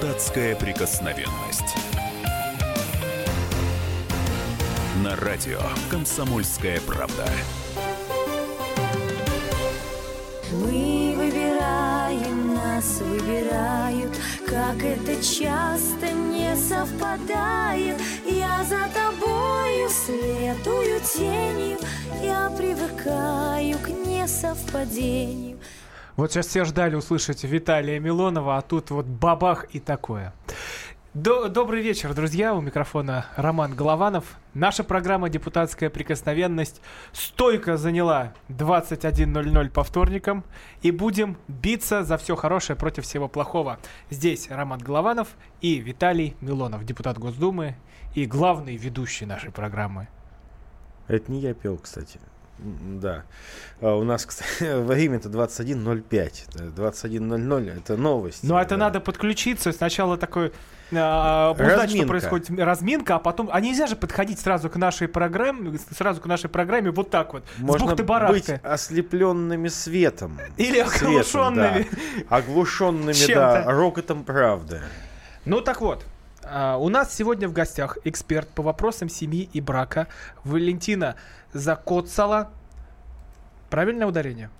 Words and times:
Депутатская 0.00 0.54
прикосновенность. 0.54 1.74
На 5.02 5.16
радио 5.16 5.58
«Комсомольская 5.90 6.80
правда». 6.82 7.26
Мы 10.52 11.14
выбираем, 11.16 12.54
нас 12.54 13.00
выбирают, 13.00 14.16
как 14.46 14.76
это 14.84 15.16
часто 15.16 16.12
не 16.12 16.54
совпадает. 16.54 17.96
Я 18.24 18.64
за 18.64 18.88
тобою 18.94 19.88
следую 19.90 21.00
тенью, 21.00 21.78
я 22.22 22.48
привыкаю 22.56 23.76
к 23.80 23.88
несовпадению. 23.88 25.47
Вот 26.18 26.32
сейчас 26.32 26.48
все 26.48 26.64
ждали 26.64 26.96
услышать 26.96 27.44
Виталия 27.44 28.00
Милонова, 28.00 28.56
а 28.56 28.60
тут 28.62 28.90
вот 28.90 29.06
бабах 29.06 29.66
и 29.72 29.78
такое. 29.78 30.34
До- 31.14 31.48
Добрый 31.48 31.80
вечер, 31.80 32.12
друзья. 32.12 32.56
У 32.56 32.60
микрофона 32.60 33.26
Роман 33.36 33.76
Голованов. 33.76 34.24
Наша 34.52 34.82
программа 34.82 35.28
«Депутатская 35.28 35.90
прикосновенность» 35.90 36.80
стойко 37.12 37.76
заняла 37.76 38.32
21.00 38.48 39.70
по 39.70 39.84
вторникам. 39.84 40.42
И 40.82 40.90
будем 40.90 41.36
биться 41.46 42.02
за 42.02 42.18
все 42.18 42.34
хорошее 42.34 42.76
против 42.76 43.04
всего 43.04 43.28
плохого. 43.28 43.78
Здесь 44.10 44.50
Роман 44.50 44.80
Голованов 44.80 45.28
и 45.60 45.76
Виталий 45.78 46.36
Милонов, 46.40 46.84
депутат 46.84 47.16
Госдумы 47.18 47.76
и 48.16 48.26
главный 48.26 48.76
ведущий 48.76 49.24
нашей 49.24 49.52
программы. 49.52 50.08
Это 51.06 51.30
не 51.30 51.38
я 51.38 51.54
пел, 51.54 51.78
кстати. 51.78 52.18
Да. 52.58 53.24
А 53.80 53.94
у 53.94 54.04
нас, 54.04 54.26
кстати, 54.26 54.80
время-то 54.82 55.28
21.05. 55.28 56.44
Э, 56.56 56.70
21.00 56.76 57.76
это 57.76 57.96
новость. 57.96 58.42
Но 58.42 58.54
Ну, 58.54 58.60
это 58.60 58.70
Да. 58.70 58.76
надо 58.86 59.00
подключиться. 59.00 59.72
Сначала 59.72 60.16
такой 60.16 60.52
а, 60.92 61.52
узнать, 61.52 61.90
что 61.90 62.06
происходит 62.06 62.50
разминка, 62.58 63.16
а 63.16 63.18
потом. 63.18 63.50
А 63.52 63.60
нельзя 63.60 63.86
же 63.86 63.94
подходить 63.94 64.40
сразу 64.40 64.70
к 64.70 64.76
нашей 64.76 65.06
программе, 65.06 65.78
сразу 65.96 66.20
к 66.20 66.26
нашей 66.26 66.48
программе 66.48 66.90
вот 66.90 67.10
так 67.10 67.32
вот. 67.34 67.44
с 67.56 67.60
Можно 67.60 67.94
быть 67.94 68.48
ослепленными 68.62 69.68
светом. 69.68 70.38
Или 70.56 70.82
Светом, 70.84 71.08
оглушенными. 71.08 71.86
да. 72.28 72.36
Оглушенными, 72.36 73.26
да, 73.34 73.64
рокотом 73.70 74.24
правды. 74.24 74.80
Ну 75.44 75.60
так 75.60 75.80
вот. 75.80 76.04
а, 76.44 76.76
у 76.78 76.88
нас 76.88 77.14
сегодня 77.14 77.48
в 77.48 77.52
гостях 77.52 77.98
эксперт 78.04 78.48
по 78.48 78.62
вопросам 78.62 79.08
семьи 79.10 79.48
и 79.52 79.60
брака 79.60 80.06
Валентина 80.44 81.16
Закоцала. 81.52 82.50
Правильное 83.70 84.06
ударение? 84.06 84.50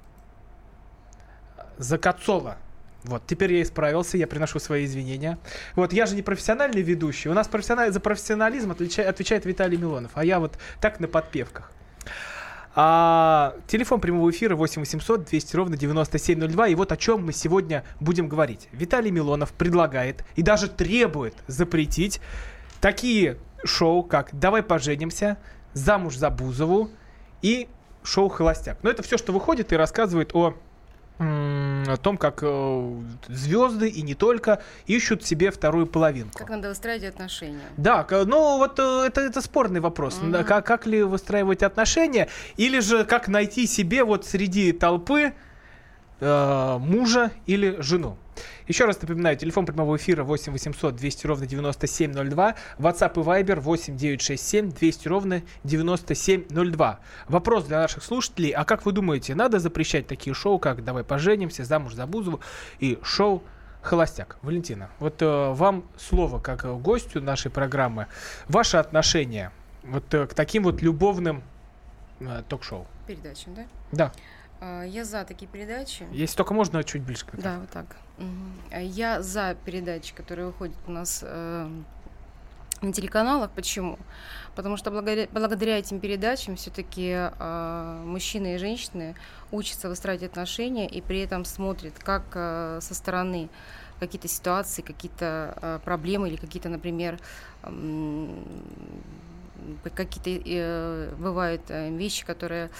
Закоцова. 1.78 2.58
Вот, 3.04 3.22
теперь 3.26 3.52
я 3.54 3.62
исправился, 3.62 4.18
я 4.18 4.26
приношу 4.26 4.58
свои 4.58 4.84
извинения. 4.84 5.38
Вот, 5.76 5.92
я 5.92 6.06
же 6.06 6.16
не 6.16 6.22
профессиональный 6.22 6.82
ведущий. 6.82 7.28
У 7.28 7.34
нас 7.34 7.46
профессиональ... 7.46 7.92
за 7.92 8.00
профессионализм 8.00 8.72
отлича- 8.72 9.04
отвечает 9.04 9.46
Виталий 9.46 9.78
Милонов, 9.78 10.10
а 10.14 10.24
я 10.24 10.40
вот 10.40 10.58
так 10.80 10.98
на 10.98 11.06
подпевках. 11.06 11.70
А, 12.74 13.54
телефон 13.66 14.00
прямого 14.00 14.30
эфира 14.30 14.56
8 14.56 14.82
800 14.82 15.24
200 15.24 15.56
ровно 15.56 15.76
9702. 15.76 16.68
И 16.68 16.74
вот 16.74 16.92
о 16.92 16.96
чем 16.96 17.24
мы 17.24 17.32
сегодня 17.32 17.84
будем 18.00 18.28
говорить. 18.28 18.68
Виталий 18.72 19.10
Милонов 19.10 19.52
предлагает 19.52 20.24
и 20.36 20.42
даже 20.42 20.68
требует 20.68 21.34
запретить 21.46 22.20
такие 22.80 23.38
шоу, 23.64 24.02
как 24.02 24.30
«Давай 24.32 24.62
поженимся», 24.62 25.38
«Замуж 25.72 26.16
за 26.16 26.30
Бузову» 26.30 26.90
и 27.42 27.68
шоу 28.02 28.28
«Холостяк». 28.28 28.78
Но 28.82 28.90
это 28.90 29.02
все, 29.02 29.18
что 29.18 29.32
выходит 29.32 29.72
и 29.72 29.76
рассказывает 29.76 30.34
о 30.34 30.54
о 31.20 31.96
том, 31.96 32.16
как 32.16 32.40
э, 32.42 33.00
звезды 33.26 33.88
и 33.88 34.02
не 34.02 34.14
только 34.14 34.62
ищут 34.86 35.24
себе 35.24 35.50
вторую 35.50 35.86
половинку. 35.86 36.38
Как 36.38 36.48
надо 36.48 36.68
выстраивать 36.68 37.04
отношения? 37.04 37.64
Да, 37.76 38.06
ну 38.08 38.58
вот 38.58 38.78
э, 38.78 39.06
это, 39.06 39.22
это 39.22 39.40
спорный 39.40 39.80
вопрос. 39.80 40.20
Да, 40.22 40.44
Как, 40.44 40.64
как 40.64 40.86
ли 40.86 41.02
выстраивать 41.02 41.64
отношения, 41.64 42.28
или 42.56 42.78
же 42.78 43.04
как 43.04 43.26
найти 43.26 43.66
себе 43.66 44.04
вот 44.04 44.26
среди 44.26 44.70
толпы 44.70 45.32
э, 46.20 46.78
мужа 46.78 47.32
или 47.46 47.80
жену. 47.80 48.16
Еще 48.68 48.84
раз 48.84 49.00
напоминаю, 49.00 49.36
телефон 49.36 49.64
прямого 49.64 49.96
эфира 49.96 50.24
8 50.24 50.52
800 50.52 50.94
200 50.94 51.26
ровно 51.26 51.46
9702, 51.46 52.54
WhatsApp 52.78 53.12
и 53.14 53.24
Viber 53.24 53.60
8 53.60 53.96
967 53.96 54.70
200 54.72 55.08
ровно 55.08 55.42
9702. 55.64 57.00
Вопрос 57.28 57.64
для 57.64 57.78
наших 57.80 58.04
слушателей, 58.04 58.50
а 58.50 58.64
как 58.64 58.84
вы 58.84 58.92
думаете, 58.92 59.34
надо 59.34 59.58
запрещать 59.58 60.06
такие 60.06 60.34
шоу, 60.34 60.58
как 60.58 60.84
«Давай 60.84 61.02
поженимся», 61.02 61.64
«Замуж 61.64 61.94
за 61.94 62.06
Бузову» 62.06 62.40
и 62.78 62.98
шоу 63.02 63.42
«Холостяк»? 63.80 64.36
Валентина, 64.42 64.90
вот 64.98 65.22
э, 65.22 65.52
вам 65.52 65.84
слово 65.96 66.38
как 66.38 66.64
э, 66.66 66.74
гостю 66.74 67.22
нашей 67.22 67.50
программы. 67.50 68.06
Ваше 68.48 68.76
отношение 68.76 69.50
вот 69.82 70.12
э, 70.12 70.26
к 70.26 70.34
таким 70.34 70.64
вот 70.64 70.82
любовным 70.82 71.42
э, 72.20 72.42
ток-шоу? 72.48 72.86
Передачу, 73.06 73.48
да? 73.56 73.64
Да, 73.92 74.12
А, 74.60 74.82
Я 74.82 75.04
за 75.06 75.24
такие 75.24 75.46
передачи. 75.50 76.06
если 76.12 76.36
только 76.36 76.52
можно 76.52 76.84
чуть 76.84 77.00
ближе 77.02 77.24
к. 77.24 77.34
Да, 77.40 77.60
вот 77.60 77.70
так. 77.70 77.86
Я 78.72 79.22
за 79.22 79.56
передачи, 79.64 80.14
которые 80.14 80.46
выходят 80.46 80.76
у 80.86 80.90
нас 80.90 81.20
э, 81.22 81.68
на 82.82 82.92
телеканалах. 82.92 83.50
Почему? 83.50 83.98
Потому 84.54 84.76
что 84.76 84.90
благодаря, 84.90 85.28
благодаря 85.32 85.78
этим 85.78 86.00
передачам 86.00 86.56
все-таки 86.56 87.30
мужчины 88.04 88.56
и 88.56 88.58
женщины 88.58 89.14
учатся 89.50 89.88
выстраивать 89.88 90.24
отношения 90.24 90.88
и 90.88 91.00
при 91.00 91.20
этом 91.20 91.44
смотрят, 91.44 91.94
как 91.98 92.24
э, 92.34 92.80
со 92.82 92.94
стороны 92.94 93.48
какие-то 93.98 94.28
ситуации, 94.28 94.82
какие-то 94.82 95.54
э, 95.60 95.78
проблемы 95.84 96.28
или 96.28 96.36
какие-то, 96.36 96.68
например, 96.68 97.18
м, 97.62 98.44
какие-то 99.94 100.30
э, 100.30 101.14
бывают 101.18 101.62
э, 101.68 101.90
вещи, 101.90 102.24
которые 102.24 102.70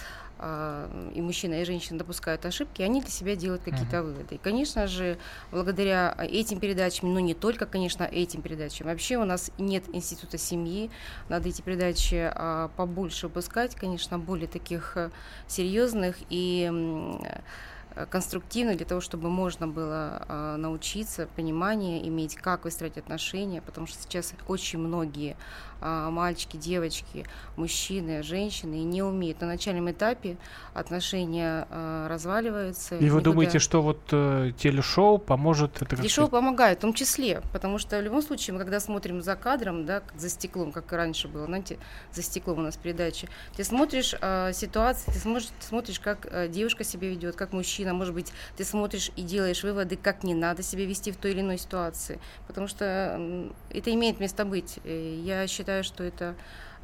и 0.40 1.20
мужчина, 1.20 1.60
и 1.60 1.64
женщина 1.64 1.98
допускают 1.98 2.46
ошибки, 2.46 2.82
они 2.82 3.00
для 3.00 3.10
себя 3.10 3.34
делают 3.34 3.62
какие-то 3.62 4.02
выводы. 4.02 4.36
И, 4.36 4.38
конечно 4.38 4.86
же, 4.86 5.18
благодаря 5.50 6.14
этим 6.18 6.60
передачам, 6.60 7.12
ну 7.12 7.20
не 7.20 7.34
только, 7.34 7.66
конечно, 7.66 8.04
этим 8.04 8.42
передачам, 8.42 8.86
вообще 8.86 9.16
у 9.16 9.24
нас 9.24 9.50
нет 9.58 9.84
института 9.92 10.38
семьи, 10.38 10.90
надо 11.28 11.48
эти 11.48 11.62
передачи 11.62 12.30
а, 12.32 12.68
побольше 12.76 13.26
выпускать, 13.26 13.74
конечно, 13.74 14.18
более 14.18 14.48
таких 14.48 14.96
э, 14.96 15.10
серьезных 15.46 16.16
и 16.30 16.70
э, 16.70 18.06
конструктивных 18.06 18.76
для 18.76 18.86
того, 18.86 19.00
чтобы 19.00 19.28
можно 19.30 19.66
было 19.66 20.24
а, 20.28 20.56
научиться 20.56 21.28
понимание 21.36 22.06
иметь, 22.08 22.36
как 22.36 22.64
выстроить 22.64 22.96
отношения, 22.96 23.60
потому 23.60 23.86
что 23.86 24.00
сейчас 24.02 24.34
очень 24.46 24.78
многие 24.78 25.36
а, 25.77 25.77
мальчики, 25.80 26.56
девочки, 26.56 27.24
мужчины, 27.56 28.22
женщины 28.22 28.82
не 28.84 29.02
умеют. 29.02 29.40
На 29.40 29.46
начальном 29.46 29.90
этапе 29.90 30.36
отношения 30.74 31.66
а, 31.70 32.08
разваливаются. 32.08 32.96
И 32.96 32.98
вы 32.98 33.04
никуда- 33.06 33.22
думаете, 33.24 33.58
что 33.58 33.82
вот 33.82 34.00
э, 34.12 34.52
телешоу 34.58 35.18
поможет 35.18 35.82
это 35.82 35.96
Телешоу 35.96 36.26
сказать, 36.26 36.30
помогает, 36.30 36.78
в 36.78 36.80
том 36.82 36.94
числе, 36.94 37.42
потому 37.52 37.78
что 37.78 37.98
в 37.98 38.02
любом 38.02 38.22
случае, 38.22 38.54
мы 38.54 38.60
когда 38.60 38.80
смотрим 38.80 39.22
за 39.22 39.36
кадром, 39.36 39.86
да, 39.86 40.02
за 40.16 40.28
стеклом, 40.28 40.72
как 40.72 40.92
и 40.92 40.96
раньше 40.96 41.28
было, 41.28 41.46
знаете, 41.46 41.78
за 42.12 42.22
стеклом 42.22 42.58
у 42.58 42.62
нас 42.62 42.76
передачи, 42.76 43.28
ты 43.56 43.64
смотришь 43.64 44.14
э, 44.20 44.52
ситуации, 44.52 45.10
ты 45.12 45.18
смотришь, 45.18 45.46
ты 45.60 45.66
смотришь, 45.66 46.00
как 46.00 46.26
э, 46.30 46.48
девушка 46.48 46.84
себя 46.84 47.08
ведет, 47.08 47.36
как 47.36 47.52
мужчина, 47.52 47.92
может 47.94 48.14
быть, 48.14 48.32
ты 48.56 48.64
смотришь 48.64 49.10
и 49.16 49.22
делаешь 49.22 49.62
выводы, 49.62 49.96
как 49.96 50.22
не 50.24 50.34
надо 50.34 50.62
себя 50.62 50.84
вести 50.86 51.12
в 51.12 51.16
той 51.16 51.32
или 51.32 51.40
иной 51.40 51.58
ситуации, 51.58 52.18
потому 52.46 52.66
что 52.68 53.50
это 53.70 53.92
имеет 53.94 54.20
место 54.20 54.44
быть. 54.44 54.78
Я 54.84 55.46
считаю, 55.46 55.67
что 55.82 56.04
это 56.04 56.34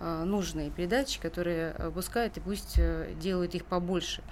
э, 0.00 0.24
нужные 0.24 0.70
передачи, 0.70 1.20
которые 1.20 1.74
выпускают, 1.78 2.36
и 2.36 2.40
пусть 2.40 2.74
э, 2.78 3.12
делают 3.20 3.54
их 3.54 3.64
побольше. 3.64 4.22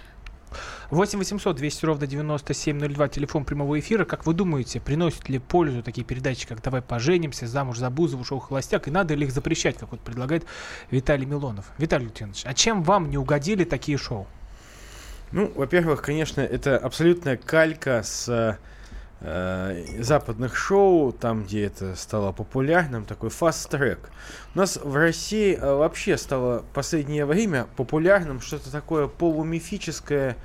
8 0.91 1.19
800 1.19 1.57
200 1.57 1.87
ровно 1.87 2.07
9702, 2.07 3.09
телефон 3.09 3.45
прямого 3.45 3.79
эфира. 3.79 4.05
Как 4.05 4.27
вы 4.27 4.35
думаете, 4.35 4.81
приносят 4.81 5.29
ли 5.29 5.39
пользу 5.39 5.83
такие 5.83 6.05
передачи, 6.05 6.47
как 6.47 6.63
«Давай 6.63 6.83
поженимся», 6.83 7.47
«Замуж 7.47 7.79
за 7.79 7.91
Бузову», 7.91 8.25
«Шоу 8.25 8.39
Холостяк», 8.39 8.89
и 8.89 8.91
надо 8.91 9.15
ли 9.15 9.27
их 9.27 9.33
запрещать, 9.33 9.79
как 9.79 9.93
вот 9.93 10.01
предлагает 10.01 10.45
Виталий 10.91 11.27
Милонов? 11.27 11.71
Виталий 11.79 12.07
Леонидович, 12.07 12.43
а 12.45 12.55
чем 12.55 12.83
вам 12.83 13.11
не 13.11 13.19
угодили 13.19 13.65
такие 13.65 13.97
шоу? 13.97 14.27
Ну, 15.33 15.51
во-первых, 15.55 16.03
конечно, 16.03 16.43
это 16.43 16.77
абсолютная 16.77 17.39
калька 17.39 18.03
с 18.03 18.29
э, 18.29 18.59
западных 19.23 20.57
шоу, 20.57 21.13
там, 21.13 21.45
где 21.45 21.65
это 21.67 21.95
стало 21.95 22.33
популярным, 22.33 23.05
такой 23.05 23.31
фаст-трек. 23.31 24.11
У 24.55 24.59
нас 24.59 24.79
в 24.83 24.97
России 24.97 25.55
э, 25.55 25.75
вообще 25.75 26.17
стало 26.19 26.61
в 26.61 26.75
последнее 26.75 27.25
время 27.25 27.67
популярным 27.77 28.41
что-то 28.41 28.71
такое 28.71 29.07
полумифическое, 29.07 30.37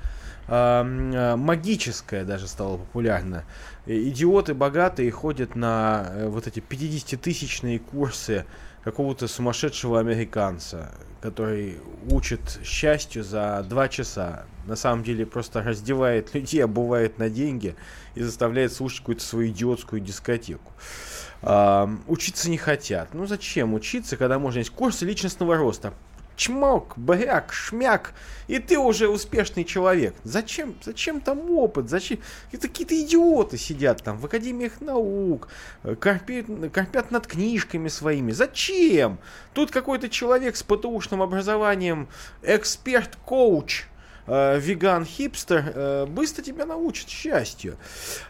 э, 0.46 0.52
э, 0.52 1.36
магическое 1.36 2.24
даже 2.24 2.46
стало 2.46 2.78
популярно. 2.78 3.44
Идиоты 3.86 4.54
богатые 4.54 5.10
ходят 5.10 5.56
на 5.56 6.06
э, 6.10 6.28
вот 6.28 6.46
эти 6.46 6.60
50-тысячные 6.60 7.80
курсы 7.80 8.44
какого-то 8.84 9.28
сумасшедшего 9.28 9.98
американца, 9.98 10.92
который 11.20 11.78
учит 12.10 12.60
счастью 12.64 13.24
за 13.24 13.64
два 13.68 13.88
часа. 13.88 14.44
На 14.68 14.76
самом 14.76 15.02
деле 15.02 15.26
просто 15.26 15.62
раздевает 15.62 16.34
людей, 16.34 16.62
обувает 16.62 17.18
на 17.18 17.28
деньги 17.28 17.74
и 18.14 18.22
заставляет 18.22 18.72
слушать 18.72 19.00
какую-то 19.00 19.24
свою 19.24 19.48
идиотскую 19.48 20.00
дискотеку. 20.00 20.72
А, 21.42 21.90
учиться 22.06 22.50
не 22.50 22.58
хотят. 22.58 23.14
Ну 23.14 23.26
зачем 23.26 23.74
учиться, 23.74 24.16
когда 24.16 24.38
можно 24.38 24.58
есть 24.58 24.70
курсы 24.70 25.04
личностного 25.04 25.56
роста? 25.56 25.92
чмок, 26.38 26.94
бряк, 26.96 27.52
шмяк, 27.52 28.14
и 28.46 28.58
ты 28.58 28.78
уже 28.78 29.08
успешный 29.08 29.64
человек. 29.64 30.14
Зачем, 30.24 30.74
зачем 30.82 31.20
там 31.20 31.50
опыт? 31.50 31.90
Зачем? 31.90 32.20
Это 32.52 32.68
какие-то 32.68 32.98
идиоты 32.98 33.58
сидят 33.58 34.02
там 34.02 34.16
в 34.16 34.24
академиях 34.24 34.80
наук, 34.80 35.48
э, 35.82 35.96
корпят, 35.96 36.46
корпят 36.72 37.10
над 37.10 37.26
книжками 37.26 37.88
своими. 37.88 38.32
Зачем? 38.32 39.18
Тут 39.52 39.70
какой-то 39.70 40.08
человек 40.08 40.56
с 40.56 40.62
ПТУшным 40.62 41.20
образованием, 41.20 42.08
эксперт-коуч, 42.42 43.87
э, 44.28 44.58
веган-хипстер 44.60 45.72
э, 45.74 46.06
быстро 46.06 46.42
тебя 46.42 46.66
научит 46.66 47.08
счастью. 47.08 47.76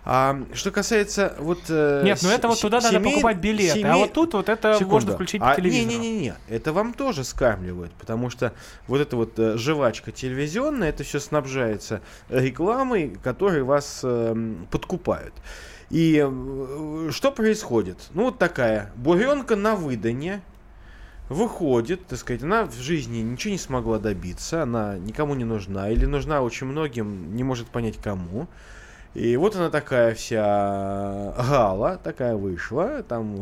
А, 0.05 0.41
что 0.55 0.71
касается 0.71 1.35
вот... 1.39 1.59
Э, 1.69 2.03
Нет, 2.05 2.21
ну 2.23 2.31
это 2.31 2.49
вот 2.49 2.61
туда 2.61 2.81
семей, 2.81 2.95
надо 2.95 3.11
покупать 3.11 3.37
билеты, 3.39 3.81
семей... 3.81 3.93
а 3.93 3.97
вот 3.97 4.12
тут 4.12 4.35
вот 4.35 4.49
это 4.49 4.75
Секунду. 4.75 4.93
можно 4.95 5.12
включить 5.15 5.41
по 5.41 5.53
а, 5.53 5.56
телевизору. 5.56 6.03
Не-не-не, 6.03 6.35
это 6.49 6.73
вам 6.73 6.95
тоже 6.95 7.25
скармливают, 7.25 7.93
потому 7.93 8.31
что 8.31 8.53
вот 8.87 9.00
эта 9.00 9.17
вот 9.17 9.39
э, 9.39 9.56
жвачка 9.56 10.12
телевизионная, 10.12 10.91
это 10.91 11.05
все 11.05 11.21
снабжается 11.21 12.00
рекламой, 12.29 13.17
которые 13.23 13.65
вас 13.65 14.00
э, 14.03 14.55
подкупают. 14.71 15.35
И 15.91 16.19
что 17.11 17.33
происходит? 17.33 17.97
Ну, 18.12 18.25
вот 18.25 18.39
такая 18.39 18.93
буренка 18.97 19.56
на 19.56 19.75
выдане, 19.75 20.43
выходит, 21.29 22.07
так 22.07 22.19
сказать, 22.19 22.43
она 22.43 22.65
в 22.65 22.75
жизни 22.75 23.19
ничего 23.19 23.53
не 23.53 23.59
смогла 23.59 23.99
добиться, 23.99 24.63
она 24.63 24.99
никому 24.99 25.35
не 25.35 25.45
нужна, 25.45 25.91
или 25.91 26.07
нужна 26.07 26.43
очень 26.43 26.67
многим, 26.67 27.35
не 27.37 27.45
может 27.45 27.69
понять 27.69 27.97
кому. 27.99 28.49
И 29.15 29.37
вот 29.37 29.57
она 29.57 29.71
такая 29.71 30.15
вся 30.15 31.35
гала, 31.37 31.97
такая 31.97 32.37
вышла, 32.37 33.03
там, 33.03 33.35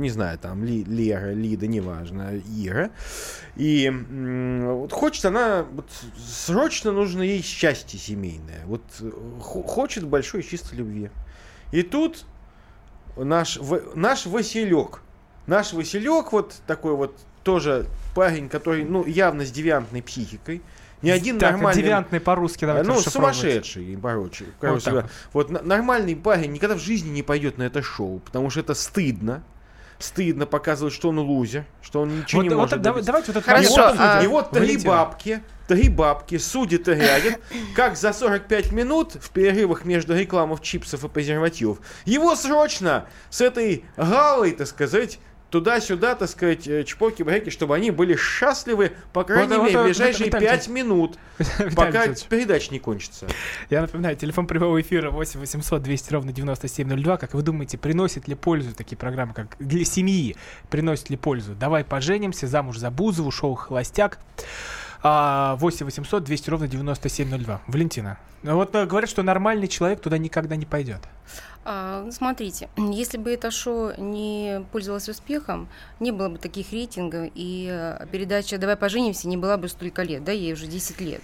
не 0.00 0.10
знаю, 0.10 0.38
там, 0.38 0.62
Ли, 0.62 0.84
Лера, 0.84 1.32
Лида, 1.32 1.66
неважно, 1.66 2.32
Ира. 2.54 2.90
И 3.56 3.90
вот 3.90 4.92
хочет 4.92 5.24
она, 5.24 5.64
вот, 5.72 5.88
срочно 6.18 6.92
нужно 6.92 7.22
ей 7.22 7.42
счастье 7.42 7.98
семейное. 7.98 8.62
Вот 8.66 8.82
э, 9.00 9.10
хо- 9.40 9.62
хочет 9.62 10.06
большой 10.06 10.42
чистой 10.42 10.76
любви. 10.76 11.10
И 11.72 11.82
тут 11.82 12.26
наш, 13.16 13.58
наш 13.94 14.26
Василек, 14.26 15.00
наш 15.46 15.72
Василек 15.72 16.32
вот 16.32 16.54
такой 16.66 16.94
вот 16.94 17.16
тоже 17.42 17.86
парень, 18.14 18.48
который, 18.48 18.84
ну, 18.84 19.04
явно 19.06 19.44
с 19.44 19.50
девиантной 19.50 20.02
психикой. 20.02 20.62
Ни 21.02 21.10
один 21.10 21.38
так, 21.38 21.52
нормальный... 21.52 21.82
девиантный 21.82 22.20
по-русски 22.20 22.64
давайте 22.64 22.90
ну, 22.90 22.98
сумасшедший, 22.98 23.96
короче. 24.00 24.46
короче 24.60 24.90
Вот 25.32 25.50
вот 25.50 25.64
нормальный 25.64 26.16
парень 26.16 26.52
никогда 26.52 26.74
в 26.74 26.80
жизни 26.80 27.10
не 27.10 27.22
пойдет 27.22 27.58
на 27.58 27.64
это 27.64 27.82
шоу, 27.82 28.18
потому 28.20 28.50
что 28.50 28.60
это 28.60 28.74
стыдно. 28.74 29.44
Стыдно 29.98 30.44
показывать, 30.44 30.92
что 30.92 31.08
он 31.08 31.18
лузер, 31.18 31.64
что 31.80 32.02
он 32.02 32.18
ничего 32.18 32.42
Вот, 32.42 32.42
не 32.42 32.48
вот 32.50 32.56
может 32.56 32.82
давай- 32.82 33.02
давайте 33.02 33.32
вот 33.32 33.38
это 33.38 33.48
Хорошо, 33.48 33.70
вот, 33.70 33.96
а- 33.98 34.22
вот 34.28 34.50
три 34.50 34.76
бабки, 34.76 35.42
три 35.68 35.88
бабки 35.88 36.36
судят 36.36 36.86
и 36.88 36.94
глядят, 36.94 37.40
как 37.74 37.96
за 37.96 38.12
45 38.12 38.72
минут 38.72 39.14
в 39.14 39.30
перерывах 39.30 39.86
между 39.86 40.14
рекламов 40.14 40.60
чипсов 40.60 41.04
и 41.04 41.08
презервативов 41.08 41.78
его 42.04 42.36
срочно 42.36 43.06
с 43.30 43.40
этой 43.40 43.86
галой, 43.96 44.52
так 44.52 44.66
сказать, 44.66 45.18
туда-сюда, 45.50 46.14
так 46.14 46.28
сказать, 46.28 46.66
э, 46.66 46.84
чпоки-бреки, 46.84 47.50
чтобы 47.50 47.74
они 47.74 47.90
были 47.90 48.16
счастливы, 48.16 48.92
по 49.12 49.24
крайней 49.24 49.56
Вот, 49.56 49.64
мере, 49.66 49.78
вот, 49.78 49.82
в 49.82 49.84
ближайшие 49.86 50.30
5 50.30 50.68
минут, 50.68 51.18
пока 51.76 52.06
передача 52.28 52.72
не 52.72 52.78
кончится. 52.78 53.26
Я 53.70 53.82
напоминаю, 53.82 54.16
телефон 54.16 54.46
прямого 54.46 54.80
эфира 54.80 55.10
8 55.10 55.40
800 55.40 55.82
200 55.82 56.12
ровно 56.12 56.32
9702. 56.32 57.16
Как 57.16 57.34
вы 57.34 57.42
думаете, 57.42 57.78
приносит 57.78 58.28
ли 58.28 58.34
пользу 58.34 58.74
такие 58.74 58.96
программы, 58.96 59.34
как 59.34 59.56
для 59.58 59.84
семьи, 59.84 60.36
приносит 60.70 61.10
ли 61.10 61.16
пользу? 61.16 61.54
Давай 61.54 61.84
поженимся, 61.84 62.46
замуж 62.46 62.78
за 62.78 62.90
Бузову, 62.90 63.30
шоу 63.30 63.54
«Холостяк». 63.54 64.18
А, 65.02 65.56
8 65.56 65.86
800 65.86 66.24
200 66.24 66.50
ровно 66.50 66.68
9702. 66.68 67.60
Валентина, 67.66 68.18
ну 68.42 68.56
вот 68.56 68.74
э, 68.74 68.86
говорят, 68.86 69.08
что 69.08 69.22
нормальный 69.22 69.68
человек 69.68 70.00
туда 70.00 70.18
никогда 70.18 70.56
не 70.56 70.66
пойдет. 70.66 71.00
А, 71.68 72.02
ну, 72.04 72.12
смотрите, 72.12 72.68
если 72.76 73.18
бы 73.18 73.32
это 73.32 73.50
шоу 73.50 73.92
не 73.98 74.64
пользовалось 74.70 75.08
успехом, 75.08 75.68
не 75.98 76.12
было 76.12 76.28
бы 76.28 76.38
таких 76.38 76.70
рейтингов, 76.70 77.28
и 77.34 77.68
э, 77.68 78.06
передача 78.12 78.56
«Давай 78.56 78.76
поженимся» 78.76 79.26
не 79.26 79.36
была 79.36 79.56
бы 79.56 79.68
столько 79.68 80.04
лет, 80.04 80.22
да, 80.22 80.30
ей 80.30 80.52
уже 80.52 80.68
10 80.68 81.00
лет. 81.00 81.20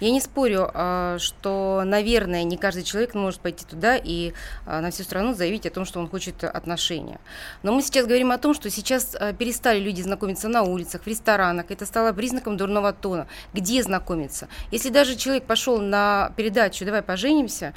Я 0.00 0.10
не 0.10 0.20
спорю, 0.20 0.68
а, 0.74 1.18
что, 1.20 1.82
наверное, 1.84 2.42
не 2.42 2.56
каждый 2.56 2.82
человек 2.82 3.14
может 3.14 3.38
пойти 3.38 3.64
туда 3.64 3.96
и 3.96 4.32
а, 4.66 4.80
на 4.80 4.90
всю 4.90 5.04
страну 5.04 5.32
заявить 5.32 5.64
о 5.66 5.70
том, 5.70 5.84
что 5.84 6.00
он 6.00 6.08
хочет 6.08 6.42
отношения. 6.42 7.20
Но 7.62 7.72
мы 7.72 7.80
сейчас 7.80 8.06
говорим 8.06 8.32
о 8.32 8.38
том, 8.38 8.54
что 8.54 8.70
сейчас 8.70 9.14
а, 9.14 9.32
перестали 9.32 9.78
люди 9.78 10.02
знакомиться 10.02 10.48
на 10.48 10.64
улицах, 10.64 11.02
в 11.02 11.06
ресторанах. 11.06 11.66
Это 11.68 11.86
стало 11.86 12.12
признаком 12.12 12.56
дурного 12.56 12.92
тона. 12.92 13.28
Где 13.52 13.80
знакомиться? 13.84 14.48
Если 14.72 14.88
даже 14.88 15.14
человек 15.14 15.44
пошел 15.44 15.80
на 15.80 16.32
передачу 16.36 16.84
«Давай 16.84 17.02
поженимся», 17.02 17.72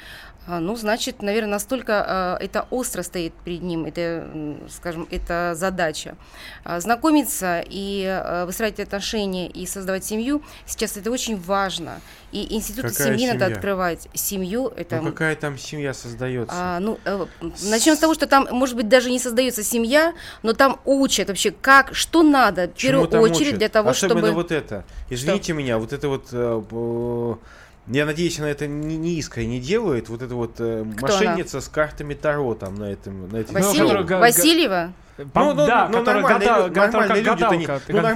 ну, 0.48 0.76
значит, 0.76 1.20
наверное, 1.20 1.52
настолько 1.52 2.04
а, 2.06 2.36
это 2.40 2.66
остро 2.70 3.02
стоит 3.02 3.34
перед 3.44 3.62
ним, 3.62 3.84
это, 3.84 4.26
скажем, 4.70 5.06
это 5.10 5.52
задача. 5.54 6.16
А, 6.64 6.80
Знакомиться 6.80 7.62
и 7.68 8.04
а, 8.08 8.46
выстраивать 8.46 8.80
отношения 8.80 9.48
и 9.48 9.66
создавать 9.66 10.04
семью, 10.04 10.42
сейчас 10.64 10.96
это 10.96 11.10
очень 11.10 11.38
важно. 11.38 12.00
И 12.32 12.54
институты 12.54 12.88
Какая 12.88 13.12
семьи 13.12 13.30
надо 13.30 13.46
открывать. 13.46 14.08
Семью 14.14 14.72
это... 14.74 15.00
Ну 15.00 15.10
какая 15.10 15.36
там 15.36 15.58
семья 15.58 15.92
создается? 15.92 16.54
А, 16.56 16.80
ну, 16.80 16.98
э, 17.04 17.26
начнем 17.62 17.94
с 17.94 17.98
того, 17.98 18.14
что 18.14 18.26
там, 18.26 18.48
может 18.50 18.76
быть, 18.76 18.88
даже 18.88 19.10
не 19.10 19.18
создается 19.18 19.62
семья, 19.62 20.14
но 20.42 20.54
там 20.54 20.80
учат 20.84 21.28
вообще, 21.28 21.50
как, 21.50 21.94
что 21.94 22.22
надо, 22.22 22.68
в 22.68 22.74
Чему 22.74 23.06
первую 23.06 23.30
очередь 23.30 23.48
учат? 23.48 23.58
для 23.58 23.68
того, 23.68 23.90
Особенно 23.90 24.20
чтобы... 24.20 24.32
вот 24.32 24.52
это. 24.52 24.84
Извините 25.10 25.52
меня, 25.52 25.78
вот 25.78 25.92
это 25.92 26.08
вот... 26.08 27.38
я 27.96 28.06
надеюсь, 28.06 28.38
она 28.38 28.50
это 28.50 28.66
не, 28.66 28.96
не 28.96 29.14
искренне 29.18 29.60
делает. 29.60 30.08
Вот 30.08 30.22
это 30.22 30.34
вот 30.34 30.56
э, 30.58 30.84
Кто 30.96 31.06
мошенница 31.06 31.60
с 31.60 31.68
картами 31.68 32.14
Таро 32.14 32.54
там 32.54 32.74
на 32.74 32.84
этом. 32.84 33.28
На 33.28 33.38
который 33.82 34.04
га- 34.04 34.16
га- 34.16 34.18
Васильева? 34.20 34.92
Пом- 35.18 35.54
ну, 35.54 35.66
да, 35.66 35.88
ну, 35.88 35.98
который 35.98 36.22
нормальные 36.22 36.48
гадал- 36.48 36.68
лю- 36.68 36.74
который 36.74 36.90
нормальные 36.92 37.22
не- 37.22 37.28
ну, 37.28 37.36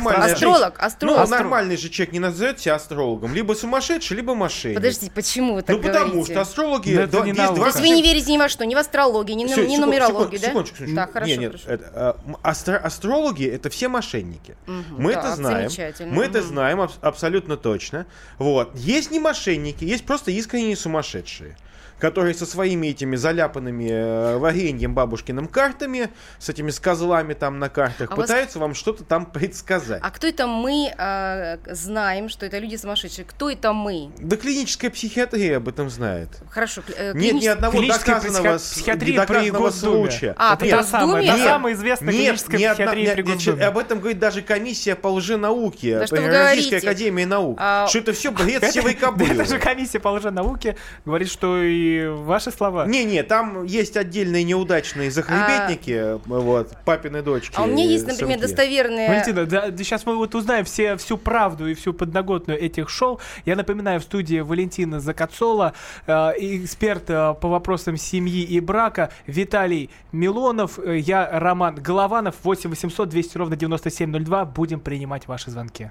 страшно. 0.01 0.25
Астролог, 0.25 0.75
Ну, 0.79 0.87
астролог. 0.87 1.19
а 1.21 1.27
нормальный 1.27 1.77
же 1.77 1.89
человек 1.89 2.13
не 2.13 2.21
назовет 2.21 2.61
себя 2.61 2.77
астрологом. 2.77 3.35
Либо 3.35 3.55
сумасшедший, 3.55 4.17
либо 4.17 4.35
мошенник. 4.35 4.77
Подождите, 4.77 5.11
почему 5.13 5.55
вы 5.55 5.63
так 5.63 5.77
ну, 5.77 5.83
потому 5.83 6.07
говорите? 6.11 6.33
что 6.33 6.41
астрологи... 6.43 6.95
Да 6.95 7.03
это 7.03 7.13
да, 7.13 7.21
не 7.23 7.29
есть 7.31 7.39
наука. 7.41 7.61
То 7.61 7.67
есть 7.67 7.81
вы 7.81 7.89
не 7.89 8.03
верите 8.03 8.33
ни 8.33 8.39
во 8.39 8.49
что, 8.49 8.65
ни 8.65 8.75
в 8.75 8.79
астрологию, 8.79 9.37
ни, 9.37 9.47
Всё, 9.47 9.63
ни 9.63 9.71
секунд- 9.75 9.81
нумерологию, 9.87 10.39
секунд- 10.39 10.41
да? 10.41 10.47
секундочку, 10.49 10.77
секундочку. 10.77 10.97
Так, 10.97 11.13
хорошо, 11.13 11.31
Нет, 11.31 11.41
нет, 11.41 11.51
хорошо. 11.53 11.71
это, 11.71 11.91
а, 11.95 12.51
астро- 12.51 12.77
астрологи 12.77 13.47
это 13.49 13.69
все 13.71 13.89
мошенники. 13.89 14.57
Мгм, 14.67 14.85
Мы 14.99 15.13
это 15.13 15.23
так, 15.23 15.37
знаем. 15.37 15.69
замечательно. 15.71 16.13
Мы 16.15 16.25
это 16.25 16.39
Мгм. 16.39 16.49
знаем 16.49 16.81
аб- 16.83 16.93
абсолютно 17.01 17.57
точно. 17.57 18.07
Вот. 18.39 18.71
Есть 18.77 19.11
не 19.11 19.19
мошенники, 19.19 19.85
есть 19.85 20.07
просто 20.07 20.31
искренние 20.31 20.77
сумасшедшие 20.77 21.57
которые 22.03 22.35
со 22.35 22.47
своими 22.47 22.89
этими 22.89 23.15
заляпанными 23.15 23.89
э, 23.89 24.37
вареньем 24.37 24.93
бабушкиным 24.93 25.47
картами, 25.47 26.09
с 26.41 26.49
этими 26.49 26.71
с 26.73 26.81
козлами 26.81 27.33
там 27.35 27.61
на 27.61 27.69
картах, 27.69 28.11
А 28.11 28.15
у 28.15 28.17
вас- 28.17 28.27
пытаются 28.27 28.59
вам 28.59 28.75
что-то 28.75 29.05
там 29.05 29.25
предсказать. 29.25 30.01
А 30.03 30.11
кто 30.11 30.27
это 30.27 30.49
мы 30.49 30.93
а, 30.99 31.59
знаем, 31.71 32.29
что 32.29 32.45
это 32.45 32.59
люди 32.59 32.75
сумасшедшие? 32.75 33.25
Кто 33.25 33.49
это 33.51 33.73
мы? 33.73 34.11
Да 34.19 34.37
клиническая 34.37 34.91
психиатрия 34.91 35.59
об 35.59 35.69
этом 35.69 35.89
знает. 35.91 36.29
Хорошо, 36.51 36.81
кли- 36.81 36.95
э, 36.99 37.13
Нет 37.15 37.35
ни 37.35 37.41
клинич- 37.43 37.49
одного 37.53 37.81
доказанного, 37.81 38.59
психиатрия 38.59 39.17
доказанного 39.21 39.71
при 39.71 39.77
случая. 39.77 40.35
А, 40.39 40.55
это 40.55 40.61
при 40.61 40.71
та 40.71 40.83
самая, 40.83 41.23
Нет, 41.23 41.39
самая 41.39 41.75
известная 41.75 42.13
Нет, 42.13 42.17
клиническая 42.25 42.59
ни 42.59 42.65
одна- 42.65 42.75
психиатрия 42.75 43.15
при 43.15 43.23
нет, 43.23 43.33
Госдуме. 43.37 43.65
об 43.65 43.79
этом 43.79 43.99
говорит 44.01 44.19
даже 44.19 44.43
комиссия 44.43 44.97
по 44.97 45.07
лженауке 45.07 46.01
Да 46.01 46.07
при 46.09 46.19
Российской 46.27 46.79
академии 46.81 47.25
наук. 47.27 47.57
А, 47.61 47.87
Что 47.87 47.99
это 48.01 48.13
все 48.13 48.33
бред 48.33 48.65
сивой 48.73 48.95
кобылы. 48.95 49.35
это 49.35 49.45
же 49.45 49.61
комиссия 49.61 50.01
по 50.01 50.09
лженауке 50.09 50.77
говорит, 51.05 51.31
что 51.31 51.63
и 51.63 51.92
ваши 52.01 52.51
слова. 52.51 52.87
Не-не, 52.87 53.23
там 53.23 53.65
есть 53.65 53.97
отдельные 53.97 54.45
неудачные 54.45 55.11
захлебетники, 55.11 56.19
вот, 56.27 56.77
папины 56.85 57.23
дочки. 57.23 57.55
А 57.57 57.63
у 57.63 57.67
меня 57.67 57.85
есть, 57.85 58.07
например, 58.07 58.39
сынки. 58.39 58.49
достоверные... 58.49 59.09
Валентина, 59.09 59.47
да, 59.47 59.71
сейчас 59.77 60.07
мы 60.07 60.17
вот 60.17 60.35
узнаем 60.35 60.65
все, 60.65 60.97
всю 60.97 61.17
правду 61.17 61.67
и 61.67 61.75
всю 61.75 61.93
подноготную 61.93 62.61
этих 62.61 62.89
шоу. 62.89 63.21
Я 63.45 63.57
напоминаю, 63.57 64.01
в 64.01 64.05
студии 64.05 64.41
Валентина 64.41 65.01
Закацола, 65.01 65.75
э, 66.07 66.13
эксперт 66.39 67.09
э, 67.09 67.35
по 67.41 67.49
вопросам 67.49 67.97
семьи 67.97 68.43
и 68.43 68.61
брака, 68.61 69.11
Виталий 69.27 69.91
Милонов, 70.13 70.79
э, 70.79 70.99
я 70.99 71.29
Роман 71.33 71.77
Голованов, 71.77 72.37
8 72.43 72.71
800 72.71 73.09
200 73.09 73.39
ровно 73.39 73.57
9702. 73.57 74.45
Будем 74.45 74.81
принимать 74.81 75.29
ваши 75.29 75.51
звонки. 75.51 75.91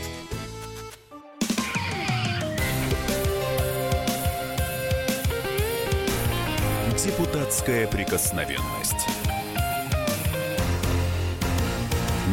Депутатская 7.61 7.87
прикосновенность. 7.87 9.07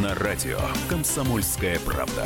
На 0.03 0.15
радио 0.15 0.59
«Комсомольская 0.89 1.79
правда». 1.81 2.25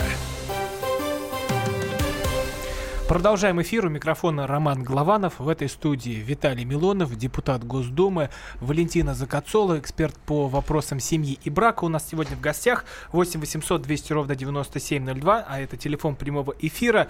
Продолжаем 3.08 3.60
эфир. 3.60 3.86
У 3.86 3.88
микрофона 3.88 4.46
Роман 4.46 4.84
Главанов. 4.84 5.40
В 5.40 5.48
этой 5.48 5.68
студии 5.68 6.12
Виталий 6.12 6.64
Милонов, 6.64 7.16
депутат 7.16 7.64
Госдумы, 7.64 8.30
Валентина 8.60 9.14
Закацола, 9.14 9.80
эксперт 9.80 10.16
по 10.18 10.46
вопросам 10.46 11.00
семьи 11.00 11.40
и 11.42 11.50
брака. 11.50 11.84
У 11.84 11.88
нас 11.88 12.08
сегодня 12.08 12.36
в 12.36 12.40
гостях 12.40 12.84
8 13.10 13.40
800 13.40 13.82
200 13.82 14.12
ровно 14.12 14.36
9702, 14.36 15.44
а 15.48 15.60
это 15.60 15.76
телефон 15.76 16.14
прямого 16.14 16.54
эфира, 16.60 17.08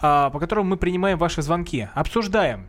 а, 0.00 0.30
по 0.30 0.38
которому 0.38 0.70
мы 0.70 0.76
принимаем 0.78 1.18
ваши 1.18 1.42
звонки. 1.42 1.88
Обсуждаем. 1.94 2.68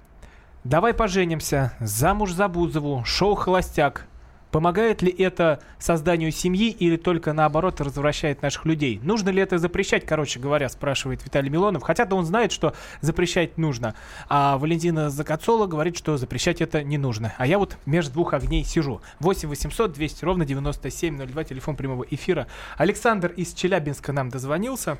Давай 0.65 0.95
поженимся. 0.95 1.73
Замуж 1.79 2.31
за 2.31 2.47
Бузову. 2.47 3.03
Шоу 3.05 3.35
«Холостяк». 3.35 4.07
Помогает 4.49 5.03
ли 5.03 5.11
это 5.11 5.59
созданию 5.77 6.31
семьи 6.31 6.71
или 6.71 6.97
только 6.97 7.33
наоборот 7.33 7.81
развращает 7.81 8.41
наших 8.41 8.65
людей? 8.65 8.99
Нужно 9.03 9.29
ли 9.29 9.43
это 9.43 9.59
запрещать, 9.59 10.07
короче 10.07 10.39
говоря, 10.39 10.67
спрашивает 10.69 11.23
Виталий 11.23 11.51
Милонов. 11.51 11.83
Хотя-то 11.83 12.15
он 12.15 12.25
знает, 12.25 12.51
что 12.51 12.73
запрещать 12.99 13.59
нужно. 13.59 13.93
А 14.27 14.57
Валентина 14.57 15.11
Закацола 15.11 15.67
говорит, 15.67 15.97
что 15.97 16.17
запрещать 16.17 16.61
это 16.61 16.81
не 16.81 16.97
нужно. 16.97 17.33
А 17.37 17.45
я 17.45 17.59
вот 17.59 17.77
между 17.85 18.13
двух 18.13 18.33
огней 18.33 18.63
сижу. 18.63 19.01
8 19.19 19.47
800 19.47 19.91
200 19.93 20.25
ровно 20.25 20.45
9702, 20.45 21.43
телефон 21.43 21.75
прямого 21.75 22.07
эфира. 22.09 22.47
Александр 22.75 23.31
из 23.37 23.53
Челябинска 23.53 24.13
нам 24.13 24.29
дозвонился. 24.29 24.97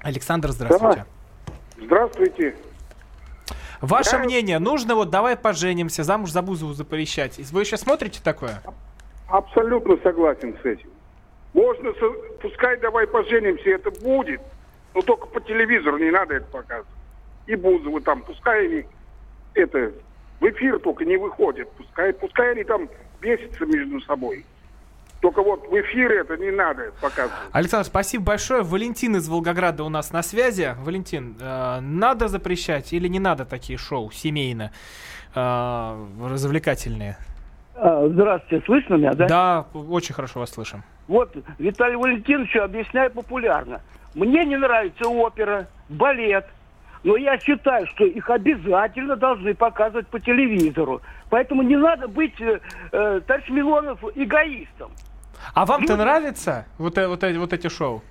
Александр, 0.00 0.52
здравствуйте. 0.52 1.04
Здравствуйте. 1.76 2.54
Ваше 3.80 4.16
Я- 4.16 4.22
мнение, 4.22 4.58
нужно 4.58 4.94
вот 4.94 5.10
давай 5.10 5.36
поженимся, 5.36 6.04
замуж 6.04 6.30
за 6.30 6.42
Бузову 6.42 6.72
запрещать. 6.72 7.38
Вы 7.50 7.60
еще 7.60 7.76
смотрите 7.76 8.20
такое? 8.22 8.62
Абсолютно 9.28 9.96
согласен 10.02 10.56
с 10.62 10.64
этим. 10.64 10.88
Можно, 11.52 11.92
пускай 12.40 12.78
давай 12.78 13.06
поженимся, 13.06 13.70
это 13.70 13.90
будет, 13.90 14.40
но 14.94 15.02
только 15.02 15.26
по 15.26 15.40
телевизору 15.40 15.98
не 15.98 16.10
надо 16.10 16.34
это 16.34 16.46
показывать. 16.46 16.88
И 17.46 17.54
Бузовы 17.54 18.00
там, 18.00 18.22
пускай 18.22 18.66
они 18.66 18.84
это 19.54 19.92
в 20.40 20.48
эфир 20.48 20.78
только 20.78 21.04
не 21.04 21.16
выходят, 21.16 21.70
пускай, 21.72 22.12
пускай 22.12 22.52
они 22.52 22.64
там 22.64 22.88
бесятся 23.20 23.66
между 23.66 24.00
собой. 24.02 24.44
Только 25.24 25.42
вот 25.42 25.66
в 25.66 25.74
эфире 25.80 26.20
это 26.20 26.36
не 26.36 26.50
надо 26.50 26.92
показывать. 27.00 27.32
Александр, 27.50 27.86
спасибо 27.86 28.24
большое. 28.24 28.62
Валентин 28.62 29.16
из 29.16 29.26
Волгограда 29.26 29.82
у 29.82 29.88
нас 29.88 30.12
на 30.12 30.22
связи. 30.22 30.74
Валентин, 30.80 31.38
э, 31.40 31.80
надо 31.80 32.28
запрещать 32.28 32.92
или 32.92 33.08
не 33.08 33.20
надо 33.20 33.46
такие 33.46 33.78
шоу 33.78 34.10
семейно 34.10 34.70
э, 35.34 36.06
развлекательные? 36.20 37.16
А, 37.74 38.06
Здравствуйте, 38.06 38.66
слышно 38.66 38.96
меня, 38.96 39.14
да? 39.14 39.26
Да, 39.26 39.66
очень 39.72 40.14
хорошо 40.14 40.40
вас 40.40 40.50
слышим. 40.50 40.84
Вот 41.08 41.34
Виталий 41.58 41.96
Валентинович 41.96 42.56
объясняет 42.56 43.14
популярно. 43.14 43.80
Мне 44.14 44.44
не 44.44 44.58
нравится 44.58 45.08
опера, 45.08 45.68
балет, 45.88 46.44
но 47.02 47.16
я 47.16 47.38
считаю, 47.38 47.86
что 47.86 48.04
их 48.04 48.28
обязательно 48.28 49.16
должны 49.16 49.54
показывать 49.54 50.06
по 50.08 50.20
телевизору. 50.20 51.00
Поэтому 51.30 51.62
не 51.62 51.76
надо 51.76 52.08
быть, 52.08 52.38
э, 52.42 52.60
э, 52.92 53.20
товарищ 53.26 53.48
Милонов, 53.48 54.04
эгоистом. 54.14 54.90
А 55.52 55.66
вам-то 55.66 55.92
Люди- 55.92 56.02
нравится 56.02 56.66
вот, 56.78 56.96
э- 56.98 57.06
вот, 57.08 57.22
эти- 57.22 57.36
вот 57.36 57.52
эти 57.52 57.68
шоу? 57.68 58.02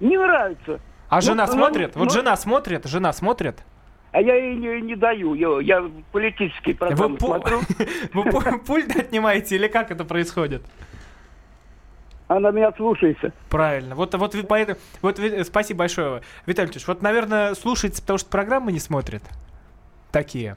Не 0.00 0.16
нравится. 0.16 0.80
А 1.08 1.16
Ну, 1.16 1.20
жена 1.22 1.46
ну, 1.46 1.52
смотрит? 1.52 1.94
ну, 1.94 2.04
вот 2.04 2.12
жена 2.12 2.36
смотрит? 2.36 2.86
Жена 2.86 3.12
смотрит? 3.12 3.58
А 4.12 4.20
я 4.20 4.34
ей 4.34 4.56
не, 4.56 4.80
не 4.80 4.96
даю. 4.96 5.34
Я, 5.34 5.60
я 5.60 5.90
политические 6.12 6.74
программы 6.74 7.14
Вы, 7.14 7.18
смотрю. 7.18 7.60
Вы 8.14 8.22
пу- 8.30 8.58
пульт 8.64 8.96
отнимаете 8.96 9.56
или 9.56 9.68
как 9.68 9.90
это 9.90 10.04
происходит? 10.04 10.62
Она 12.28 12.52
меня 12.52 12.72
слушается. 12.76 13.32
Правильно. 13.48 13.94
Вот, 13.96 14.14
вот, 14.14 14.36
поэтому, 14.48 14.78
вот 15.02 15.20
спасибо 15.44 15.80
большое, 15.80 16.22
Виталий 16.46 16.70
Ильич. 16.70 16.86
Вот, 16.86 17.02
наверное, 17.02 17.54
слушается, 17.54 18.02
потому 18.02 18.18
что 18.18 18.30
программы 18.30 18.70
не 18.72 18.78
смотрят. 18.78 19.22
Такие. 20.12 20.56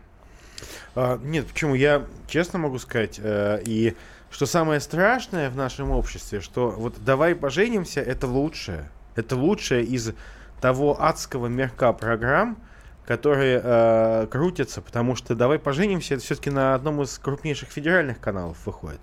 А, 0.95 1.17
нет, 1.23 1.47
почему? 1.47 1.73
Я 1.73 2.03
честно 2.27 2.59
могу 2.59 2.77
сказать, 2.77 3.19
э, 3.21 3.61
и 3.65 3.95
что 4.33 4.47
самое 4.47 4.79
страшное 4.79 5.51
в 5.51 5.55
нашем 5.55 5.91
обществе, 5.91 6.41
что 6.41 6.71
вот 6.71 6.95
давай 7.05 7.35
поженимся, 7.35 8.01
это 8.01 8.25
лучшее. 8.25 8.89
Это 9.15 9.35
лучшее 9.35 9.83
из 9.83 10.11
того 10.59 10.99
адского 10.99 11.47
мерка 11.47 11.93
программ, 11.93 12.57
которые 13.05 13.61
э, 13.63 14.27
крутятся, 14.31 14.81
потому 14.81 15.15
что 15.15 15.35
давай 15.35 15.59
поженимся, 15.59 16.15
это 16.15 16.23
все-таки 16.23 16.49
на 16.49 16.73
одном 16.73 17.03
из 17.03 17.19
крупнейших 17.19 17.69
федеральных 17.69 18.19
каналов 18.19 18.57
выходит. 18.65 19.01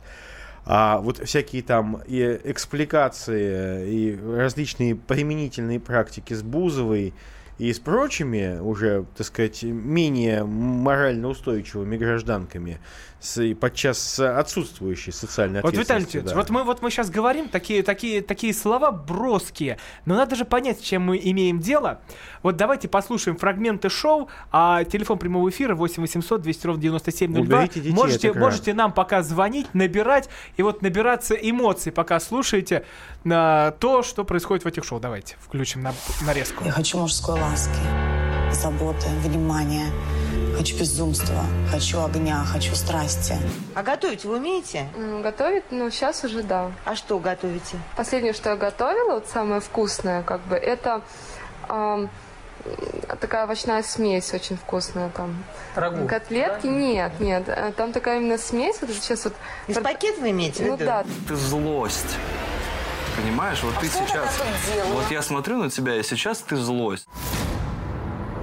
А 0.67 0.99
вот 0.99 1.19
всякие 1.19 1.63
там 1.63 2.03
и 2.07 2.41
экспликации, 2.45 3.89
и 3.89 4.21
различные 4.21 4.97
применительные 4.97 5.79
практики 5.79 6.35
с 6.35 6.43
Бузовой 6.43 7.15
и 7.61 7.75
с 7.75 7.79
прочими 7.79 8.59
уже, 8.59 9.05
так 9.15 9.27
сказать, 9.27 9.63
менее 9.63 10.45
морально 10.45 11.29
устойчивыми 11.29 11.99
гражданками, 11.99 12.81
с, 13.21 13.43
и 13.43 13.53
подчас 13.53 13.99
с 13.99 14.39
отсутствующей 14.39 15.13
социальной 15.13 15.61
Вот, 15.61 15.75
Виталий 15.75 15.83
ответственностью. 15.83 16.21
Ильич, 16.23 16.31
да. 16.31 16.37
вот 16.37 16.49
мы, 16.51 16.65
вот 16.65 16.81
мы 16.81 16.91
сейчас 16.91 17.11
говорим 17.11 17.49
такие, 17.49 17.83
такие, 17.83 18.23
такие 18.23 18.55
слова 18.55 18.91
броские, 18.91 19.77
но 20.07 20.15
надо 20.17 20.37
же 20.37 20.47
понять, 20.47 20.81
с 20.81 20.83
чем 20.83 21.03
мы 21.03 21.21
имеем 21.23 21.61
дело. 21.61 22.01
Вот 22.43 22.57
давайте 22.57 22.89
послушаем 22.89 23.37
фрагменты 23.37 23.91
шоу, 23.91 24.29
а 24.51 24.85
телефон 24.85 25.19
прямого 25.19 25.51
эфира 25.51 25.75
8 25.75 26.01
800 26.01 26.41
200 26.41 26.67
ровно 26.67 26.83
9702. 26.83 27.59
Уберите 27.59 27.81
детей 27.81 27.93
можете, 27.95 28.33
можете 28.33 28.73
нам 28.73 28.93
пока 28.93 29.23
звонить, 29.23 29.75
набирать, 29.75 30.31
и 30.57 30.63
вот 30.63 30.81
набираться 30.81 31.35
эмоций, 31.35 31.93
пока 31.93 32.19
слушаете 32.21 32.87
на 33.25 33.73
то, 33.73 34.03
что 34.03 34.25
происходит 34.25 34.65
в 34.65 34.69
этих 34.69 34.85
шоу. 34.85 34.99
Давайте 34.99 35.37
включим 35.41 35.83
на, 35.83 35.93
нарезку. 36.25 36.65
Я 36.65 36.73
хочу 36.73 36.97
мужской 36.97 37.39
ласки, 37.51 38.53
заботы, 38.53 39.09
внимания. 39.23 39.87
Хочу 40.57 40.77
безумства, 40.79 41.43
хочу 41.71 42.05
огня, 42.05 42.45
хочу 42.45 42.75
страсти. 42.77 43.35
А 43.75 43.83
готовить 43.83 44.25
вы 44.25 44.37
умеете? 44.37 44.87
Готовить, 45.23 45.65
ну, 45.71 45.91
сейчас 45.91 46.23
уже 46.23 46.43
да. 46.43 46.71
А 46.85 46.95
что 46.95 47.19
готовите? 47.19 47.77
Последнее, 47.97 48.35
что 48.35 48.51
я 48.51 48.57
готовила, 48.57 49.15
вот 49.15 49.27
самое 49.33 49.61
вкусное, 49.61 50.23
как 50.23 50.41
бы, 50.43 50.55
это 50.57 51.03
м, 51.69 52.09
такая 53.21 53.45
овощная 53.45 53.83
смесь 53.83 54.33
очень 54.35 54.57
вкусная 54.57 55.09
там. 55.11 55.43
Рагу. 55.75 56.07
Котлетки? 56.07 56.67
Нет, 56.67 57.13
нет. 57.21 57.45
э, 57.49 57.73
Там 57.77 57.93
такая 57.93 58.19
именно 58.21 58.39
смесь. 58.39 58.77
Вот 58.81 58.91
сейчас 58.91 59.25
вот... 59.25 59.35
Из 59.67 59.77
пакет 59.79 60.19
вы 60.19 60.31
имеете 60.31 60.65
в 60.65 60.67
Ну 60.69 60.77
да. 60.77 61.05
ты 61.27 61.35
злость. 61.37 62.17
Понимаешь, 63.17 63.63
вот 63.63 63.75
ты 63.81 63.89
сейчас... 63.89 64.39
Вот 64.93 65.11
я 65.11 65.23
смотрю 65.23 65.59
на 65.63 65.71
тебя, 65.71 65.97
и 65.97 66.03
сейчас 66.03 66.39
ты 66.39 66.57
злость. 66.57 67.07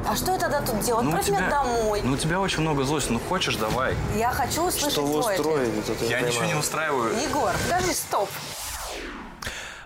А 0.10 0.16
что 0.16 0.32
я 0.32 0.40
тогда 0.40 0.62
тут 0.62 0.80
делаю? 0.80 1.04
Ну, 1.04 1.10
Отправь 1.10 1.28
меня 1.28 1.38
тебя- 1.40 1.50
домой. 1.50 2.02
Ну, 2.04 2.14
у 2.14 2.18
тебя 2.18 2.40
очень 2.40 2.62
много 2.62 2.84
злости. 2.84 3.12
Ну, 3.12 3.20
хочешь, 3.20 3.58
давай. 3.58 3.94
Я 4.16 4.32
хочу 4.32 4.66
услышать 4.66 4.94
свой 4.94 5.36
ответ. 5.36 6.02
Я 6.10 6.22
ничего 6.22 6.46
не 6.46 6.56
устраиваю. 6.56 7.14
Егор, 7.22 7.52
подожди, 7.66 7.94
стоп. 7.94 8.30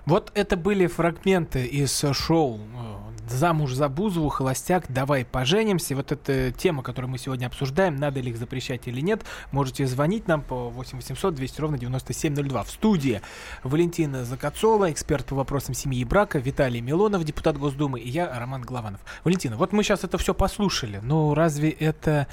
Вот 0.06 0.32
это 0.36 0.58
были 0.58 0.88
фрагменты 0.88 1.66
из 1.66 2.04
шоу 2.14 2.60
э, 2.60 2.91
«Замуж 3.30 3.74
за 3.74 3.90
Бузову», 3.90 4.30
«Холостяк», 4.30 4.86
«Давай 4.90 5.26
поженимся». 5.26 5.96
Вот 5.96 6.12
эта 6.12 6.52
тема, 6.52 6.84
которую 6.84 7.12
мы 7.12 7.18
сегодня 7.18 7.48
обсуждаем, 7.48 7.96
надо 7.96 8.20
ли 8.20 8.32
их 8.32 8.38
запрещать 8.38 8.88
или 8.88 9.02
нет. 9.02 9.24
Можете 9.52 9.86
звонить 9.88 10.28
нам 10.28 10.42
по 10.42 10.70
8 10.70 10.98
800 10.98 11.36
200 11.36 11.62
ровно 11.62 11.78
9702. 11.78 12.64
В 12.64 12.70
студии 12.70 13.22
Валентина 13.64 14.26
Закацола, 14.26 14.92
эксперт 14.92 15.26
по 15.28 15.36
вопросам 15.36 15.74
семьи 15.76 16.02
и 16.02 16.06
брака, 16.06 16.40
Виталий 16.40 16.82
Милонов, 16.82 17.24
депутат 17.24 17.58
Госдумы, 17.58 18.00
и 18.00 18.10
я, 18.10 18.38
Роман 18.38 18.62
Главанов. 18.62 19.02
Валентина, 19.24 19.58
вот 19.58 19.72
мы 19.74 19.84
сейчас 19.84 20.04
это 20.04 20.18
все 20.18 20.34
послушали, 20.34 21.00
но 21.04 21.34
разве 21.34 21.70
это 21.70 22.28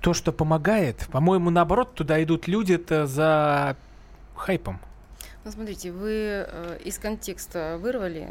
то, 0.00 0.12
что 0.12 0.32
помогает. 0.32 1.06
По-моему, 1.10 1.50
наоборот, 1.50 1.94
туда 1.94 2.22
идут 2.22 2.46
люди-то 2.46 3.06
за 3.06 3.76
хайпом. 4.34 4.80
Ну, 5.44 5.50
смотрите, 5.50 5.92
вы 5.92 6.46
э, 6.46 6.78
из 6.84 6.98
контекста 6.98 7.78
вырвали 7.80 8.28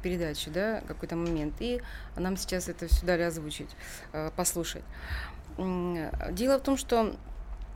передачу, 0.00 0.50
да, 0.50 0.82
какой-то 0.86 1.16
момент, 1.16 1.54
и 1.60 1.80
нам 2.16 2.36
сейчас 2.36 2.68
это 2.68 2.88
все 2.88 3.04
дали 3.06 3.22
озвучить, 3.22 3.70
э, 4.12 4.30
послушать. 4.36 4.84
Дело 5.58 6.58
в 6.58 6.62
том, 6.62 6.76
что, 6.76 7.14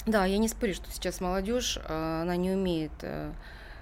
да, 0.06 0.24
я 0.24 0.38
не 0.38 0.48
спорю, 0.48 0.74
что 0.74 0.90
сейчас 0.90 1.20
молодежь, 1.20 1.78
э, 1.84 2.20
она 2.22 2.36
не 2.36 2.50
умеет 2.52 2.92
э, 3.02 3.32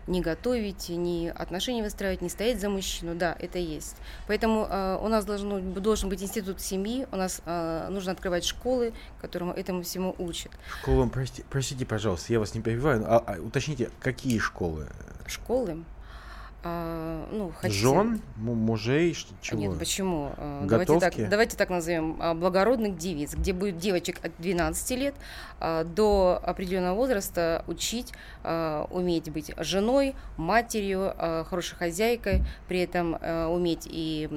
ни 0.06 0.20
готовить, 0.20 0.88
ни 0.88 1.28
отношения 1.28 1.82
выстраивать, 1.82 2.22
ни 2.22 2.28
стоять 2.28 2.60
за 2.60 2.68
мужчину, 2.68 3.14
да, 3.14 3.36
это 3.38 3.58
есть. 3.58 3.96
Поэтому 4.26 4.66
э, 4.68 4.98
у 5.00 5.08
нас 5.08 5.24
должно, 5.24 5.60
должен 5.60 6.08
быть 6.08 6.22
институт 6.22 6.60
семьи, 6.60 7.06
у 7.12 7.16
нас 7.16 7.40
э, 7.44 7.88
нужно 7.90 8.12
открывать 8.12 8.44
школы, 8.44 8.92
которым 9.20 9.50
этому 9.50 9.82
всему 9.82 10.14
учат. 10.18 10.50
Школам, 10.80 11.10
прости- 11.10 11.44
простите, 11.48 11.86
пожалуйста, 11.86 12.32
я 12.32 12.40
вас 12.40 12.54
не 12.54 12.60
перебиваю, 12.60 13.04
а, 13.06 13.18
а 13.18 13.40
уточните, 13.40 13.90
какие 14.00 14.38
школы? 14.38 14.88
Школы, 15.26 15.84
а, 16.64 17.28
ну, 17.32 17.52
хотите... 17.56 17.80
Жен, 17.80 18.20
му- 18.36 18.54
мужей, 18.54 19.14
что, 19.14 19.34
чего? 19.40 19.58
Нет, 19.60 19.78
почему? 19.78 20.32
А, 20.36 20.64
Давайте 20.66 20.92
Готовки? 20.94 21.16
так, 21.20 21.28
давайте 21.28 21.56
так 21.56 21.70
назовем 21.70 22.18
а, 22.20 22.34
благородных 22.34 22.96
девиц, 22.96 23.34
где 23.34 23.52
будет 23.52 23.78
девочек 23.78 24.24
от 24.24 24.32
12 24.38 24.90
лет 24.98 25.14
а, 25.58 25.82
до 25.84 26.40
определенного 26.42 26.94
возраста 26.94 27.64
учить 27.66 28.12
а, 28.44 28.86
уметь 28.90 29.30
быть 29.30 29.52
женой, 29.58 30.14
матерью, 30.36 31.12
а, 31.16 31.44
хорошей 31.44 31.76
хозяйкой, 31.76 32.44
при 32.68 32.78
этом 32.80 33.16
а, 33.20 33.48
уметь 33.48 33.88
и 33.90 34.28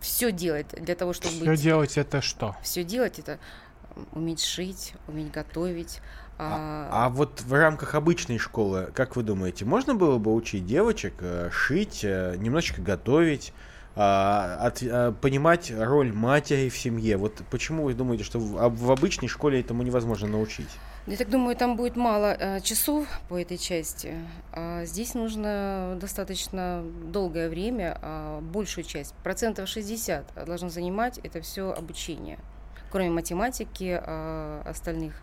все 0.00 0.32
делать 0.32 0.66
для 0.72 0.94
того, 0.94 1.12
чтобы 1.12 1.34
Все 1.34 1.44
быть... 1.44 1.60
делать 1.62 1.96
это 1.98 2.20
что? 2.20 2.56
Все 2.62 2.82
делать 2.84 3.18
это 3.18 3.38
уметь 4.12 4.42
шить, 4.42 4.94
уметь 5.06 5.30
готовить. 5.30 6.00
А, 6.50 6.88
А 7.06 7.08
вот 7.08 7.40
в 7.42 7.52
рамках 7.52 7.94
обычной 7.94 8.38
школы, 8.38 8.90
как 8.94 9.16
вы 9.16 9.22
думаете, 9.22 9.64
можно 9.64 9.94
было 9.94 10.18
бы 10.18 10.34
учить 10.34 10.66
девочек 10.66 11.14
э, 11.20 11.50
шить, 11.52 12.00
э, 12.04 12.36
немножечко 12.38 12.80
готовить, 12.82 13.52
а, 13.94 14.56
от- 14.60 14.82
а, 14.82 15.12
понимать 15.12 15.72
роль 15.76 16.12
матери 16.12 16.68
в 16.68 16.76
семье? 16.76 17.16
Вот 17.16 17.42
почему 17.50 17.84
вы 17.84 17.94
думаете, 17.94 18.24
что 18.24 18.38
в, 18.38 18.56
а 18.58 18.68
в 18.68 18.90
обычной 18.90 19.28
школе 19.28 19.60
этому 19.60 19.82
невозможно 19.82 20.28
научить? 20.28 20.68
Я 21.06 21.16
так 21.16 21.30
думаю, 21.30 21.56
там 21.56 21.76
будет 21.76 21.96
мало 21.96 22.32
э, 22.38 22.60
часов 22.60 23.06
по 23.28 23.40
этой 23.40 23.58
части. 23.58 24.14
А 24.52 24.84
здесь 24.84 25.14
нужно 25.14 25.98
достаточно 26.00 26.84
долгое 27.06 27.48
время, 27.48 27.98
а 28.00 28.40
большую 28.40 28.84
часть, 28.84 29.12
процентов 29.24 29.68
60 29.68 30.44
должно 30.46 30.68
занимать 30.68 31.18
это 31.18 31.40
все 31.40 31.72
обучение, 31.72 32.38
кроме 32.92 33.10
математики, 33.10 34.00
а, 34.00 34.62
остальных 34.64 35.14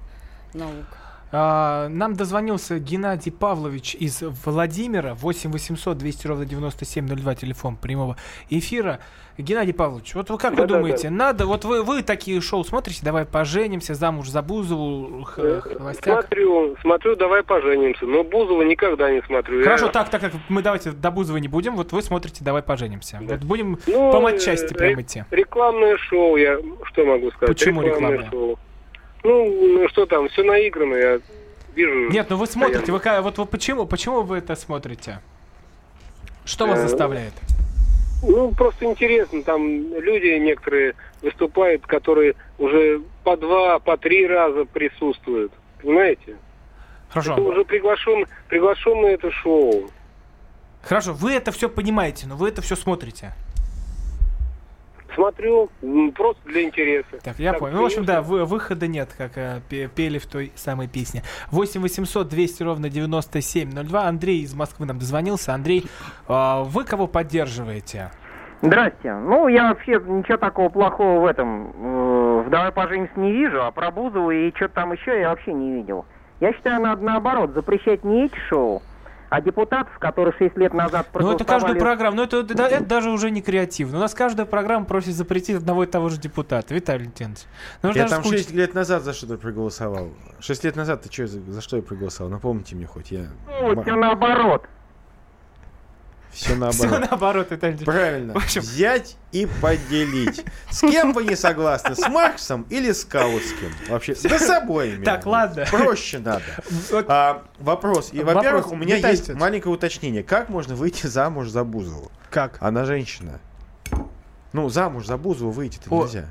наук. 0.53 0.85
А, 1.31 1.87
Нам 1.89 2.15
дозвонился 2.15 2.79
Геннадий 2.79 3.31
Павлович 3.31 3.95
из 3.95 4.21
Владимира. 4.45 5.13
8 5.13 5.51
800 5.51 5.97
200 5.97 6.27
ровно 6.27 6.45
9702 6.45 7.35
телефон 7.35 7.75
прямого 7.75 8.17
эфира. 8.49 8.99
Геннадий 9.37 9.73
Павлович, 9.73 10.15
вот 10.15 10.29
вы 10.29 10.37
как 10.37 10.57
вы 10.57 10.67
думаете, 10.67 11.09
надо, 11.09 11.45
вот 11.45 11.63
вы, 11.63 11.81
вы 11.81 12.01
такие 12.03 12.41
шоу 12.41 12.65
смотрите, 12.65 12.99
давай 13.03 13.23
поженимся, 13.23 13.93
замуж 13.93 14.27
за 14.27 14.41
Бузову, 14.41 15.23
х- 15.23 15.61
холостяк. 15.61 16.25
Смотрю, 16.27 16.75
смотрю, 16.81 17.15
давай 17.15 17.41
поженимся. 17.43 18.05
Но 18.05 18.25
Бузова 18.25 18.63
никогда 18.63 19.09
не 19.09 19.21
смотрю. 19.21 19.63
Хорошо, 19.63 19.85
Я- 19.85 19.91
так, 19.93 20.09
так 20.09 20.19
как 20.19 20.33
мы 20.49 20.61
давайте 20.61 20.91
до 20.91 21.09
Бузова 21.11 21.37
не 21.37 21.47
будем, 21.47 21.77
вот 21.77 21.93
вы 21.93 22.01
смотрите, 22.01 22.43
давай 22.43 22.61
поженимся. 22.63 23.19
Вот 23.21 23.39
будем 23.45 23.79
Ну, 23.87 24.11
по 24.11 24.19
матчасти 24.19 24.73
э, 24.73 24.77
прям 24.77 24.99
идти. 24.99 25.23
Рекламное 25.31 25.95
шоу, 25.97 26.35
я 26.35 26.57
что 26.91 27.05
могу 27.05 27.29
сказать? 27.31 27.47
Почему 27.55 27.81
рекламное 27.81 28.17
рекламное? 28.17 28.31
шоу. 28.31 28.59
Ну, 29.23 29.67
ну, 29.79 29.89
что 29.89 30.05
там, 30.05 30.29
все 30.29 30.43
наиграно, 30.43 30.95
я 30.95 31.19
вижу. 31.75 32.09
Нет, 32.09 32.27
ну 32.29 32.37
вы 32.37 32.47
смотрите, 32.47 32.91
вы, 32.91 33.01
вот 33.21 33.37
вы 33.37 33.45
почему, 33.45 33.85
почему 33.85 34.21
вы 34.21 34.37
это 34.37 34.55
смотрите? 34.55 35.19
Что 36.45 36.65
вас 36.65 36.79
Э, 36.79 36.87
заставляет? 36.87 37.33
Ну, 38.23 38.51
просто 38.51 38.85
интересно, 38.85 39.43
там 39.43 39.65
люди 39.99 40.37
некоторые 40.39 40.95
выступают, 41.21 41.85
которые 41.85 42.35
уже 42.57 43.01
по 43.23 43.37
два, 43.37 43.79
по 43.79 43.97
три 43.97 44.27
раза 44.27 44.65
присутствуют. 44.65 45.51
Понимаете? 45.81 46.35
Хорошо. 47.09 47.33
Это 47.33 47.41
уже 47.41 47.65
приглашен, 47.65 48.25
приглашен 48.47 49.01
на 49.01 49.07
это 49.07 49.31
шоу. 49.31 49.89
Хорошо, 50.81 51.13
вы 51.13 51.33
это 51.33 51.51
все 51.51 51.69
понимаете, 51.69 52.27
но 52.27 52.35
вы 52.35 52.49
это 52.49 52.61
все 52.61 52.75
смотрите. 52.75 53.33
Смотрю, 55.15 55.69
просто 56.15 56.41
для 56.45 56.63
интереса. 56.63 57.17
Так, 57.23 57.39
я 57.39 57.53
понял. 57.53 57.75
Ну, 57.77 57.81
в 57.83 57.85
общем, 57.85 58.05
да, 58.05 58.21
вы- 58.21 58.45
выхода 58.45 58.87
нет, 58.87 59.09
как 59.17 59.31
э, 59.37 59.61
пе- 59.69 59.87
пели 59.87 60.17
в 60.19 60.25
той 60.27 60.51
самой 60.55 60.87
песне. 60.87 61.23
8 61.51 61.81
800 61.81 62.27
200 62.27 62.63
ровно 62.63 62.89
9702. 62.89 64.03
Андрей 64.03 64.41
из 64.43 64.53
Москвы 64.53 64.85
нам 64.85 64.99
дозвонился. 64.99 65.53
Андрей, 65.53 65.85
а, 66.27 66.63
вы 66.63 66.83
кого 66.83 67.07
поддерживаете? 67.07 68.11
Здрасте. 68.61 69.13
Ну, 69.13 69.47
я 69.47 69.69
вообще 69.69 69.93
ничего 70.05 70.37
такого 70.37 70.69
плохого 70.69 71.21
в 71.21 71.25
этом, 71.25 71.71
э, 71.71 72.43
в 72.45 72.49
«Давай 72.49 72.71
поженимся» 72.73 73.13
не 73.17 73.31
вижу, 73.31 73.63
а 73.63 73.71
про 73.71 73.89
Бузову 73.89 74.31
и 74.31 74.53
что-то 74.55 74.75
там 74.75 74.91
еще 74.91 75.19
я 75.19 75.29
вообще 75.29 75.53
не 75.53 75.71
видел. 75.75 76.05
Я 76.41 76.53
считаю, 76.53 76.81
надо 76.81 77.01
наоборот, 77.03 77.51
запрещать 77.53 78.03
не 78.03 78.25
эти 78.25 78.35
шоу, 78.49 78.81
а 79.29 79.41
депутатов, 79.41 79.97
которые 79.99 80.33
6 80.37 80.57
лет 80.57 80.73
назад 80.73 81.07
Ну, 81.13 81.31
это 81.31 81.43
каждую 81.45 81.75
проголосовали- 81.75 81.79
программу, 81.79 82.15
ну, 82.17 82.23
это, 82.23 82.37
это- 82.39 82.63
это 82.63 82.83
даже 82.85 83.09
уже 83.11 83.29
не 83.31 83.41
креативно. 83.41 83.97
У 83.97 84.01
нас 84.01 84.13
каждая 84.13 84.45
программа 84.45 84.85
просит 84.85 85.13
запретить 85.15 85.57
одного 85.57 85.83
и 85.83 85.87
того 85.87 86.09
же 86.09 86.17
депутата. 86.19 86.73
Виталий 86.73 87.05
Леонидович. 87.05 87.45
ну, 87.83 87.91
я 87.93 88.07
там 88.07 88.23
скуч- 88.23 88.31
6 88.37 88.51
лет 88.53 88.73
назад 88.73 89.03
за 89.03 89.13
что-то 89.13 89.37
проголосовал. 89.37 90.09
6 90.39 90.63
лет 90.63 90.75
назад 90.75 91.03
ты 91.03 91.11
что, 91.11 91.27
за, 91.27 91.39
за 91.51 91.61
что 91.61 91.77
я 91.77 91.83
проголосовал? 91.83 92.31
Напомните 92.31 92.75
мне 92.75 92.85
хоть, 92.87 93.11
я... 93.11 93.27
Ну, 93.61 93.81
все 93.81 93.95
наоборот. 93.95 94.65
Все 96.31 96.55
наоборот. 96.55 96.75
Всё 96.75 96.99
наоборот, 96.99 97.51
Виталий 97.51 97.73
Леонидович. 97.73 97.85
Правильно. 97.85 98.33
В 98.33 98.37
общем- 98.37 98.61
Взять 98.61 99.17
и 99.31 99.47
поделить. 99.61 100.45
С 100.69 100.79
кем 100.81 101.11
вы 101.13 101.25
не 101.25 101.35
согласны? 101.35 101.95
С 101.95 102.07
Марксом 102.07 102.65
или 102.69 102.91
с 102.91 103.03
Каутским? 103.03 103.73
Вообще, 103.89 104.15
да 104.23 104.39
с 104.39 104.49
обоими. 104.49 105.03
Так, 105.03 105.25
ладно. 105.25 105.65
Проще 105.69 106.19
надо. 106.19 106.43
А, 107.07 107.43
вопрос. 107.59 108.09
И, 108.13 108.21
во-первых, 108.21 108.71
у 108.71 108.75
меня 108.75 108.95
есть 108.97 109.29
маленькое 109.33 109.73
уточнение. 109.73 110.23
Как 110.23 110.49
можно 110.49 110.75
выйти 110.75 111.07
замуж 111.07 111.49
за 111.49 111.63
Бузову? 111.63 112.11
Как? 112.29 112.57
Она 112.61 112.85
женщина. 112.85 113.39
Ну, 114.53 114.69
замуж 114.69 115.05
за 115.07 115.17
Бузову 115.17 115.51
выйти-то 115.51 115.93
нельзя. 115.93 116.25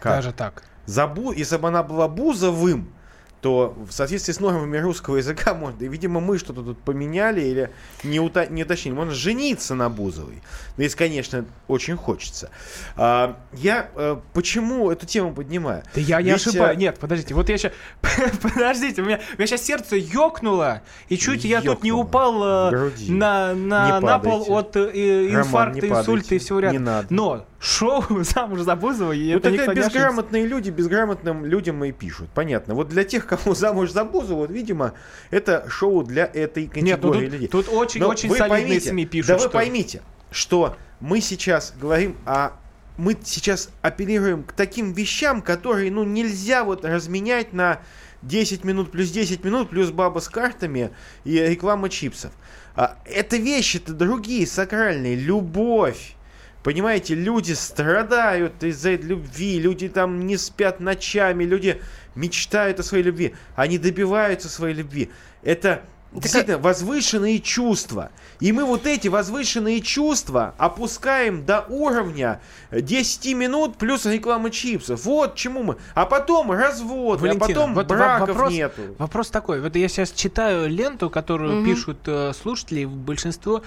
Как? 0.00 0.12
Даже 0.16 0.32
так. 0.32 0.62
За 0.86 1.06
Бу... 1.06 1.32
Если 1.32 1.56
бы 1.56 1.68
она 1.68 1.82
была 1.82 2.08
Бузовым, 2.08 2.92
то 3.40 3.76
в 3.88 3.92
соответствии 3.92 4.32
с 4.32 4.40
нормами 4.40 4.78
русского 4.78 5.16
языка 5.16 5.54
можно, 5.54 5.84
и, 5.84 5.88
видимо, 5.88 6.20
мы 6.20 6.38
что-то 6.38 6.62
тут 6.62 6.78
поменяли 6.78 7.40
или 7.40 7.70
не, 8.02 8.20
ута... 8.20 8.46
не 8.46 8.64
уточнили. 8.64 8.94
Можно 8.94 9.14
жениться 9.14 9.74
на 9.74 9.88
Бузовой. 9.88 10.42
Ну, 10.76 10.82
если, 10.82 10.96
конечно, 10.96 11.44
очень 11.68 11.96
хочется. 11.96 12.50
А, 12.96 13.38
я 13.52 13.90
э, 13.94 14.16
почему 14.32 14.90
эту 14.90 15.06
тему 15.06 15.32
поднимаю? 15.32 15.84
Да 15.94 16.00
я 16.00 16.20
не 16.20 16.32
Ведь, 16.32 16.46
э, 16.46 16.50
ошибаюсь. 16.50 16.78
Нет, 16.78 16.98
подождите, 16.98 17.34
вот 17.34 17.48
я 17.48 17.58
сейчас... 17.58 17.72
Подождите, 18.42 19.02
у 19.02 19.04
меня, 19.04 19.20
у 19.34 19.36
меня 19.38 19.46
сейчас 19.46 19.62
сердце 19.62 19.96
ёкнуло, 19.96 20.82
и 21.08 21.16
чуть 21.16 21.44
я 21.44 21.60
тут 21.60 21.82
не 21.82 21.90
Ёкнуло. 21.90 22.04
упал 22.04 22.44
э, 22.44 22.70
груди. 22.70 23.12
на, 23.12 23.54
на, 23.54 24.00
Не 24.00 24.06
на 24.06 24.18
пол 24.18 24.44
от 24.48 24.76
э, 24.76 25.28
Роман, 25.30 25.40
инфаркта, 25.42 25.86
не 25.86 25.92
инсульта 25.92 26.34
и 26.34 26.38
всего 26.38 26.60
ряда. 26.60 26.72
Не 26.72 26.78
надо. 26.78 27.06
Но 27.10 27.46
шоу 27.60 28.04
«Замуж 28.22 28.60
за 28.60 28.76
Бузовой» 28.76 29.18
и 29.18 29.32
Ну, 29.32 29.38
это 29.38 29.50
тогда 29.50 29.66
не 29.74 29.80
безграмотные 29.80 30.46
люди 30.46 30.70
безграмотным 30.70 31.44
людям 31.44 31.82
и 31.84 31.92
пишут. 31.92 32.28
Понятно. 32.34 32.74
Вот 32.74 32.88
для 32.88 33.04
тех, 33.04 33.26
кому 33.26 33.54
замуж 33.56 33.90
за 33.90 34.04
Бузову, 34.04 34.40
вот, 34.40 34.50
видимо, 34.50 34.94
это 35.30 35.64
шоу 35.68 36.02
для 36.04 36.24
этой 36.26 36.66
категории 36.66 36.84
Нет, 36.90 37.00
ну 37.02 37.12
тут- 37.12 37.22
людей. 37.22 37.48
тут 37.48 37.68
очень- 37.68 38.00
Но 38.00 38.08
очень 38.08 38.28
солидные 38.28 38.48
поймите, 38.48 38.90
СМИ 38.90 39.06
пишут, 39.06 39.28
Да 39.28 39.34
вы 39.34 39.40
что- 39.40 39.50
поймите, 39.50 40.02
что 40.30 40.76
мы 41.00 41.20
сейчас 41.20 41.74
говорим 41.80 42.16
о 42.26 42.50
мы 42.96 43.16
сейчас 43.22 43.70
апеллируем 43.80 44.42
к 44.42 44.50
таким 44.52 44.92
вещам, 44.92 45.40
которые, 45.40 45.88
ну, 45.92 46.02
нельзя 46.02 46.64
вот 46.64 46.84
разменять 46.84 47.52
на 47.52 47.80
10 48.22 48.64
минут 48.64 48.90
плюс 48.90 49.10
10 49.10 49.44
минут 49.44 49.70
плюс 49.70 49.90
баба 49.92 50.18
с 50.18 50.28
картами 50.28 50.90
и 51.24 51.38
реклама 51.38 51.88
чипсов. 51.90 52.32
А, 52.74 52.96
это 53.04 53.36
вещи-то 53.36 53.92
другие, 53.92 54.48
сакральные. 54.48 55.14
Любовь. 55.14 56.16
Понимаете, 56.62 57.14
люди 57.14 57.52
страдают 57.52 58.62
из-за 58.62 58.90
этой 58.90 59.06
любви, 59.06 59.58
люди 59.60 59.88
там 59.88 60.26
не 60.26 60.36
спят 60.36 60.80
ночами, 60.80 61.44
люди 61.44 61.80
мечтают 62.14 62.80
о 62.80 62.82
своей 62.82 63.04
любви, 63.04 63.34
они 63.56 63.78
добиваются 63.78 64.48
своей 64.48 64.74
любви. 64.74 65.10
Это 65.42 65.82
действительно 66.12 66.58
возвышенные 66.58 67.38
чувства. 67.38 68.10
И 68.40 68.50
мы 68.52 68.64
вот 68.64 68.86
эти 68.86 69.08
возвышенные 69.08 69.80
чувства 69.80 70.54
опускаем 70.58 71.44
до 71.44 71.60
уровня 71.68 72.40
10 72.72 73.34
минут 73.34 73.76
плюс 73.76 74.04
реклама 74.06 74.50
чипсов. 74.50 75.04
Вот 75.04 75.36
чему 75.36 75.62
мы. 75.62 75.76
А 75.94 76.06
потом 76.06 76.50
развод, 76.50 77.22
а 77.22 77.34
потом 77.36 77.74
вот 77.74 77.88
во- 77.90 77.96
браков 77.96 78.28
вопрос, 78.30 78.52
нету. 78.52 78.82
Вопрос 78.98 79.28
такой. 79.30 79.60
Вот 79.60 79.76
я 79.76 79.86
сейчас 79.88 80.10
читаю 80.10 80.68
ленту, 80.68 81.08
которую 81.10 81.56
Мгм. 81.60 81.64
пишут 81.66 81.98
э, 82.06 82.32
слушатели, 82.32 82.84
большинство 82.84 83.62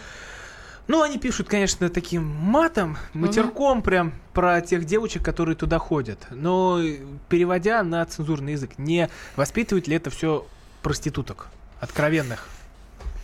Ну, 0.88 1.02
они 1.04 1.18
пишут, 1.18 1.48
конечно, 1.48 1.90
таким 1.90 2.24
матом, 2.26 2.98
матерком 3.14 3.82
прям 3.82 4.14
про 4.34 4.62
тех 4.62 4.86
девочек, 4.86 5.24
которые 5.24 5.56
туда 5.56 5.78
ходят. 5.80 6.20
Но 6.32 6.80
э, 6.82 6.98
переводя 7.30 7.84
на 7.84 8.04
цензурный 8.06 8.54
язык, 8.54 8.72
не 8.78 9.10
воспитывает 9.36 9.88
ли 9.88 9.96
это 9.96 10.10
все 10.10 10.46
проституток 10.82 11.48
откровенных? 11.80 12.48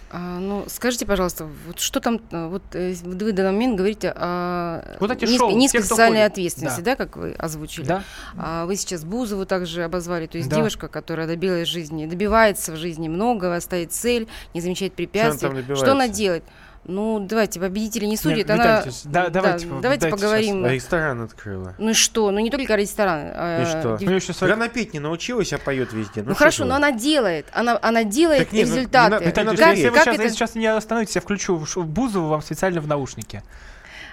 А, 0.09 0.39
ну, 0.39 0.63
скажите, 0.69 1.05
пожалуйста, 1.05 1.49
вот 1.65 1.79
что 1.79 1.99
там, 1.99 2.21
э, 2.31 2.47
вот 2.47 2.63
э, 2.71 2.93
вы 3.03 3.31
в 3.31 3.35
данный 3.35 3.51
момент 3.51 3.75
говорите 3.75 4.13
о 4.15 4.95
Вот 5.01 5.11
эти 5.11 5.25
низкой, 5.25 5.37
шоу, 5.37 5.57
низкой 5.57 5.77
те, 5.79 5.83
социальной 5.83 6.19
ходит. 6.19 6.31
ответственности, 6.31 6.79
Да. 6.79 6.91
да. 6.91 6.95
как 6.95 7.17
вы 7.17 7.31
озвучили? 7.33 7.85
Да. 7.85 8.03
А 8.37 8.65
вы 8.65 8.77
сейчас 8.77 9.03
Бузову 9.03 9.45
также 9.45 9.83
обозвали, 9.83 10.27
то 10.27 10.37
есть 10.37 10.49
Да. 10.49 10.55
девушка, 10.55 10.87
которая 10.87 11.27
добилась 11.27 11.67
жизни, 11.67 12.05
добивается 12.05 12.71
в 12.71 12.77
жизни 12.77 13.09
многого, 13.09 13.59
ставит 13.59 13.91
цель, 13.91 14.29
не 14.53 14.61
замечает 14.61 14.93
препятствий. 14.93 15.49
там 15.63 15.75
Что 15.75 15.91
она 15.91 16.07
делает? 16.07 16.45
Ну, 16.87 17.19
давайте, 17.19 17.59
победители 17.59 18.05
не 18.05 18.15
судят, 18.15 18.37
Нет, 18.47 18.49
она... 18.49 18.63
Товарищевич, 18.63 19.01
да, 19.03 19.27
давайте, 19.29 19.67
давайте 19.67 20.01
дайте 20.03 20.09
поговорим. 20.09 20.63
А 20.63 20.69
ресторан 20.69 21.21
открыла. 21.21 21.75
Ну 21.77 21.89
и 21.89 21.93
что? 21.93 22.31
Ну 22.31 22.39
не 22.39 22.49
только 22.49 22.75
ресторан. 22.75 23.31
а, 23.33 23.61
И 23.61 23.65
что? 23.65 23.97
дев- 23.97 24.37
Так 24.37 24.51
Она 24.51 24.69
петь 24.69 24.93
не 24.93 24.99
научилась, 25.01 25.51
а 25.51 25.57
поет 25.57 25.91
везде. 25.91 26.21
Ну, 26.23 26.31
что 26.31 26.35
хорошо, 26.39 26.63
но 26.63 26.71
вы? 26.71 26.75
она 26.77 26.91
делает, 26.93 27.45
она, 27.51 27.77
она 27.81 28.05
делает 28.05 28.45
Так 28.45 28.53
не, 28.53 28.63
ну, 28.63 28.71
результаты. 28.75 29.15
это 29.15 29.41
Виталий 29.41 29.57
как, 29.57 29.75
если, 29.75 29.89
вы 29.89 29.95
как 29.95 30.03
сейчас, 30.05 30.13
это- 30.15 30.23
если 30.23 30.35
сейчас 30.37 30.55
не 30.55 30.67
остановитесь, 30.67 31.15
я 31.15 31.21
включу 31.21 31.57
Бузову 31.75 32.29
вам 32.29 32.41
специально 32.41 32.79
в 32.79 32.87
наушники. 32.87 33.43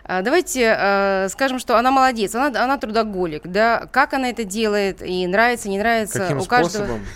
А, 0.07 0.23
Давайте 0.23 0.77
э, 0.77 1.29
скажем, 1.31 1.59
что 1.61 1.79
она 1.79 1.91
молодец, 1.93 2.35
она, 2.35 2.49
она 2.63 2.77
трудоголик, 2.77 3.43
да, 3.47 3.87
как 3.91 4.13
она 4.15 4.31
это 4.31 4.43
делает, 4.45 5.01
и 5.01 5.27
нравится, 5.29 5.69
не 5.69 5.79
нравится, 5.79 6.19
Каким 6.19 6.39
у 6.41 6.45
каждого. 6.45 6.85
способом? 6.85 7.07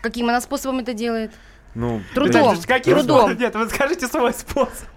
Каким 0.00 0.28
она 0.28 0.40
способом 0.40 0.78
это 0.78 0.94
делает? 0.94 1.32
Ну, 1.74 2.02
Трудом. 2.14 2.32
Товарищевич, 2.32 2.66
каким 2.66 2.94
Трудом. 2.98 3.18
способом? 3.20 3.38
Нет, 3.40 3.54
вы 3.54 3.68
скажите 3.70 4.06
свой 4.08 4.32
способ. 4.34 4.88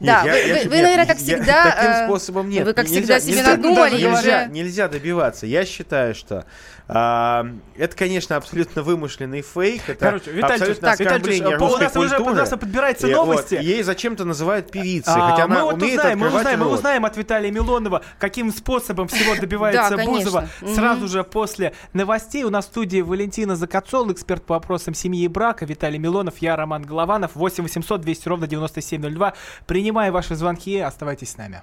Да, 0.00 0.22
Нет, 0.24 0.32
вы- 0.32 0.38
я- 0.38 0.44
я- 0.46 0.54
вы- 0.54 0.60
нет, 0.60 0.66
вы, 0.70 0.82
наверное, 0.82 1.06
как 1.06 1.18
я- 1.18 1.36
всегда, 1.36 1.70
Таким 1.72 1.90
э, 1.90 2.04
способом 2.06 2.48
нет. 2.48 2.64
вы 2.66 2.72
как 2.72 2.86
Нельзя- 2.86 2.96
всегда 3.00 3.20
себе 3.20 3.34
нельзя- 3.36 3.50
надумали, 3.56 3.92
нельзя, 3.96 4.12
уже- 4.18 4.46
нельзя 4.50 4.88
добиваться. 4.88 5.46
Я 5.46 5.64
считаю, 5.66 6.14
что 6.14 6.46
а, 6.92 7.46
это, 7.76 7.96
конечно, 7.96 8.36
абсолютно 8.36 8.82
вымышленный 8.82 9.42
фейк. 9.42 9.82
Это 9.88 10.04
Короче, 10.06 10.32
Виталий 10.32 10.54
абсолютно 10.54 10.80
Товарищевич, 10.96 10.98
Виталий 11.00 11.20
Товарищевич, 11.22 11.60
у 11.60 11.78
нас 11.82 11.96
уже- 11.96 12.18
у 12.18 12.34
нас 12.34 12.48
подбираются 12.50 13.06
И 13.08 13.12
новости. 13.14 13.54
вот 13.54 13.62
ей 13.64 13.82
зачем-то 13.82 14.24
называют 14.24 14.70
певицей, 14.70 15.12
А, 15.16 15.30
хотя 15.30 15.46
мы 15.46 15.56
она 15.56 15.64
вот 15.64 15.74
умеет 15.74 15.98
узнаем, 15.98 16.18
мы 16.18 16.26
узнаем, 16.28 16.58
мы 16.58 16.64
рот. 16.66 16.74
узнаем 16.74 17.04
от 17.04 17.16
Виталия 17.16 17.50
Милонова, 17.50 18.02
каким 18.18 18.52
способом 18.52 19.08
всего 19.08 19.34
добивается 19.40 19.96
Да, 19.96 20.04
Бузова. 20.04 20.48
конечно. 20.60 20.74
Сразу 20.74 21.08
же 21.08 21.22
после 21.24 21.72
новостей 21.92 22.44
у 22.44 22.50
нас 22.50 22.64
в 22.66 22.68
студии 22.68 23.00
Валентина 23.00 23.56
Закацол, 23.56 24.10
эксперт 24.12 24.44
по 24.44 24.54
вопросам 24.54 24.94
семьи 24.94 25.24
и 25.24 25.28
брака, 25.28 25.64
Виталий 25.66 25.98
Милонов, 25.98 26.38
я 26.38 26.56
Роман 26.56 26.82
Голованов, 26.82 27.32
8 27.34 27.62
800 27.64 28.00
200 28.00 28.28
ровно 28.28 28.46
9702. 28.46 29.34
Принимаю 29.66 30.12
ваши 30.12 30.34
звонки, 30.34 30.78
оставайтесь 30.78 31.30
с 31.30 31.36
нами. 31.36 31.62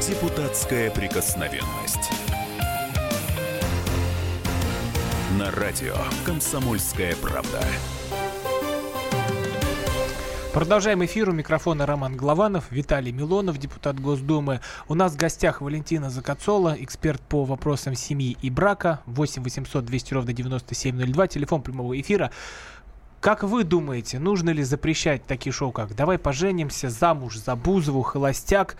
Депутатская 0.00 0.90
прикосновенность. 0.90 2.10
На 5.38 5.50
радио 5.50 5.94
«Комсомольская 6.24 7.16
правда». 7.16 7.64
Продолжаем 10.52 11.02
эфир. 11.04 11.30
У 11.30 11.32
микрофона 11.32 11.86
Роман 11.86 12.14
Главанов, 12.14 12.70
Виталий 12.70 13.10
Милонов, 13.10 13.56
депутат 13.56 13.98
Госдумы. 13.98 14.60
У 14.86 14.94
нас 14.94 15.14
в 15.14 15.16
гостях 15.16 15.62
Валентина 15.62 16.10
Закацола, 16.10 16.76
эксперт 16.78 17.22
по 17.22 17.44
вопросам 17.44 17.94
семьи 17.94 18.36
и 18.42 18.50
брака. 18.50 19.00
8 19.06 19.42
800 19.42 19.84
200 19.84 20.14
ровно 20.14 20.32
9702, 20.34 21.26
телефон 21.28 21.62
прямого 21.62 21.98
эфира. 21.98 22.30
Как 23.20 23.42
вы 23.42 23.64
думаете, 23.64 24.18
нужно 24.18 24.50
ли 24.50 24.62
запрещать 24.62 25.24
такие 25.26 25.52
шоу, 25.54 25.72
как 25.72 25.96
«Давай 25.96 26.18
поженимся», 26.18 26.90
«Замуж 26.90 27.38
за 27.38 27.56
Бузову», 27.56 28.02
«Холостяк»? 28.02 28.76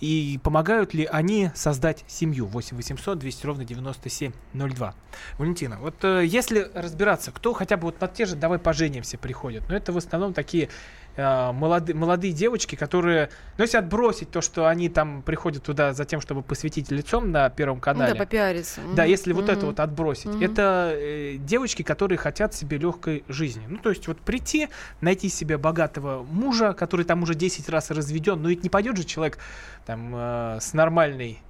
И 0.00 0.40
помогают 0.42 0.94
ли 0.94 1.04
они 1.04 1.50
создать 1.54 2.04
семью? 2.06 2.46
8 2.46 2.76
800 2.76 3.18
200 3.18 3.46
ровно 3.46 3.64
9702. 3.64 4.94
Валентина, 5.38 5.78
вот 5.78 6.02
э, 6.04 6.24
если 6.24 6.70
разбираться, 6.74 7.32
кто 7.32 7.52
хотя 7.52 7.76
бы 7.76 7.84
вот 7.84 8.00
на 8.00 8.08
те 8.08 8.24
же 8.24 8.36
«Давай 8.36 8.58
поженимся» 8.58 9.18
приходят, 9.18 9.68
но 9.68 9.76
это 9.76 9.92
в 9.92 9.98
основном 9.98 10.32
такие 10.32 10.70
э, 11.16 11.22
молоды- 11.52 11.94
молодые 11.94 12.32
девочки, 12.32 12.76
которые, 12.76 13.30
ну 13.58 13.64
если 13.64 13.76
отбросить 13.78 14.30
то, 14.30 14.40
что 14.40 14.66
они 14.68 14.88
там 14.88 15.22
приходят 15.22 15.62
туда 15.62 15.92
за 15.92 16.04
тем, 16.04 16.20
чтобы 16.20 16.42
посвятить 16.42 16.90
лицом 16.90 17.30
на 17.30 17.48
Первом 17.50 17.76
Ну 17.76 17.82
канале. 17.82 18.12
да, 18.14 18.18
попиариться. 18.18 18.80
Да, 18.94 19.04
если 19.04 19.32
вот 19.32 19.48
это 19.48 19.66
вот 19.66 19.80
отбросить, 19.80 20.26
Мгм. 20.34 20.42
это 20.42 20.92
э, 20.94 21.36
девочки, 21.38 21.82
которые 21.82 22.18
хотят 22.18 22.54
себе 22.54 22.78
легкой 22.78 23.24
жизни. 23.28 23.64
Ну, 23.68 23.78
то 23.78 23.90
есть 23.90 24.06
вот 24.08 24.20
прийти, 24.20 24.68
найти 25.00 25.28
себе 25.28 25.58
богатого 25.58 26.22
мужа, 26.22 26.72
который 26.72 27.04
там 27.04 27.22
уже 27.22 27.34
10 27.34 27.68
раз 27.68 27.90
разведен, 27.90 28.40
ну 28.42 28.48
ведь 28.48 28.62
не 28.62 28.70
пойдет 28.70 28.96
же 28.96 29.04
человек 29.04 29.38
там 29.86 30.12
э, 30.14 30.58
с 30.60 30.72
нормальной 30.74 31.40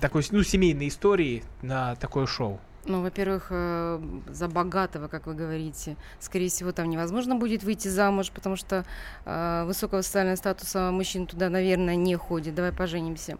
такой, 0.00 0.24
ну, 0.32 0.42
семейной 0.42 0.88
историей 0.88 1.44
на 1.62 1.94
такое 1.96 2.26
шоу. 2.26 2.60
Ну, 2.84 3.00
во-первых, 3.00 3.46
э, 3.50 4.00
за 4.26 4.48
богатого, 4.48 5.06
как 5.06 5.26
вы 5.26 5.34
говорите, 5.34 5.96
скорее 6.18 6.48
всего, 6.48 6.72
там 6.72 6.90
невозможно 6.90 7.36
будет 7.36 7.62
выйти 7.62 7.86
замуж, 7.86 8.32
потому 8.34 8.56
что 8.56 8.84
э, 9.24 9.64
высокого 9.66 10.02
социального 10.02 10.34
статуса 10.34 10.90
мужчин 10.90 11.26
туда, 11.26 11.48
наверное, 11.48 11.94
не 11.94 12.16
ходит. 12.16 12.56
Давай 12.56 12.72
поженимся. 12.72 13.38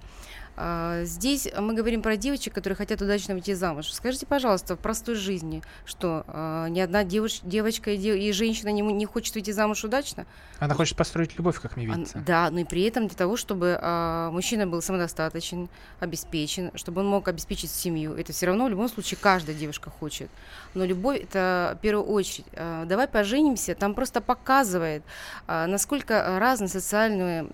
А, 0.57 1.05
Здесь 1.05 1.49
мы 1.59 1.75
говорим 1.75 2.03
про 2.03 2.17
девочек, 2.17 2.53
которые 2.55 2.77
хотят 2.77 3.01
удачно 3.01 3.35
выйти 3.35 3.55
замуж. 3.55 3.91
Скажите, 3.93 4.27
пожалуйста, 4.27 4.77
в 4.77 4.79
простой 4.79 5.15
жизни, 5.15 5.62
что 5.87 6.25
а, 6.27 6.67
ни 6.69 6.81
одна 6.81 7.05
девуш- 7.05 7.41
девочка 7.43 7.93
и, 7.93 7.97
де- 7.97 8.19
и 8.19 8.33
женщина 8.33 8.69
не, 8.69 8.83
не 8.83 9.07
хочет 9.07 9.35
выйти 9.35 9.51
замуж 9.51 9.85
удачно? 9.85 10.27
Она 10.59 10.75
хочет 10.75 10.97
построить 10.97 11.37
любовь, 11.38 11.61
как 11.61 11.77
мне 11.77 11.87
видится. 11.87 12.23
Да, 12.27 12.51
но 12.51 12.61
и 12.61 12.65
при 12.65 12.83
этом 12.83 13.07
для 13.09 13.17
того, 13.17 13.37
чтобы 13.37 13.79
а, 13.81 14.31
мужчина 14.31 14.67
был 14.67 14.83
самодостаточен, 14.83 15.69
обеспечен, 16.01 16.71
чтобы 16.75 17.01
он 17.01 17.09
мог 17.09 17.27
обеспечить 17.29 17.71
семью. 17.71 18.15
Это 18.15 18.33
все 18.33 18.47
равно 18.47 18.67
в 18.67 18.69
любом 18.71 18.88
случае 18.88 19.19
каждая 19.21 19.57
девушка 19.57 19.91
хочет. 19.91 20.31
Но 20.75 20.85
любовь 20.85 21.21
это 21.23 21.77
в 21.79 21.83
первую 21.83 22.07
очередь. 22.07 22.47
А, 22.55 22.85
давай 22.85 23.09
поженимся. 23.09 23.75
Там 23.75 23.95
просто 23.95 24.21
показывает, 24.21 25.03
а, 25.47 25.67
насколько 25.67 26.38
разные 26.38 26.69
социальные 26.69 27.47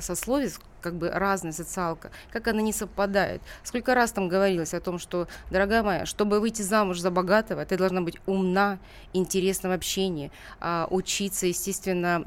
сословия, 0.00 0.50
как 0.80 0.96
бы 0.96 1.10
разная 1.10 1.52
социалка, 1.52 2.10
как 2.32 2.48
она 2.48 2.62
не 2.62 2.72
совпадает. 2.72 3.42
Сколько 3.62 3.94
раз 3.94 4.12
там 4.12 4.28
говорилось 4.28 4.74
о 4.74 4.80
том, 4.80 4.98
что, 4.98 5.28
дорогая 5.50 5.82
моя, 5.82 6.06
чтобы 6.06 6.40
выйти 6.40 6.62
замуж 6.62 6.98
за 6.98 7.10
богатого, 7.10 7.64
ты 7.64 7.76
должна 7.76 8.00
быть 8.00 8.16
умна, 8.26 8.78
интересна 9.12 9.68
в 9.68 9.72
общении, 9.72 10.30
а, 10.60 10.86
учиться, 10.90 11.46
естественно, 11.46 12.22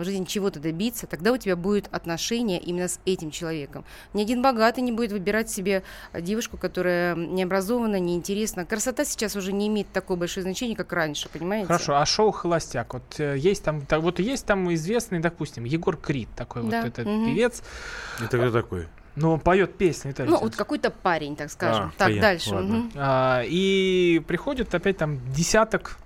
в 0.00 0.04
жизни 0.04 0.24
чего-то 0.24 0.60
добиться, 0.60 1.06
тогда 1.06 1.32
у 1.32 1.36
тебя 1.36 1.56
будет 1.56 1.88
отношение 1.92 2.58
именно 2.60 2.88
с 2.88 2.98
этим 3.04 3.30
человеком. 3.30 3.84
Ни 4.14 4.22
один 4.22 4.42
богатый 4.42 4.80
не 4.80 4.92
будет 4.92 5.12
выбирать 5.12 5.50
себе 5.50 5.82
девушку, 6.18 6.56
которая 6.56 7.14
не 7.14 7.42
образована, 7.42 7.96
неинтересна. 8.00 8.64
Красота 8.64 9.04
сейчас 9.04 9.36
уже 9.36 9.52
не 9.52 9.68
имеет 9.68 9.92
такое 9.92 10.16
большое 10.16 10.42
значение, 10.42 10.76
как 10.76 10.92
раньше, 10.92 11.28
понимаете? 11.28 11.66
Хорошо, 11.66 11.96
а 11.96 12.06
шоу 12.06 12.30
«Холостяк», 12.32 12.94
вот 12.94 13.02
э, 13.20 13.36
есть 13.38 13.62
там, 13.64 13.84
та- 13.84 14.00
вот 14.00 14.18
есть 14.18 14.46
там 14.46 14.72
известный, 14.74 15.18
допустим, 15.18 15.64
Егор 15.64 15.96
Крид, 15.96 16.28
такой 16.34 16.62
Да, 16.62 16.82
вот 16.82 16.88
этот 16.88 17.06
мгм. 17.06 17.26
певец. 17.26 17.62
Это 18.20 18.38
кто 18.38 18.50
такой? 18.50 18.88
Ну, 19.14 19.32
он 19.32 19.40
поет 19.40 19.76
песни, 19.76 20.08
Виталий 20.08 20.30
Ну, 20.30 20.38
вот 20.38 20.56
какой-то 20.56 20.90
парень, 20.90 21.36
так 21.36 21.50
скажем. 21.50 21.86
А, 21.86 21.98
так, 21.98 22.08
понятно, 22.08 22.20
дальше. 22.22 22.54
мгм. 22.54 22.90
А, 22.94 23.42
и 23.44 24.22
приходит 24.26 24.74
опять 24.74 24.96
там 24.96 25.20
десяток 25.32 25.98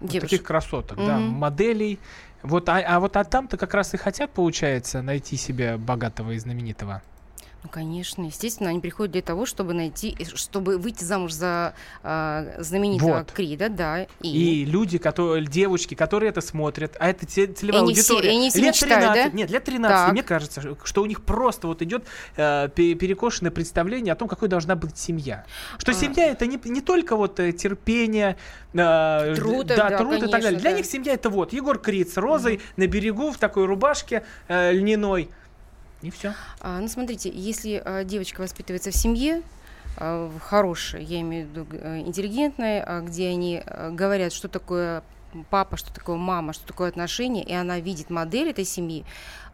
вот 0.00 0.10
таких 0.20 0.42
красоток, 0.42 0.98
да, 0.98 1.18
Мгм. 1.18 1.28
моделей. 1.34 2.00
Вот, 2.42 2.68
а, 2.68 2.78
а 2.78 2.98
вот 2.98 3.16
а 3.16 3.22
там-то 3.24 3.56
как 3.56 3.74
раз 3.74 3.94
и 3.94 3.96
хотят, 3.96 4.32
получается, 4.32 5.02
найти 5.02 5.36
себе 5.36 5.76
богатого 5.76 6.32
и 6.32 6.38
знаменитого. 6.38 7.02
Ну, 7.64 7.68
конечно, 7.70 8.24
естественно, 8.24 8.70
они 8.70 8.80
приходят 8.80 9.12
для 9.12 9.22
того, 9.22 9.46
чтобы 9.46 9.72
найти, 9.72 10.16
чтобы 10.34 10.78
выйти 10.78 11.04
замуж 11.04 11.30
за 11.32 11.74
а, 12.02 12.56
знаменитого 12.58 13.18
Вот. 13.18 13.30
Крида, 13.30 13.68
да. 13.68 14.02
И, 14.20 14.62
И 14.62 14.64
люди, 14.64 14.98
которые, 14.98 15.46
девочки, 15.46 15.94
которые 15.94 16.30
это 16.30 16.40
смотрят, 16.40 16.96
а 16.98 17.08
это 17.08 17.24
целевая 17.24 17.82
И 17.82 17.84
они 17.84 17.94
все- 17.94 18.14
аудитория. 18.14 18.46
и 18.46 18.50
все 18.50 18.58
лет 18.58 18.66
мечтают, 18.74 19.12
13, 19.12 19.30
да? 19.32 19.36
Нет, 19.36 19.50
лет 19.50 19.62
13, 19.64 19.96
Так. 19.96 20.12
мне 20.12 20.22
кажется, 20.24 20.76
что 20.82 21.02
у 21.02 21.06
них 21.06 21.22
просто 21.22 21.68
вот 21.68 21.82
идет 21.82 22.04
э, 22.36 22.68
пе- 22.74 22.94
перекошенное 22.94 23.52
представление 23.52 24.12
о 24.12 24.16
том, 24.16 24.26
какой 24.26 24.48
должна 24.48 24.74
быть 24.74 24.98
семья. 24.98 25.44
Что 25.78 25.92
А. 25.92 25.94
семья 25.94 26.26
это 26.32 26.46
не, 26.46 26.58
не 26.64 26.80
только 26.80 27.14
вот 27.14 27.38
э, 27.38 27.52
терпение, 27.52 28.38
э, 28.74 29.34
Труд, 29.36 29.66
да, 29.68 29.88
да, 29.88 29.98
труд 29.98 30.14
и 30.14 30.20
так 30.22 30.30
конечно, 30.30 30.42
далее. 30.42 30.58
Для 30.60 30.70
да. 30.72 30.76
них 30.78 30.86
семья 30.86 31.12
это 31.12 31.30
вот 31.30 31.52
Егор 31.52 31.78
Крид 31.78 32.10
с 32.10 32.16
Розой 32.16 32.60
на 32.76 32.88
берегу 32.88 33.30
в 33.30 33.38
такой 33.38 33.66
рубашке 33.66 34.24
э, 34.48 34.72
льняной. 34.72 35.30
И 36.02 36.10
все. 36.10 36.34
А, 36.60 36.80
ну, 36.80 36.88
смотрите, 36.88 37.30
если 37.32 37.80
а, 37.84 38.04
девочка 38.04 38.40
воспитывается 38.40 38.90
в 38.90 38.96
семье, 38.96 39.42
а, 39.96 40.28
в 40.28 40.38
хорошей, 40.40 41.04
я 41.04 41.20
имею 41.20 41.46
в 41.46 41.50
виду 41.50 41.66
э, 41.72 42.00
интеллигентной, 42.00 42.82
а, 42.82 43.00
где 43.00 43.28
они 43.28 43.62
а, 43.64 43.90
говорят, 43.90 44.32
что 44.32 44.48
такое 44.48 45.02
папа, 45.50 45.76
что 45.76 45.92
такое 45.92 46.16
мама, 46.16 46.52
что 46.52 46.66
такое 46.66 46.88
отношения, 46.88 47.42
и 47.42 47.52
она 47.52 47.80
видит 47.80 48.10
модель 48.10 48.50
этой 48.50 48.64
семьи, 48.64 49.04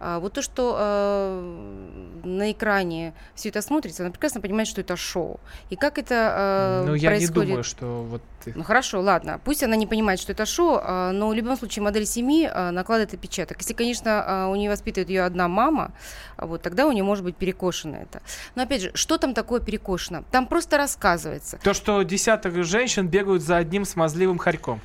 а, 0.00 0.18
вот 0.20 0.32
то, 0.34 0.42
что 0.42 0.76
а, 0.78 2.20
на 2.24 2.52
экране 2.52 3.14
все 3.34 3.48
это 3.48 3.62
смотрится, 3.62 4.02
она 4.02 4.12
прекрасно 4.12 4.40
понимает, 4.40 4.68
что 4.68 4.80
это 4.80 4.96
шоу. 4.96 5.40
И 5.70 5.76
как 5.76 5.98
это 5.98 6.84
Ну, 6.86 6.94
я 6.94 7.10
происходит... 7.10 7.36
не 7.36 7.46
думаю, 7.46 7.64
что 7.64 8.02
вот... 8.04 8.22
ты- 8.44 8.52
Ну 8.54 8.62
хорошо, 8.62 9.00
ладно. 9.00 9.40
Пусть 9.44 9.62
она 9.62 9.76
не 9.76 9.86
понимает, 9.86 10.20
что 10.20 10.32
это 10.32 10.46
шоу, 10.46 10.78
а, 10.82 11.12
но 11.12 11.28
в 11.28 11.34
любом 11.34 11.56
случае 11.56 11.82
модель 11.82 12.06
семьи 12.06 12.48
накладывает 12.70 13.14
отпечаток. 13.14 13.58
Если, 13.58 13.74
конечно, 13.74 14.48
у 14.50 14.56
нее 14.56 14.70
воспитывает 14.70 15.08
ее 15.08 15.24
одна 15.24 15.48
мама, 15.48 15.92
а, 16.36 16.46
вот 16.46 16.62
тогда 16.62 16.86
у 16.86 16.92
нее 16.92 17.04
может 17.04 17.24
быть 17.24 17.36
перекошено 17.36 17.96
это. 17.96 18.20
Но 18.54 18.62
опять 18.62 18.82
же, 18.82 18.90
что 18.94 19.18
там 19.18 19.34
такое 19.34 19.60
перекошено? 19.60 20.24
Там 20.30 20.46
просто 20.46 20.76
рассказывается. 20.76 21.58
То, 21.62 21.74
что 21.74 22.02
десяток 22.02 22.62
женщин 22.64 23.08
бегают 23.08 23.42
за 23.42 23.56
одним 23.56 23.84
смазливым 23.84 24.38
хорьком. 24.38 24.80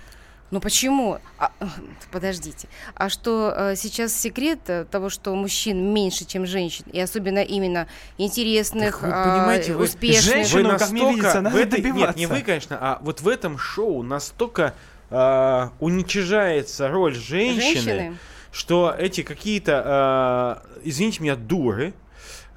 Ну 0.54 0.60
почему? 0.60 1.18
А, 1.39 1.52
подождите. 2.12 2.68
А 2.94 3.10
что 3.10 3.52
э, 3.58 3.76
сейчас 3.76 4.13
секрет 4.13 4.60
э, 4.68 4.86
того, 4.86 5.10
что 5.10 5.34
мужчин 5.34 5.92
меньше, 5.92 6.26
чем 6.26 6.46
женщин, 6.46 6.86
и 6.94 7.00
особенно 7.00 7.39
именно 7.39 7.88
интересных, 8.20 9.00
Так 9.00 9.02
вы 9.02 9.10
а, 9.12 9.38
понимаете, 9.39 9.76
успешных? 9.76 10.24
Женщину, 10.24 10.74
Вы 10.74 10.78
как 10.78 10.92
мне 10.92 11.02
настолько 11.02 11.16
видится, 11.16 11.39
в 11.39 11.42
надо 11.42 11.58
этой- 11.60 11.82
добиваться. 11.82 12.08
Нет, 12.08 12.16
не 12.18 12.26
вы, 12.28 12.42
конечно, 12.44 12.78
а 12.80 13.00
вот 13.02 13.22
в 13.22 13.28
этом 13.28 13.58
шоу 13.58 14.04
настолько 14.04 14.76
а, 15.10 15.72
уничижается 15.80 16.88
роль 16.88 17.16
женщины, 17.16 17.74
Женщины? 17.74 18.18
что 18.52 18.94
эти 18.96 19.24
какие-то, 19.24 19.82
а, 19.84 20.63
извините 20.84 21.24
меня, 21.24 21.36
дуры, 21.36 21.96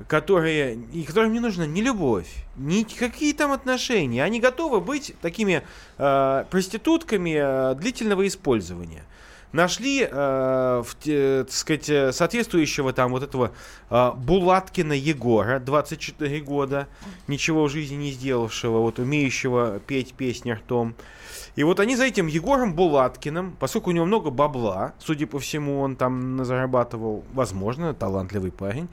которые, 0.09 0.75
и 0.93 1.03
которым 1.05 1.33
не 1.33 1.41
нужна 1.41 1.67
ни 1.67 1.81
любовь, 1.81 2.29
ни 2.57 2.83
какие 2.83 3.33
там 3.33 3.53
отношения, 3.53 4.23
они 4.23 4.41
готовы 4.41 4.81
быть 4.81 5.15
такими 5.23 5.63
а, 5.99 6.45
проститутками 6.45 7.35
а, 7.37 7.75
длительного 7.75 8.27
использования. 8.27 9.05
Нашли, 9.53 10.07
а, 10.11 10.83
в 10.83 10.97
те- 10.99 11.45
так 11.45 11.53
сказать, 11.53 11.89
э, 11.89 12.13
соответствующего 12.13 12.93
там 12.93 13.13
вот 13.13 13.23
этого 13.23 13.53
а, 13.89 14.13
Булаткина 14.13 14.93
Егора, 14.93 15.61
24 15.61 16.41
года, 16.41 16.89
ничего 17.27 17.65
в 17.65 17.71
жизни 17.71 17.95
не 17.95 18.11
сделавшего, 18.11 18.81
вот 18.81 18.99
умеющего 18.99 19.81
петь 19.87 20.13
песни 20.15 20.51
ртом. 20.51 20.95
И 21.57 21.65
вот 21.65 21.81
они 21.81 21.97
за 21.97 22.05
этим 22.05 22.27
Егором 22.27 22.75
Булаткиным, 22.75 23.57
поскольку 23.59 23.89
у 23.91 23.93
него 23.95 24.05
много 24.05 24.31
бабла, 24.31 24.93
судя 24.99 25.27
по 25.27 25.39
всему, 25.39 25.81
он 25.81 25.97
там 25.97 26.45
зарабатывал, 26.45 27.25
возможно, 27.33 27.95
талантливый 27.95 28.53
парень. 28.53 28.89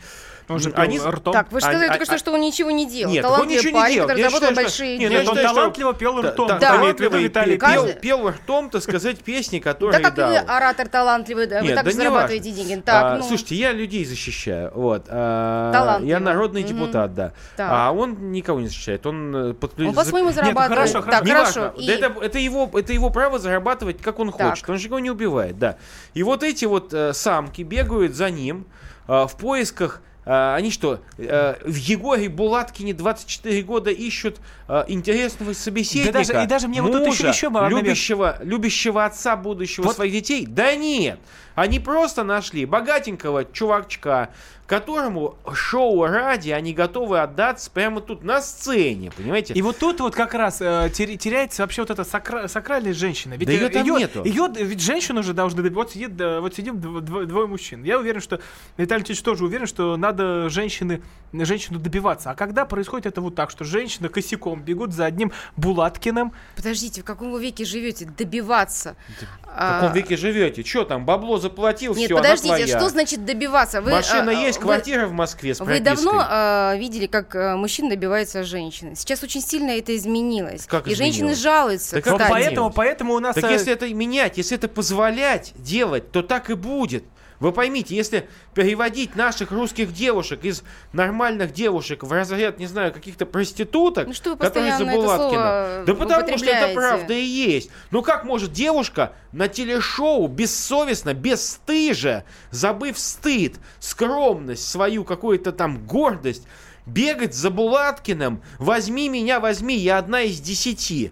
Он 0.50 0.60
же 0.60 0.72
они- 0.76 1.00
ртом. 1.00 1.34
Так, 1.34 1.52
вы 1.54 1.62
же 1.62 1.66
сказали 1.66 1.86
А- 1.86 1.90
только 1.90 2.04
а- 2.04 2.06
что, 2.06 2.18
что 2.18 2.32
он 2.34 2.42
ничего 2.42 2.70
не 2.72 2.86
делал. 2.86 3.12
Нет, 3.14 3.24
он 3.24 3.32
Талантливый 3.32 3.58
ничего 3.64 3.72
не 3.78 3.82
парень, 3.82 3.94
делал. 3.96 4.08
который 4.10 4.20
Я 4.22 4.30
заработал 4.30 4.56
большие 4.56 4.90
Нет, 4.98 5.00
деньги. 5.00 5.14
Нет, 5.14 5.22
он 5.22 5.36
считаю, 5.36 5.48
что- 5.48 5.56
талантливо 5.56 5.94
пел 5.94 6.22
ртом. 6.22 6.48
Да. 6.48 6.60
талантливый 6.60 7.24
Виталий 7.24 7.58
пел, 7.58 7.88
пел 8.02 8.30
ртом, 8.30 8.70
так 8.70 8.84
сказать, 8.84 9.20
песни, 9.24 9.60
Да 9.60 9.64
которые 9.64 10.02
как 10.04 10.18
вы 10.18 10.38
оратор 10.38 10.88
талантливый, 10.90 11.48
да, 11.48 11.62
вы 11.62 11.68
так 11.74 11.86
да 11.86 11.92
же 11.92 11.98
не 11.98 12.04
зарабатываете 12.04 12.50
важно. 12.50 12.64
деньги. 12.66 12.82
Так, 12.82 13.04
А, 13.04 13.18
ну. 13.18 13.24
Слушайте, 13.24 13.56
я 13.56 13.72
людей 13.72 14.04
защищаю. 14.06 14.72
Вот. 14.76 15.06
а, 15.10 16.00
я 16.04 16.20
народный 16.20 16.64
депутат, 16.64 17.14
да. 17.14 17.32
А 17.58 17.92
он 17.94 18.32
никого 18.34 18.60
не 18.60 18.68
защищает. 18.68 19.06
Он, 19.06 19.36
э, 19.36 19.54
подклю- 19.54 19.90
Он 19.90 19.96
по-своему 19.96 20.30
за- 20.30 20.36
зарабатывает. 20.36 20.70
хорошо, 20.94 21.02
хорошо. 21.02 21.74
Да 21.78 21.94
это, 21.94 22.14
это, 22.22 22.40
его, 22.54 22.80
это 22.80 22.94
его 22.94 23.10
право 23.10 23.40
зарабатывать, 23.40 24.02
как 24.02 24.20
он 24.20 24.32
Так. 24.32 24.50
хочет. 24.52 24.70
Он 24.70 24.78
же 24.78 24.88
его 24.88 25.00
не 25.00 25.12
убивает, 25.12 25.58
да. 25.60 25.78
И 26.14 26.24
вот 26.24 26.44
эти 26.44 26.66
вот 26.66 26.94
э, 26.94 27.14
самки 27.14 27.62
бегают 27.64 28.16
за 28.16 28.30
ним 28.30 28.66
э, 29.08 29.26
в 29.28 29.36
поисках 29.38 30.02
э, 30.26 30.56
они 30.56 30.72
что, 30.72 31.00
э, 31.18 31.56
в 31.66 31.76
Егоре 31.76 32.30
Булаткине 32.30 32.94
24 32.94 33.62
года 33.64 33.92
ищут 33.92 34.40
э, 34.68 34.84
интересного 34.88 35.54
собеседника? 35.54 36.14
даже- 36.14 36.44
и 36.44 36.48
даже 36.48 36.68
мне 36.68 36.82
вот 36.82 36.92
тут 36.92 37.02
еще- 37.08 37.28
мужа, 37.28 37.30
еще 37.30 37.50
любящего, 37.70 38.38
любящего 38.42 39.06
отца 39.06 39.36
будущего 39.36 39.86
Вот- 39.86 39.96
своих 39.96 40.12
детей? 40.14 40.46
Да 40.48 40.76
нет. 40.76 41.20
Они 41.56 41.80
просто 41.80 42.24
нашли 42.24 42.66
богатенького 42.66 43.46
чувачка, 43.46 44.30
которому 44.66 45.36
шоу 45.54 46.06
ради 46.08 46.50
они 46.50 46.74
готовы 46.74 47.20
отдаться 47.20 47.70
прямо 47.70 48.02
тут 48.02 48.24
на 48.24 48.42
сцене, 48.42 49.12
понимаете? 49.16 49.54
И 49.54 49.62
вот 49.62 49.78
тут 49.78 50.00
вот 50.00 50.16
как 50.16 50.34
раз 50.34 50.62
э, 50.62 50.90
теря- 50.92 51.16
теряется 51.16 51.62
вообще 51.62 51.84
вот 51.84 51.92
эта 51.92 52.02
сакра- 52.04 52.48
сакральная 52.48 52.94
женщина. 52.94 53.36
Ведь 53.36 53.48
Да 53.48 53.54
э, 53.54 53.70
там 53.70 53.84
её- 53.86 53.98
нету. 54.00 54.24
её- 54.24 54.48
ведь 54.48 54.82
женщину 54.82 55.20
уже 55.20 55.34
должны 55.34 55.62
добиваться. 55.62 55.74
Вот, 55.84 55.92
сидит, 55.92 56.16
да, 56.18 56.40
вот 56.42 56.56
сидим 56.56 56.78
дв- 56.78 57.02
дв- 57.02 57.26
двое 57.26 57.46
мужчин. 57.46 57.84
Я 57.84 58.00
уверен, 58.00 58.22
что 58.22 58.40
Виталий 58.78 59.04
Ильич 59.04 59.22
тоже 59.22 59.46
уверен, 59.46 59.68
что 59.68 59.96
надо 59.98 60.50
женщины, 60.50 61.02
женщину 61.34 61.78
добиваться. 61.78 62.32
А 62.32 62.36
когда 62.36 62.66
происходит 62.66 63.06
это 63.06 63.22
вот 63.22 63.36
так, 63.36 63.52
что 63.52 63.66
женщины 63.66 64.08
косяком 64.10 64.63
бегут 64.64 64.94
за 64.94 65.06
одним 65.06 65.32
Булаткиным, 65.58 66.34
Подождите, 66.56 67.02
в 67.02 67.06
каком 67.06 67.32
вы 67.32 67.42
веке 67.42 67.66
живете? 67.66 68.06
Добиваться. 68.06 68.96
В 69.44 69.56
А, 69.56 69.80
каком 69.82 69.94
веке 69.94 70.18
живете? 70.18 70.64
Че 70.64 70.84
там, 70.86 71.06
бабло 71.06 71.38
заплатил, 71.38 71.94
Нет, 71.94 72.06
все, 72.08 72.16
подождите, 72.18 72.50
она 72.56 72.58
твоя. 72.64 72.80
что 72.80 72.90
значит 72.90 73.26
добиваться? 73.26 73.82
Вы, 73.82 73.92
Машина 73.92 74.32
а, 74.32 74.34
есть, 74.34 74.58
вы- 74.58 74.64
квартира 74.64 75.06
в 75.06 75.12
Москве 75.12 75.54
с 75.54 75.60
Вы 75.60 75.80
давно 75.80 76.14
а, 76.28 76.76
видели, 76.78 77.06
как 77.06 77.36
а, 77.36 77.56
мужчина 77.56 77.90
добивается 77.92 78.44
женщины? 78.44 78.96
Сейчас 78.96 79.22
очень 79.24 79.42
сильно 79.42 79.72
это 79.72 79.96
изменилось. 79.96 80.66
Как 80.66 80.88
и 80.88 80.96
женщины 80.96 81.34
изменилось? 81.34 81.40
жалуются, 81.40 81.96
Да 81.96 82.02
как 82.02 82.14
вот 82.14 82.22
кстати. 82.22 82.32
поэтому, 82.32 82.72
поэтому 82.72 83.14
у 83.14 83.20
нас... 83.20 83.36
Так 83.36 83.44
э, 83.46 83.54
если 83.54 83.72
это 83.74 83.94
менять, 83.94 84.38
если 84.38 84.58
это 84.58 84.68
позволять 84.68 85.54
делать, 85.56 86.12
то 86.12 86.24
так 86.24 86.50
и 86.50 86.56
будет. 86.56 87.04
Вы 87.44 87.52
поймите, 87.52 87.94
если 87.94 88.30
переводить 88.54 89.18
наших 89.18 89.52
русских 89.52 89.92
девушек 89.92 90.46
из 90.46 90.64
нормальных 90.94 91.52
девушек 91.52 92.04
в 92.04 92.10
разряд, 92.14 92.58
не 92.58 92.68
знаю, 92.68 92.94
каких-то 92.94 93.26
проституток, 93.26 94.08
Ну 94.08 94.14
что 94.14 94.30
вы 94.30 94.38
которые 94.38 94.78
за 94.78 94.86
Булаткина. 94.86 95.84
Да 95.86 95.94
потому 95.94 96.38
что 96.38 96.50
это 96.50 96.74
правда 96.74 97.14
и 97.14 97.22
есть. 97.22 97.70
Ну 97.92 98.02
как 98.02 98.24
может 98.24 98.54
девушка 98.54 99.12
на 99.34 99.50
телешоу 99.50 100.30
бессовестно, 100.30 101.14
бесстыже, 101.14 102.24
забыв 102.50 102.98
стыд, 102.98 103.56
скромность, 103.82 104.66
свою 104.66 105.04
какую-то 105.04 105.52
там 105.52 105.86
гордость, 105.86 106.48
бегать 106.86 107.36
за 107.36 107.50
Булаткиным, 107.50 108.42
возьми 108.58 109.10
меня, 109.10 109.42
возьми, 109.42 109.76
я 109.76 109.98
одна 109.98 110.22
из 110.22 110.40
десяти. 110.40 111.12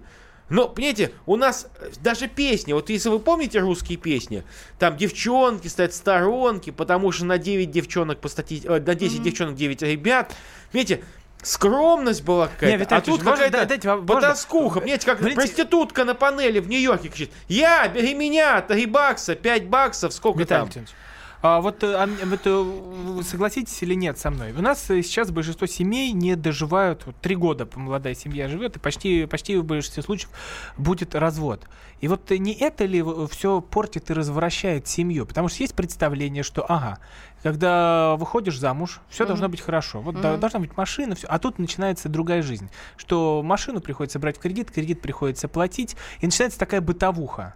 Но, 0.52 0.68
понимаете, 0.68 1.12
у 1.26 1.38
нас 1.38 1.68
э, 1.80 1.90
даже 2.02 2.28
песни, 2.28 2.74
вот 2.74 2.90
если 2.90 3.08
вы 3.10 3.20
помните 3.20 3.60
русские 3.60 3.98
песни, 3.98 4.44
там 4.78 4.98
девчонки 4.98 5.68
стоят 5.70 5.94
в 5.94 5.96
сторонке, 5.96 6.72
потому 6.74 7.12
что 7.14 7.26
на 7.26 7.38
9 7.38 7.72
девчонок 7.72 8.20
по 8.20 8.28
стати... 8.28 8.62
э, 8.66 8.80
на 8.82 8.94
10 8.96 9.24
девчонок 9.24 9.56
9 9.56 9.82
ребят. 9.84 10.36
Понимаете, 10.74 11.04
скромность 11.42 12.24
была 12.24 12.48
какая-то, 12.48 12.76
а 12.76 12.78
Виталий 12.78 13.04
тут 13.06 13.24
какая-то 13.24 13.66
дайте 13.66 13.88
вам- 13.88 14.00
можно- 14.02 14.14
потаскуха. 14.16 14.80
Понимаете, 14.82 15.06
как 15.06 15.20
Смотрите- 15.20 15.42
проститутка 15.42 16.06
на 16.06 16.16
панели 16.16 16.60
в 16.60 16.68
Нью-Йорке 16.68 17.08
кричит, 17.10 17.32
я, 17.48 17.88
бери 17.88 18.14
меня, 18.14 18.62
3 18.62 18.86
бакса, 18.88 19.36
5 19.36 19.66
баксов, 19.68 20.14
сколько 20.14 20.40
Виталий 20.40 20.66
там? 20.66 20.70
Леонидович, 20.70 20.96
а 21.42 21.60
вот, 21.62 21.84
а, 21.84 22.08
вот, 22.08 22.42
э, 22.46 23.24
согласитесь 23.24 23.82
или 23.84 23.94
нет 23.96 24.18
со 24.20 24.30
мной? 24.30 24.52
У 24.54 24.62
нас 24.62 24.90
э, 24.90 25.02
сейчас 25.02 25.32
большинство 25.32 25.66
семей 25.68 26.12
не 26.12 26.36
доживают, 26.36 27.06
вот, 27.06 27.16
три 27.18 27.36
года 27.36 27.68
молодая 27.76 28.14
семья 28.14 28.48
живет, 28.48 28.76
и 28.76 28.80
почти, 28.80 29.26
почти 29.26 29.58
в 29.58 29.66
большинстве 29.66 30.04
случаев 30.04 30.30
будет 30.78 31.16
развод. 31.16 31.68
И 32.00 32.08
вот 32.08 32.30
не 32.32 32.54
это 32.54 32.86
ли 32.86 33.04
все 33.32 33.62
портит 33.62 34.10
и 34.10 34.14
развращает 34.14 34.88
семью? 34.88 35.26
Потому 35.26 35.48
что 35.50 35.64
есть 35.64 35.76
представление, 35.76 36.44
что, 36.44 36.66
ага, 36.68 37.00
когда 37.44 38.16
выходишь 38.18 38.60
замуж, 38.60 39.02
все 39.10 39.24
Мгм. 39.24 39.28
должно 39.30 39.50
быть 39.50 39.62
хорошо. 39.62 40.02
Вот 40.02 40.16
Мгм. 40.16 40.40
должна 40.40 40.60
быть 40.60 40.78
машина, 40.78 41.16
все. 41.16 41.28
А 41.28 41.40
тут 41.40 41.60
начинается 41.60 42.08
другая 42.10 42.42
жизнь. 42.42 42.70
Что 42.98 43.42
машину 43.44 43.82
приходится 43.82 44.20
брать 44.20 44.38
в 44.38 44.40
кредит, 44.42 44.72
кредит 44.72 45.02
приходится 45.02 45.48
платить, 45.48 45.96
и 46.20 46.26
начинается 46.26 46.60
такая 46.60 46.82
бытовуха. 46.82 47.56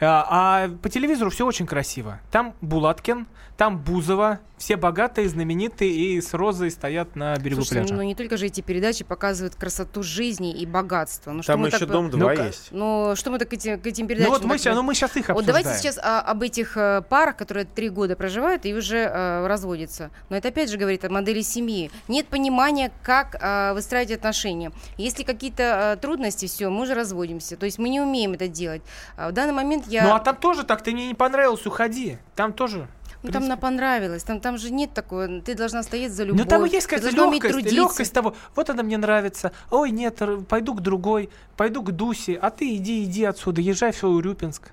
А, 0.00 0.26
а 0.28 0.68
по 0.68 0.88
телевизору 0.88 1.30
все 1.30 1.46
очень 1.46 1.66
красиво. 1.66 2.20
Там 2.30 2.54
Булаткин, 2.60 3.26
там 3.56 3.78
Бузова, 3.78 4.40
все 4.58 4.76
богатые, 4.76 5.28
знаменитые 5.28 5.90
и 5.90 6.20
с 6.20 6.32
розой 6.32 6.70
стоят 6.70 7.16
на 7.16 7.36
берегу 7.36 7.62
Слушайте, 7.62 7.88
пляжа. 7.88 7.94
ну 7.94 8.02
не 8.02 8.14
только 8.14 8.36
же 8.36 8.46
эти 8.46 8.60
передачи 8.60 9.04
показывают 9.04 9.54
красоту 9.56 10.02
жизни 10.02 10.52
и 10.52 10.64
богатство. 10.64 11.32
Ну, 11.32 11.42
Там 11.42 11.64
еще 11.64 11.78
так, 11.80 11.88
дом 11.90 12.10
2 12.10 12.18
Ну-ка. 12.18 12.46
есть. 12.46 12.68
Ну, 12.70 13.14
что 13.14 13.30
мы 13.30 13.38
так 13.38 13.48
к 13.48 13.52
этим, 13.52 13.80
к 13.80 13.86
этим 13.86 14.06
передачам... 14.06 14.32
Ну 14.32 14.38
вот 14.38 14.44
мы 14.46 14.58
так- 14.58 14.74
ну 14.74 14.82
мы 14.82 14.94
сейчас 14.94 15.16
их 15.16 15.28
Вот 15.28 15.44
давайте 15.44 15.68
обсуждаем. 15.70 15.94
сейчас 15.94 16.04
а, 16.04 16.20
об 16.20 16.42
этих 16.42 16.76
э, 16.76 17.02
парах, 17.08 17.36
которые 17.36 17.64
три 17.64 17.88
года 17.90 18.16
проживают 18.16 18.64
и 18.64 18.74
уже 18.74 18.98
э, 18.98 19.46
разводятся. 19.46 20.10
Но 20.30 20.36
это 20.36 20.48
опять 20.48 20.70
же 20.70 20.78
говорит 20.78 21.04
о 21.04 21.10
модели 21.10 21.42
семьи. 21.42 21.90
Нет 22.08 22.26
понимания, 22.26 22.90
как 23.02 23.36
э, 23.40 23.72
выстраивать 23.74 24.12
отношения. 24.12 24.72
Если 24.96 25.24
какие-то 25.24 25.94
э, 25.96 26.00
трудности, 26.00 26.46
все, 26.46 26.70
мы 26.70 26.82
уже 26.82 26.94
разводимся. 26.94 27.56
То 27.56 27.66
есть 27.66 27.78
мы 27.78 27.88
не 27.88 28.00
умеем 28.00 28.32
это 28.32 28.48
делать. 28.48 28.82
А 29.16 29.28
в 29.28 29.32
данный 29.32 29.52
момент 29.52 29.83
я... 29.86 30.04
Ну 30.04 30.14
а 30.14 30.20
там 30.20 30.36
тоже 30.36 30.64
так, 30.64 30.82
ты 30.82 30.92
мне 30.92 31.08
не 31.08 31.14
понравился, 31.14 31.68
уходи. 31.68 32.18
Там 32.34 32.52
тоже. 32.52 32.88
Ну, 33.22 33.30
там 33.30 33.48
на 33.48 33.56
понравилось, 33.56 34.22
там, 34.22 34.38
там 34.38 34.58
же 34.58 34.70
нет 34.70 34.92
такого, 34.92 35.40
ты 35.40 35.54
должна 35.54 35.82
стоять 35.82 36.12
за 36.12 36.24
любовь. 36.24 36.42
Ну 36.42 36.46
там 36.46 36.66
и 36.66 36.68
есть 36.68 36.86
какая-то 36.86 37.16
легкость, 37.16 37.72
легкость 37.72 38.12
того. 38.12 38.34
Вот 38.54 38.68
она 38.68 38.82
мне 38.82 38.98
нравится. 38.98 39.52
Ой, 39.70 39.90
нет, 39.92 40.20
пойду 40.46 40.74
к 40.74 40.82
другой, 40.82 41.30
пойду 41.56 41.82
к 41.82 41.90
Дусе, 41.92 42.34
а 42.34 42.50
ты 42.50 42.76
иди, 42.76 43.02
иди 43.04 43.24
отсюда, 43.24 43.62
езжай 43.62 43.92
в 43.92 43.96
свой 43.96 44.16
Урюпинск. 44.16 44.72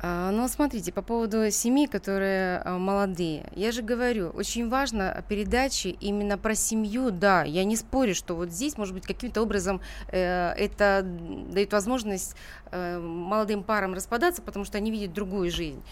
А, 0.00 0.30
Ну, 0.30 0.46
смотрите, 0.48 0.92
по 0.92 1.02
поводу 1.02 1.50
семей, 1.50 1.88
которые 1.88 2.58
а, 2.58 2.78
молодые. 2.78 3.46
Я 3.56 3.72
же 3.72 3.82
говорю, 3.82 4.28
очень 4.28 4.68
важно 4.68 5.24
передачи 5.28 5.88
именно 5.88 6.38
про 6.38 6.54
семью. 6.54 7.10
Да, 7.10 7.42
я 7.42 7.64
не 7.64 7.76
спорю, 7.76 8.14
что 8.14 8.34
вот 8.34 8.50
здесь, 8.50 8.78
может 8.78 8.94
быть, 8.94 9.06
каким-то 9.06 9.42
образом 9.42 9.80
э, 10.08 10.52
это 10.56 11.02
дает 11.04 11.72
возможность 11.72 12.36
э, 12.70 12.98
молодым 12.98 13.64
парам 13.64 13.94
распадаться, 13.94 14.40
потому 14.40 14.64
что 14.64 14.78
они 14.78 14.92
видят 14.92 15.12
другую 15.12 15.50
жизнь. 15.50 15.82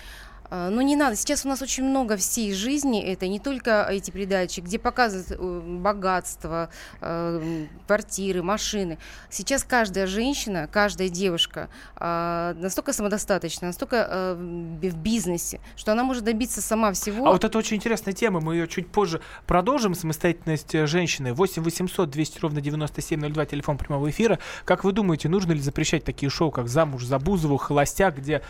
А, 0.51 0.71
Но 0.71 0.83
не 0.83 0.97
надо. 0.97 1.17
Сейчас 1.17 1.45
у 1.45 1.49
нас 1.49 1.63
очень 1.63 1.85
много 1.85 2.17
всей 2.17 2.53
жизни. 2.53 3.03
Это 3.03 3.29
не 3.29 3.39
только 3.39 3.87
эти 3.91 4.11
передачи, 4.11 4.61
где 4.61 4.79
показывают 4.79 5.31
э, 5.31 5.61
богатство, 5.79 6.71
э, 7.01 7.67
квартиры, 7.87 8.43
машины. 8.43 8.99
Сейчас 9.31 9.65
каждая 9.65 10.07
женщина, 10.07 10.69
каждая 10.71 11.09
девушка 11.09 11.69
а, 11.97 12.55
настолько 12.55 12.93
самодостаточна, 12.93 13.69
настолько 13.69 14.37
в 14.37 14.97
в 14.97 15.03
бизнесе, 15.03 15.61
что 15.77 15.93
она 15.93 16.05
может 16.05 16.25
добиться 16.25 16.61
сама 16.61 16.93
всего. 16.93 17.27
А 17.27 17.33
вот 17.33 17.45
это 17.45 17.59
очень 17.59 17.77
интересная 17.77 18.15
тема, 18.15 18.41
мы 18.41 18.55
ее 18.55 18.69
чуть 18.69 18.89
позже 18.89 19.21
продолжим. 19.47 19.95
Самостоятельность 19.95 20.75
э, 20.75 20.87
женщины. 20.87 21.33
8 21.33 21.63
800 21.63 22.11
200 22.11 22.41
ровно 22.41 22.61
9702, 22.61 23.47
телефон 23.47 23.79
прямого 23.79 24.11
эфира. 24.11 24.39
Как 24.65 24.85
вы 24.85 24.93
думаете, 24.93 25.29
нужно 25.29 25.53
ли 25.53 25.61
запрещать 25.61 26.05
такие 26.05 26.31
шоу, 26.31 26.51
как 26.51 26.69
«Замуж 26.69 27.05
за 27.05 27.19
Бузову», 27.19 27.57
«Холостяк», 27.57 28.17
где 28.17 28.43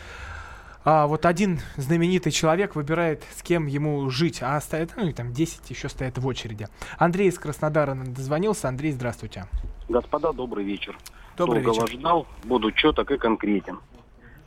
а, 0.87 1.07
вот 1.09 1.27
один 1.27 1.59
знаменитый 1.77 2.31
человек 2.31 2.77
выбирает, 2.77 3.25
с 3.35 3.42
кем 3.42 3.66
ему 3.66 4.09
жить, 4.09 4.38
а 4.40 4.61
стоят, 4.61 4.90
ну 4.96 5.09
и 5.09 5.12
там 5.12 5.33
10 5.33 5.68
еще 5.68 5.88
стоят 5.88 6.16
в 6.16 6.27
очереди. 6.27 6.68
Андрей 6.96 7.29
из 7.29 7.38
Краснодара 7.40 7.94
нам 7.94 8.14
дозвонился. 8.14 8.68
Андрей, 8.68 8.92
здравствуйте. 8.92 9.46
Господа, 9.88 10.33
добрый 10.33 10.64
вечер. 10.64 10.96
Добрый 11.37 11.62
Долго 11.62 11.77
вечер. 11.81 11.90
вас 11.92 12.01
ждал, 12.01 12.27
буду 12.44 12.70
четок 12.70 13.11
и 13.11 13.18
конкретен. 13.18 13.81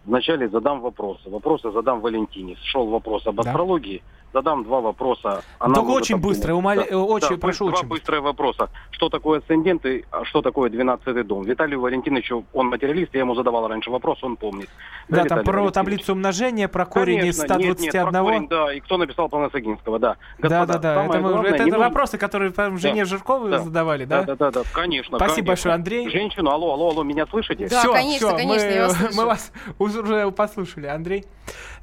Вначале 0.05 0.47
задам 0.47 0.79
вопросы. 0.79 1.29
Вопросы 1.29 1.71
задам 1.71 1.99
Валентине. 1.99 2.55
Шел 2.63 2.87
вопрос 2.87 3.27
об 3.27 3.35
Да. 3.35 3.43
астрологии. 3.51 4.01
Задам 4.33 4.63
два 4.63 4.79
вопроса. 4.81 5.41
Только 5.59 5.81
может 5.81 6.01
очень 6.03 6.15
обдумать. 6.15 6.37
быстро, 6.37 6.53
умоля- 6.53 6.85
э, 6.87 6.95
очень- 6.95 7.29
да, 7.29 7.37
прошу 7.37 7.67
Два 7.69 7.77
очень 7.79 7.87
быстрые 7.87 8.21
вопроса. 8.21 8.69
Что 8.91 9.09
такое 9.09 9.39
асцендент 9.39 9.85
и 9.85 10.05
а 10.11 10.23
что 10.25 10.41
такое 10.41 10.69
12 10.69 11.23
дом? 11.23 11.43
Виталию 11.43 11.81
Валентиновичу, 11.81 12.45
он 12.53 12.67
материалист, 12.67 13.13
я 13.13 13.21
ему 13.21 13.33
задавал 13.35 13.67
раньше 13.67 13.89
вопрос, 13.89 14.23
он 14.23 14.35
помнит. 14.35 14.69
Да, 15.07 15.17
там 15.17 15.23
Виталий 15.25 15.43
про 15.45 15.51
Валентинович. 15.53 15.73
таблицу 15.73 16.13
умножения, 16.13 16.67
про 16.67 16.85
корень 16.85 17.25
из 17.25 17.37
Конечно, 17.39 17.53
нет, 17.55 17.79
нет, 17.79 17.91
121. 17.91 18.11
про 18.11 18.23
корень, 18.23 18.47
да, 18.47 18.73
и 18.73 18.79
кто 18.81 18.97
написал 18.97 19.29
план 19.29 19.49
Сагинского, 19.51 19.97
да. 19.99 20.15
Да, 20.37 20.49
Господа, 20.49 20.73
да, 20.73 20.79
да. 20.79 20.93
самое 20.95 21.09
Это, 21.09 21.19
мы- 21.19 21.29
главное, 21.33 21.51
это 21.51 21.63
не 21.63 21.71
нужно- 21.71 21.85
вопросы, 21.85 22.17
которые 22.19 22.51
там, 22.51 22.77
жене 22.77 23.03
Да, 23.03 23.09
Жирковой 23.09 23.49
да. 23.51 23.59
задавали, 23.59 24.05
да? 24.05 24.23
Да, 24.23 24.35
да, 24.35 24.51
да, 24.51 24.61
да, 24.63 24.69
конечно. 24.73 25.17
Спасибо 25.17 25.27
конечно. 25.35 25.47
большое, 25.47 25.73
Андрей. 25.75 26.09
Женщину, 26.09 26.51
алло, 26.51 26.73
алло, 26.73 26.89
алло, 26.89 27.03
меня 27.03 27.25
слышите? 27.27 27.67
Да, 27.67 27.79
Всё, 27.79 27.93
конечно, 27.93 28.27
всё, 28.27 28.37
конечно, 28.37 28.67
мы, 28.67 28.73
я 28.73 28.87
вас 28.87 28.97
слышу. 28.97 29.15
мы 29.17 29.25
вас 29.25 29.51
уже 29.79 30.31
послушали, 30.31 30.85
Андрей. 30.87 31.25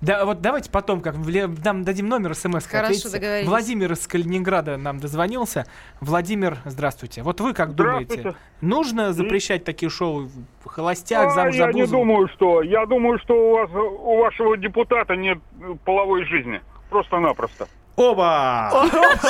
Да, 0.01 0.25
вот 0.25 0.41
давайте 0.41 0.71
потом, 0.71 1.01
как 1.01 1.15
нам 1.17 1.85
дадим 1.85 2.09
номер 2.09 2.35
смс. 2.35 2.67
Хорошо, 2.67 2.87
ответите. 2.89 3.11
договорились. 3.11 3.49
Владимир 3.49 3.93
из 3.93 4.07
Калининграда 4.07 4.77
нам 4.77 5.01
дозвонился. 5.01 5.67
Владимир, 6.01 6.59
здравствуйте. 6.65 7.23
Вот 7.23 7.41
вы 7.41 7.55
как 7.55 7.75
думаете, 7.75 8.35
нужно 8.61 9.13
запрещать 9.13 9.65
такие 9.65 9.89
шоу 9.91 10.29
«Холостяк», 10.65 11.29
А, 11.29 11.31
«Замуж 11.31 11.57
за 11.57 11.63
я 11.65 11.73
не 11.73 11.83
Бузову»? 11.83 12.03
думаю, 12.05 12.29
что. 12.29 12.63
Я 12.63 12.85
думаю, 12.87 13.19
что 13.21 13.35
у 13.35 13.53
вас 13.55 13.71
у 13.73 14.19
вашего 14.19 14.57
депутата 14.57 15.15
нет 15.17 15.39
половой 15.85 16.25
жизни. 16.27 16.61
Просто-напросто. 16.91 17.67
Оба! 17.97 18.71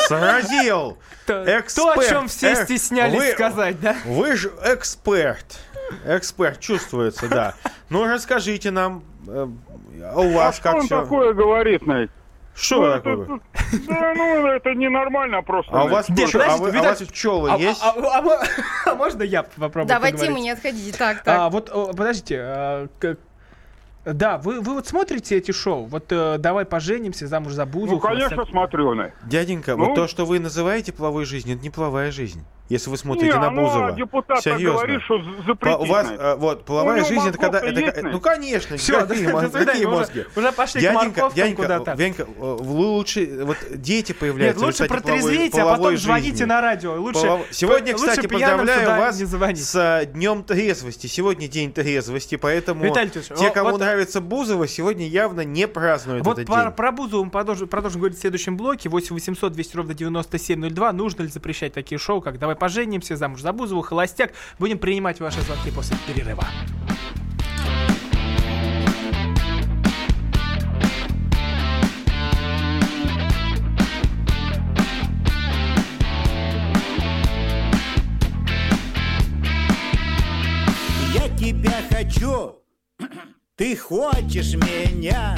Сразил! 0.08 0.98
Эксперт! 1.28 1.94
То, 1.94 2.00
о 2.00 2.04
чем 2.04 2.26
все 2.28 2.48
Эх, 2.52 2.64
стеснялись 2.64 3.16
вы- 3.18 3.30
сказать, 3.32 3.80
да? 3.80 3.96
Вы 4.04 4.34
же 4.36 4.52
эксперт. 4.64 5.60
Эксперт, 6.04 6.58
чувствуется, 6.58 7.28
да. 7.28 7.54
Ну, 7.90 8.04
расскажите 8.04 8.72
нам, 8.72 9.04
э, 9.28 9.46
а 10.02 10.20
у 10.20 10.32
вас 10.32 10.58
а 10.58 10.62
как 10.62 10.72
что 10.72 10.80
он 10.80 10.86
все? 10.86 11.00
такое 11.02 11.32
говорит, 11.34 11.86
Найк? 11.86 12.10
Что 12.54 12.80
Ну, 12.86 12.92
такое? 12.92 13.24
это- 13.24 13.40
Да, 13.86 14.14
ну, 14.16 14.46
это 14.46 14.74
ненормально 14.74 15.42
просто. 15.42 15.72
А 15.78 15.84
у 15.84 15.88
вас, 15.88 16.08
Найк. 16.08 16.28
пчё- 16.30 16.40
а 16.42 16.56
вы- 16.56 16.70
а 16.76 16.80
у 16.80 16.84
вас 16.84 17.02
пчелы 17.02 17.50
а, 17.52 17.56
есть? 17.58 17.80
а- 17.82 17.90
а- 17.98 18.18
а 18.20 18.46
а 18.90 18.94
можно 18.94 19.22
я 19.22 19.42
попробую 19.42 19.86
Давай 19.88 20.12
поговорить? 20.12 20.20
темы 20.36 20.40
не 20.40 20.50
отходите. 20.50 20.96
Так, 20.96 21.22
так. 21.22 21.38
А, 21.38 21.50
вот, 21.50 21.70
подождите, 21.96 22.38
а, 22.40 22.88
как- 22.98 23.18
да, 24.06 24.38
вы, 24.38 24.60
вы 24.60 24.74
вот 24.74 24.86
смотрите 24.86 25.36
эти 25.36 25.50
шоу? 25.50 25.84
Вот 25.86 26.06
э, 26.12 26.36
«Давай 26.38 26.64
поженимся», 26.64 27.26
«Замуж 27.26 27.54
за 27.54 27.66
Бузову», 27.66 27.96
Ну, 27.96 28.00
конечно, 28.00 28.28
«Холостяк». 28.36 28.50
смотрю, 28.52 28.94
Найк. 28.94 29.14
Дяденька, 29.24 29.74
Ну? 29.76 29.86
вот 29.86 29.94
то, 29.96 30.06
что 30.06 30.24
вы 30.24 30.38
называете 30.38 30.92
половой 30.92 31.24
жизнью, 31.24 31.56
это 31.56 31.64
не 31.64 31.70
половая 31.70 32.12
жизнь. 32.12 32.44
Если 32.68 32.90
вы 32.90 32.96
смотрите 32.96 33.32
Не, 33.34 33.38
на 33.40 33.50
ну, 33.50 33.62
Бузова. 33.62 33.92
депутат 33.92 34.42
Серьезно. 34.42 34.72
говорит, 34.72 35.00
что 35.04 35.18
По- 35.18 35.46
запретить. 35.46 35.80
у 35.80 35.84
вас, 35.84 36.06
э, 36.10 36.34
вот, 36.34 36.64
половая 36.64 36.94
У 36.94 36.98
него 36.98 37.08
жизнь, 37.08 37.28
это 37.28 37.38
когда... 37.38 37.58
это- 37.60 37.80
есть, 37.80 38.02
ну, 38.02 38.18
конечно, 38.20 38.76
Всё, 38.76 39.00
какие, 39.06 39.18
свидания, 39.24 39.50
какие 39.66 39.84
уже- 39.84 39.96
мозги? 39.96 40.24
уже 40.34 40.52
пошли 40.52 40.80
к 40.80 40.82
дяденька, 40.82 41.04
морковкам 41.04 41.36
дяденька, 41.36 41.62
куда-то. 41.62 41.92
Венька, 41.92 42.22
э, 42.22 42.26
в 42.36 42.70
лучше, 42.72 43.44
вот 43.44 43.56
дети 43.70 44.10
Нет, 44.10 44.18
появляются. 44.18 44.60
в 44.64 44.66
лучше 44.66 44.78
половой- 44.88 45.02
протрезветь, 45.02 45.54
а 45.54 45.58
половой 45.62 45.78
потом 45.78 45.96
звоните 45.98 46.30
жизни. 46.30 46.44
на 46.44 46.60
радио. 46.60 47.00
Лучше, 47.00 47.20
Полов- 47.20 47.46
Сегодня, 47.52 47.92
лучше 47.96 48.08
кстати, 48.08 48.26
пьяным 48.26 48.58
поздравляю 48.66 49.00
вас 49.00 49.16
с 49.16 49.74
э, 50.02 50.06
Днем 50.06 50.42
трезвости. 50.42 51.06
Сегодня 51.06 51.46
день 51.46 51.72
трезвости, 51.72 52.34
поэтому 52.36 52.82
Виталий 52.84 53.10
те, 53.10 53.50
кому 53.50 53.70
вот- 53.70 53.80
нравится 53.80 54.20
Бузова, 54.20 54.66
сегодня 54.66 55.06
явно 55.06 55.42
не 55.42 55.68
празднуют 55.68 56.24
Вот 56.26 56.38
этот 56.38 56.52
про, 56.52 56.64
день. 56.64 56.72
про 56.72 56.90
Бузову 56.90 57.24
мы 57.26 57.30
продолжим, 57.30 57.68
продолжим 57.68 58.00
говорить 58.00 58.18
в 58.18 58.20
следующем 58.20 58.56
блоке. 58.56 58.88
8 58.88 59.14
800 59.14 59.52
200 59.52 59.76
ровно 59.76 59.94
9702. 59.94 60.92
Нужно 60.92 61.22
ли 61.22 61.28
запрещать 61.28 61.72
такие 61.72 61.98
шоу, 61.98 62.20
как 62.20 62.40
«Давай 62.40 62.55
поженимся», 62.56 63.16
«Замуж 63.16 63.40
за 63.40 63.52
Бузову», 63.52 63.82
«Холостяк». 63.82 64.32
Будем 64.58 64.78
принимать 64.78 65.20
ваши 65.20 65.40
звонки 65.42 65.70
после 65.70 65.96
перерыва. 66.06 66.44
Я 81.14 81.28
тебя 81.36 81.74
хочу, 81.90 82.56
ты 83.56 83.76
хочешь 83.76 84.54
меня, 84.54 85.36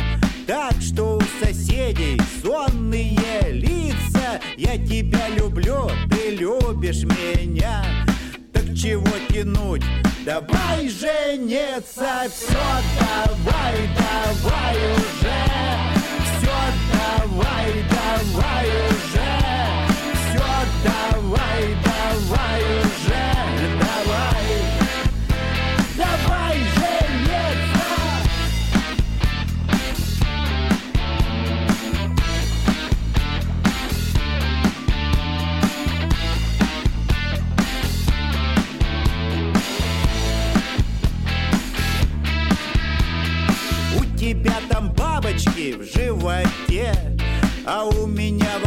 так 0.49 0.73
что 0.81 1.19
у 1.19 1.45
соседей 1.45 2.19
сонные 2.43 3.53
лица. 3.53 4.41
Я 4.57 4.79
тебя 4.79 5.29
люблю, 5.29 5.91
ты 6.11 6.31
любишь 6.31 7.05
меня, 7.05 7.85
так 8.51 8.65
чего 8.75 9.05
тянуть? 9.29 9.83
Давай 10.25 10.89
жениться, 10.89 12.25
все, 12.31 12.59
давай, 12.99 13.77
давай 13.99 14.77
уже, 14.77 15.39
все, 16.25 16.57
давай, 16.95 17.85
давай 17.91 18.69
уже, 18.69 19.38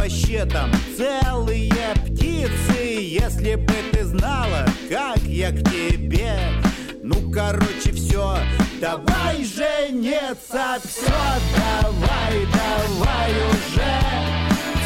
вообще 0.02 0.44
там 0.44 0.68
целые 0.96 1.94
птицы. 2.04 2.80
Если 2.80 3.54
бы 3.54 3.72
ты 3.92 4.04
знала, 4.04 4.66
как 4.90 5.18
я 5.18 5.52
к 5.52 5.62
тебе, 5.70 6.36
Ну, 7.04 7.30
короче, 7.32 7.92
все, 7.92 8.36
давай 8.80 9.44
жениться, 9.44 10.80
все, 10.84 11.12
давай, 11.56 12.46
давай 12.52 13.30
уже, 13.50 13.92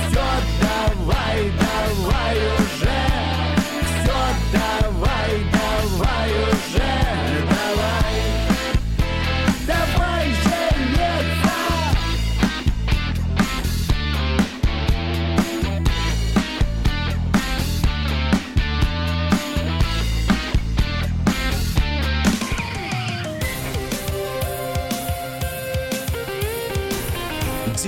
все, 0.09 0.27
давай, 0.63 1.53
давай 1.61 2.37
уже, 2.59 3.16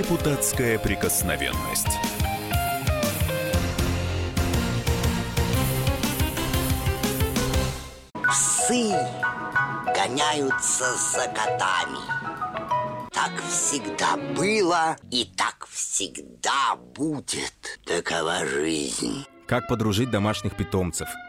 Депутатская 0.09 0.79
прикосновенность. 0.79 1.99
Псы 8.27 8.91
гоняются 9.95 10.95
за 10.97 11.29
котами. 11.29 11.99
Так 13.13 13.33
всегда 13.51 14.17
было 14.35 14.97
и 15.11 15.27
так 15.37 15.69
всегда 15.71 16.77
будет. 16.95 17.79
Такова 17.85 18.47
жизнь. 18.47 19.27
Как 19.47 19.69
подружить 19.69 20.11
домашних 20.11 20.57
питомцев, 20.57 21.09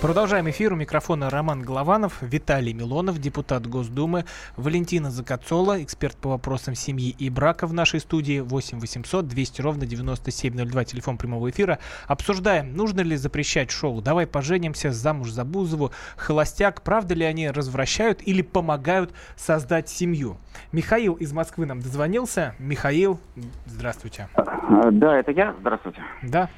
Продолжаем 0.00 0.48
эфир. 0.48 0.72
У 0.72 0.76
микрофона 0.76 1.28
Роман 1.28 1.62
Голованов, 1.62 2.22
Виталий 2.22 2.72
Милонов, 2.72 3.18
депутат 3.18 3.66
Госдумы, 3.66 4.26
Валентина 4.56 5.10
Закацола, 5.10 5.82
эксперт 5.82 6.16
по 6.16 6.30
вопросам 6.30 6.76
семьи 6.76 7.12
и 7.18 7.28
брака 7.28 7.66
в 7.66 7.72
нашей 7.72 7.98
студии 7.98 8.38
8 8.38 8.78
800 8.78 9.26
200 9.26 9.60
ровно 9.60 9.86
9702, 9.86 10.84
телефон 10.84 11.18
прямого 11.18 11.50
эфира. 11.50 11.80
Обсуждаем, 12.06 12.76
нужно 12.76 13.00
ли 13.00 13.16
запрещать 13.16 13.72
шоу 13.72 14.00
«Давай 14.00 14.28
поженимся», 14.28 14.92
«Замуж 14.92 15.30
за 15.30 15.44
Бузову», 15.44 15.90
«Холостяк». 16.16 16.82
Правда 16.82 17.14
ли 17.14 17.24
они 17.24 17.50
развращают 17.50 18.20
или 18.22 18.42
помогают 18.42 19.12
создать 19.34 19.88
семью? 19.88 20.36
Михаил 20.70 21.14
из 21.14 21.32
Москвы 21.32 21.66
нам 21.66 21.80
дозвонился. 21.80 22.54
Михаил, 22.60 23.18
здравствуйте. 23.66 24.28
Да, 24.36 25.18
это 25.18 25.32
я. 25.32 25.56
Здравствуйте. 25.58 26.02
Да. 26.22 26.48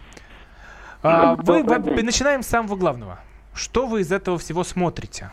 А, 1.03 1.37
вы, 1.37 1.63
день. 1.63 2.05
начинаем 2.05 2.43
с 2.43 2.47
самого 2.47 2.77
главного. 2.77 3.19
Что 3.61 3.87
вы 3.87 4.01
из 4.01 4.11
этого 4.11 4.39
всего 4.39 4.65
смотрите? 4.65 5.33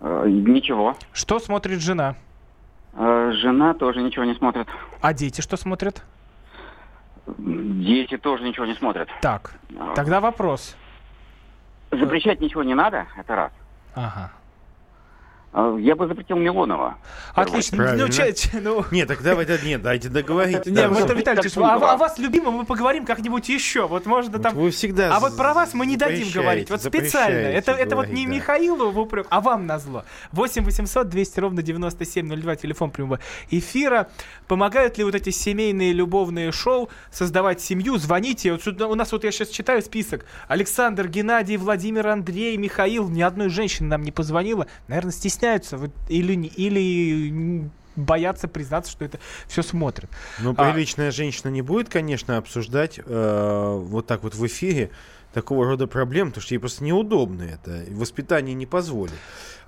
Э, 0.00 0.24
Ничего. 0.26 0.96
Что 1.12 1.38
смотрит 1.38 1.80
жена? 1.80 2.16
Э, 2.94 3.30
Жена 3.34 3.72
тоже 3.74 4.02
ничего 4.02 4.24
не 4.24 4.34
смотрит. 4.34 4.66
А 5.00 5.14
дети 5.14 5.42
что 5.42 5.56
смотрят? 5.56 6.02
Дети 7.38 8.16
тоже 8.18 8.42
ничего 8.42 8.66
не 8.66 8.74
смотрят. 8.74 9.08
Так, 9.20 9.54
тогда 9.94 10.20
вопрос. 10.20 10.74
Запрещать 11.92 12.40
ничего 12.40 12.64
не 12.64 12.74
надо, 12.74 13.06
это 13.16 13.36
раз. 13.36 13.52
Ага. 13.94 14.32
Э, 15.56 15.78
Я 15.80 15.96
бы 15.96 16.06
запретил 16.06 16.36
Милонова. 16.36 16.98
Отлично. 17.34 17.78
Правильно. 17.78 18.06
Ну, 18.06 18.12
че- 18.12 18.34
ну, 18.60 18.84
Нет, 18.90 19.08
так 19.08 19.22
давайте, 19.22 19.58
нет, 19.64 19.80
дайте 19.80 20.10
договорить. 20.10 20.66
Не, 20.66 20.72
Да. 20.82 20.88
вот, 20.90 21.10
Виталий 21.10 21.40
Ильич, 21.40 21.56
а, 21.56 21.94
о 21.94 21.96
вас, 21.96 22.18
любимом, 22.18 22.54
мы 22.54 22.64
поговорим 22.66 23.06
как-нибудь 23.06 23.48
еще. 23.48 23.86
Вот 23.86 24.04
можно 24.04 24.38
там... 24.38 24.54
Вы 24.54 24.70
всегда 24.70 25.16
А 25.16 25.18
вот 25.18 25.34
про 25.34 25.54
вас 25.54 25.72
мы 25.72 25.86
не 25.86 25.96
дадим 25.96 26.28
говорить. 26.30 26.68
Вот 26.68 26.82
специально. 26.82 27.46
Это, 27.46 27.72
это 27.72 27.96
вот 27.96 28.08
не. 28.08 28.26
Михаилу 28.26 28.90
в 28.90 28.98
упрек, 28.98 29.26
а 29.30 29.40
вам 29.40 29.66
назло. 29.66 30.04
8 30.32 30.62
800 30.62 31.08
200 31.08 31.40
ровно 31.40 31.62
9702, 31.62 32.56
телефон 32.56 32.90
прямого 32.90 33.18
эфира. 33.50 34.08
Помогают 34.48 34.98
ли 34.98 35.04
вот 35.04 35.14
эти 35.14 35.30
семейные 35.30 35.94
любовные 35.94 36.52
шоу 36.52 36.90
создавать 37.10 37.62
семью? 37.62 37.96
Звоните. 37.96 38.52
Вот 38.52 38.66
у 38.66 38.94
нас 38.94 39.10
вот 39.12 39.24
я 39.24 39.32
сейчас 39.32 39.48
читаю 39.48 39.80
список. 39.80 40.26
Александр, 40.48 41.08
Геннадий, 41.08 41.56
Владимир, 41.56 42.08
Андрей, 42.08 42.58
Михаил. 42.58 43.08
Ни 43.08 43.22
одной 43.22 43.48
женщины 43.48 43.88
нам 43.88 44.02
не 44.02 44.12
позвонила. 44.12 44.66
Наверное, 44.88 45.12
стесняются 45.46 45.76
вот, 45.76 45.90
или, 46.08 46.34
или 46.56 47.70
боятся 47.94 48.48
признаться, 48.48 48.90
что 48.92 49.04
это 49.04 49.18
все 49.48 49.62
смотрят. 49.62 50.10
Ну, 50.40 50.54
А, 50.56 50.72
приличная 50.72 51.10
женщина 51.10 51.48
не 51.50 51.62
будет, 51.62 51.88
конечно, 51.88 52.36
обсуждать 52.36 52.98
э, 53.04 53.78
вот 53.80 54.06
так 54.06 54.22
вот 54.22 54.34
в 54.34 54.46
эфире 54.46 54.90
такого 55.32 55.66
рода 55.66 55.86
проблем, 55.86 56.28
потому 56.28 56.42
что 56.42 56.54
ей 56.54 56.58
просто 56.58 56.82
неудобно 56.84 57.42
это, 57.42 57.84
воспитание 57.90 58.54
не 58.54 58.66
позволит. 58.66 59.14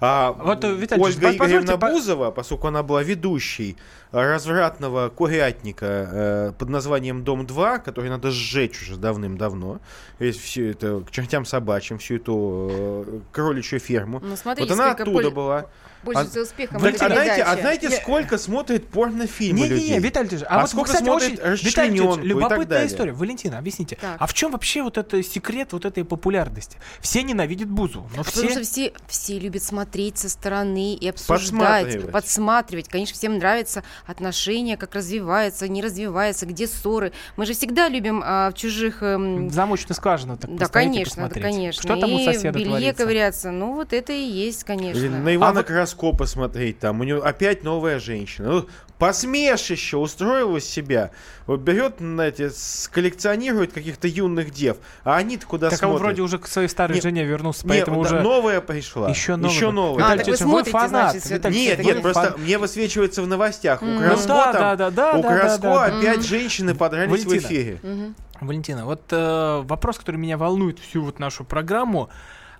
А 0.00 0.32
Вот, 0.32 0.64
Виталий 0.64 1.02
Ольга 1.02 1.14
позвольте 1.20 1.36
Игоревна 1.36 1.76
по- 1.76 1.90
Бузова, 1.90 2.30
поскольку 2.30 2.68
она 2.68 2.82
была 2.82 3.02
ведущей 3.02 3.76
развратного 4.10 5.08
курятника 5.10 5.86
э, 6.10 6.52
под 6.58 6.68
названием 6.68 7.24
«Дом-2», 7.24 7.80
который 7.80 8.10
надо 8.10 8.30
сжечь 8.30 8.82
уже 8.82 8.96
давным-давно, 8.96 9.80
все 10.18 10.70
это 10.70 11.00
к 11.00 11.10
чертям 11.10 11.44
собачьим, 11.44 11.98
всю 11.98 12.16
эту 12.16 12.68
э, 12.70 13.20
кроличью 13.32 13.80
ферму. 13.80 14.20
Ну, 14.20 14.36
смотрите, 14.36 14.72
вот 14.72 14.80
она 14.80 14.92
оттуда 14.92 15.10
поль- 15.28 15.30
была. 15.30 15.66
пользуется 16.04 16.40
А- 16.40 16.42
успехом 16.42 16.80
Так, 16.80 16.94
а 16.94 17.08
знаете, 17.08 17.42
а 17.42 17.56
знаете, 17.56 17.88
Не- 17.88 17.96
сколько 17.96 18.38
смотрит 18.38 18.86
порнофильмы 18.88 19.60
Не-не-не, 19.60 19.74
людей? 19.80 19.98
Виталий 19.98 20.28
Ильич, 20.30 20.42
а, 20.48 20.60
вот, 20.60 20.70
сколько 20.70 20.86
кстати, 20.90 21.04
смотрит 21.04 21.40
очень, 21.44 21.66
Виталий 21.66 21.98
Ильич, 21.98 22.24
любопытная 22.24 22.86
история. 22.86 23.12
Валентина, 23.12 23.58
объясните, 23.58 23.98
Так. 24.00 24.16
а 24.18 24.26
в 24.26 24.32
чем 24.34 24.52
вообще 24.52 24.82
вот 24.82 24.96
это 24.96 25.22
секрет 25.22 25.72
вот 25.72 25.84
этой 25.84 26.04
популярности? 26.04 26.78
Все 27.00 27.22
ненавидят 27.22 27.68
Бузу, 27.68 28.08
но 28.14 28.22
А 28.22 28.24
Потому 28.24 28.48
что 28.50 28.62
все... 28.62 28.62
все, 28.62 28.92
все 29.08 29.38
любят 29.38 29.62
смотреть 29.62 30.18
со 30.18 30.28
стороны 30.28 30.94
и 30.94 31.08
обсуждать, 31.08 31.40
Подсматривать. 31.50 32.12
подсматривать. 32.12 32.88
Конечно, 32.88 33.14
всем 33.14 33.38
нравятся 33.38 33.82
отношения, 34.06 34.76
как 34.76 34.94
развиваются, 34.94 35.68
не 35.68 35.82
развиваются, 35.82 36.46
где 36.46 36.66
ссоры. 36.66 37.12
Мы 37.36 37.46
же 37.46 37.52
всегда 37.52 37.88
любим 37.88 38.22
а, 38.24 38.50
в 38.50 38.54
чужих... 38.54 39.02
эм, 39.02 39.48
В 39.48 39.52
замочную 39.52 39.94
скважину 39.96 40.36
так 40.36 40.54
да, 40.56 40.66
конечно, 40.68 41.28
да, 41.28 41.40
конечно. 41.40 41.82
Что 41.82 41.96
там 42.00 42.12
у 42.12 42.18
и 42.18 42.24
соседа 42.24 42.52
в 42.52 42.60
белье 42.60 42.68
творится? 42.70 43.02
ковыряться. 43.02 43.50
Ну, 43.50 43.74
вот 43.74 43.92
это 43.92 44.12
и 44.12 44.22
есть, 44.22 44.64
конечно. 44.64 44.98
Или 44.98 45.08
на 45.08 45.34
Ивана 45.34 45.50
А 45.60 45.62
вот- 45.62 45.66
Краско 45.66 46.12
посмотреть, 46.12 46.78
там, 46.78 47.00
у 47.00 47.04
него 47.04 47.22
опять 47.22 47.62
новая 47.64 47.98
женщина. 47.98 48.48
Ну, 48.50 48.66
посмешище 48.98 49.96
устроил 49.96 50.56
из 50.56 50.64
себя. 50.64 51.10
Вот 51.46 51.60
берет, 51.60 51.94
знаете, 51.98 52.50
коллекционирует 52.92 53.72
каких-то 53.72 54.06
юных 54.08 54.50
дев, 54.50 54.76
а 55.04 55.16
они-то 55.16 55.46
куда 55.46 55.70
Так 55.70 55.82
а 55.82 55.86
он 55.86 55.92
смотрят? 55.92 56.02
вроде 56.02 56.22
уже 56.22 56.38
к 56.38 56.46
своей 56.46 56.68
старой 56.68 56.96
Не- 56.96 57.00
жене 57.00 57.24
вернулся, 57.24 57.64
Не, 57.66 57.70
поэтому 57.70 58.02
да, 58.02 58.08
уже... 58.10 58.20
новая 58.22 58.60
пришла. 58.60 59.08
Еще 59.08 59.36
новая. 59.36 59.54
Еще 59.54 59.70
новая. 59.70 60.04
А, 60.04 60.14
Виталий 60.14 60.18
так 60.24 60.28
вы 60.28 60.36
смотрите, 60.36 60.70
фанат. 60.72 61.12
значит. 61.16 61.46
Ильич, 61.46 61.56
Нет, 61.56 61.74
это 61.74 61.82
нет, 61.84 61.96
не 61.96 62.02
просто 62.02 62.22
фан- 62.32 62.38
мне 62.40 62.58
высвечивается 62.58 63.22
в 63.22 63.26
новостях. 63.28 63.82
У 63.82 63.86
Мгм. 63.86 63.98
Краско 63.98 64.28
Ну 64.28 64.34
да, 64.34 64.52
там, 64.52 64.52
да, 64.62 64.76
да, 64.76 64.90
да, 64.90 65.12
у 65.18 65.22
да, 65.22 65.28
да, 65.28 65.38
Краско 65.38 65.62
да. 65.62 65.84
опять 65.86 66.16
Мгм. 66.18 66.24
женщины 66.26 66.74
подрались 66.74 67.22
в 67.24 67.26
Валентина. 67.28 67.48
эфире. 67.48 67.78
Мгм. 67.82 68.14
Валентина, 68.40 68.84
вот 68.84 69.02
э, 69.10 69.62
вопрос, 69.64 69.98
который 69.98 70.16
меня 70.16 70.36
волнует 70.36 70.78
всю 70.78 71.02
вот 71.02 71.18
нашу 71.18 71.44
программу. 71.44 72.08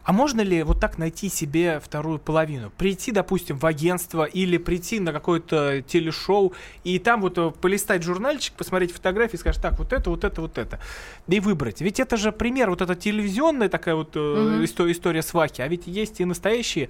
А 0.08 0.12
можно 0.12 0.40
ли 0.40 0.62
вот 0.62 0.80
так 0.80 0.96
найти 0.96 1.28
себе 1.28 1.80
вторую 1.84 2.18
половину? 2.18 2.70
Прийти, 2.78 3.12
допустим, 3.12 3.58
в 3.58 3.66
агентство 3.66 4.24
или 4.24 4.56
прийти 4.56 5.00
на 5.00 5.12
какое-то 5.12 5.82
телешоу 5.82 6.54
и 6.82 6.98
там 6.98 7.20
вот 7.20 7.36
э, 7.36 7.50
полистать 7.60 8.02
журнальчик, 8.02 8.54
посмотреть 8.54 8.90
фотографии 8.92 9.34
и 9.36 9.38
сказать, 9.38 9.60
так, 9.60 9.78
вот 9.78 9.92
это, 9.92 10.08
вот 10.08 10.24
это, 10.24 10.40
вот 10.40 10.56
это. 10.56 10.80
И 11.26 11.40
выбрать. 11.40 11.82
Ведь 11.82 12.00
это 12.00 12.16
же 12.16 12.32
пример, 12.32 12.70
вот 12.70 12.80
эта 12.80 12.94
телевизионная 12.94 13.68
такая 13.68 13.96
вот 13.96 14.12
э, 14.16 14.18
Мгм. 14.18 14.64
исто- 14.64 14.90
история 14.90 15.20
свахи, 15.20 15.60
а 15.60 15.68
ведь 15.68 15.86
есть 15.86 16.20
и 16.20 16.24
настоящие 16.24 16.86
э, 16.86 16.88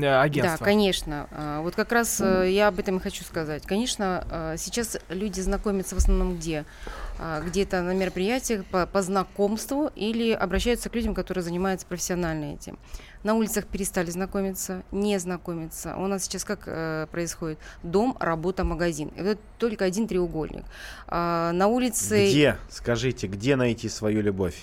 Да, 0.00 0.22
агентства. 0.22 0.64
конечно. 0.64 1.26
А, 1.32 1.62
Вот 1.62 1.74
как 1.74 1.90
раз 1.90 2.20
э, 2.20 2.50
я 2.52 2.68
об 2.68 2.78
этом 2.78 2.98
и 2.98 3.00
хочу 3.00 3.24
сказать. 3.24 3.64
Конечно, 3.66 4.24
э, 4.30 4.54
сейчас 4.58 4.96
люди 5.08 5.40
знакомятся 5.40 5.96
в 5.96 5.98
основном 5.98 6.36
где? 6.36 6.64
А, 7.22 7.42
Где-то 7.42 7.82
на 7.82 7.92
мероприятиях 7.92 8.64
по, 8.64 8.86
по 8.86 9.02
знакомству 9.02 9.90
или 9.94 10.32
обращаются 10.32 10.88
к 10.88 10.94
людям, 10.94 11.14
которые 11.14 11.44
занимаются 11.44 11.86
профессионально 11.86 12.54
этим. 12.54 12.78
На 13.24 13.34
улицах 13.34 13.66
перестали 13.66 14.10
знакомиться, 14.10 14.84
не 14.90 15.18
знакомиться. 15.18 15.96
У 15.98 16.06
нас 16.06 16.24
сейчас 16.24 16.44
как 16.44 16.62
э, 16.64 17.06
происходит? 17.10 17.58
Дом, 17.82 18.16
работа, 18.18 18.64
магазин. 18.64 19.12
Вот 19.18 19.38
только 19.58 19.84
один 19.84 20.08
треугольник. 20.08 20.64
А, 21.08 21.52
на 21.52 21.66
улице... 21.66 22.30
Где, 22.30 22.56
скажите, 22.70 23.26
где 23.26 23.54
найти 23.54 23.90
свою 23.90 24.22
любовь? 24.22 24.56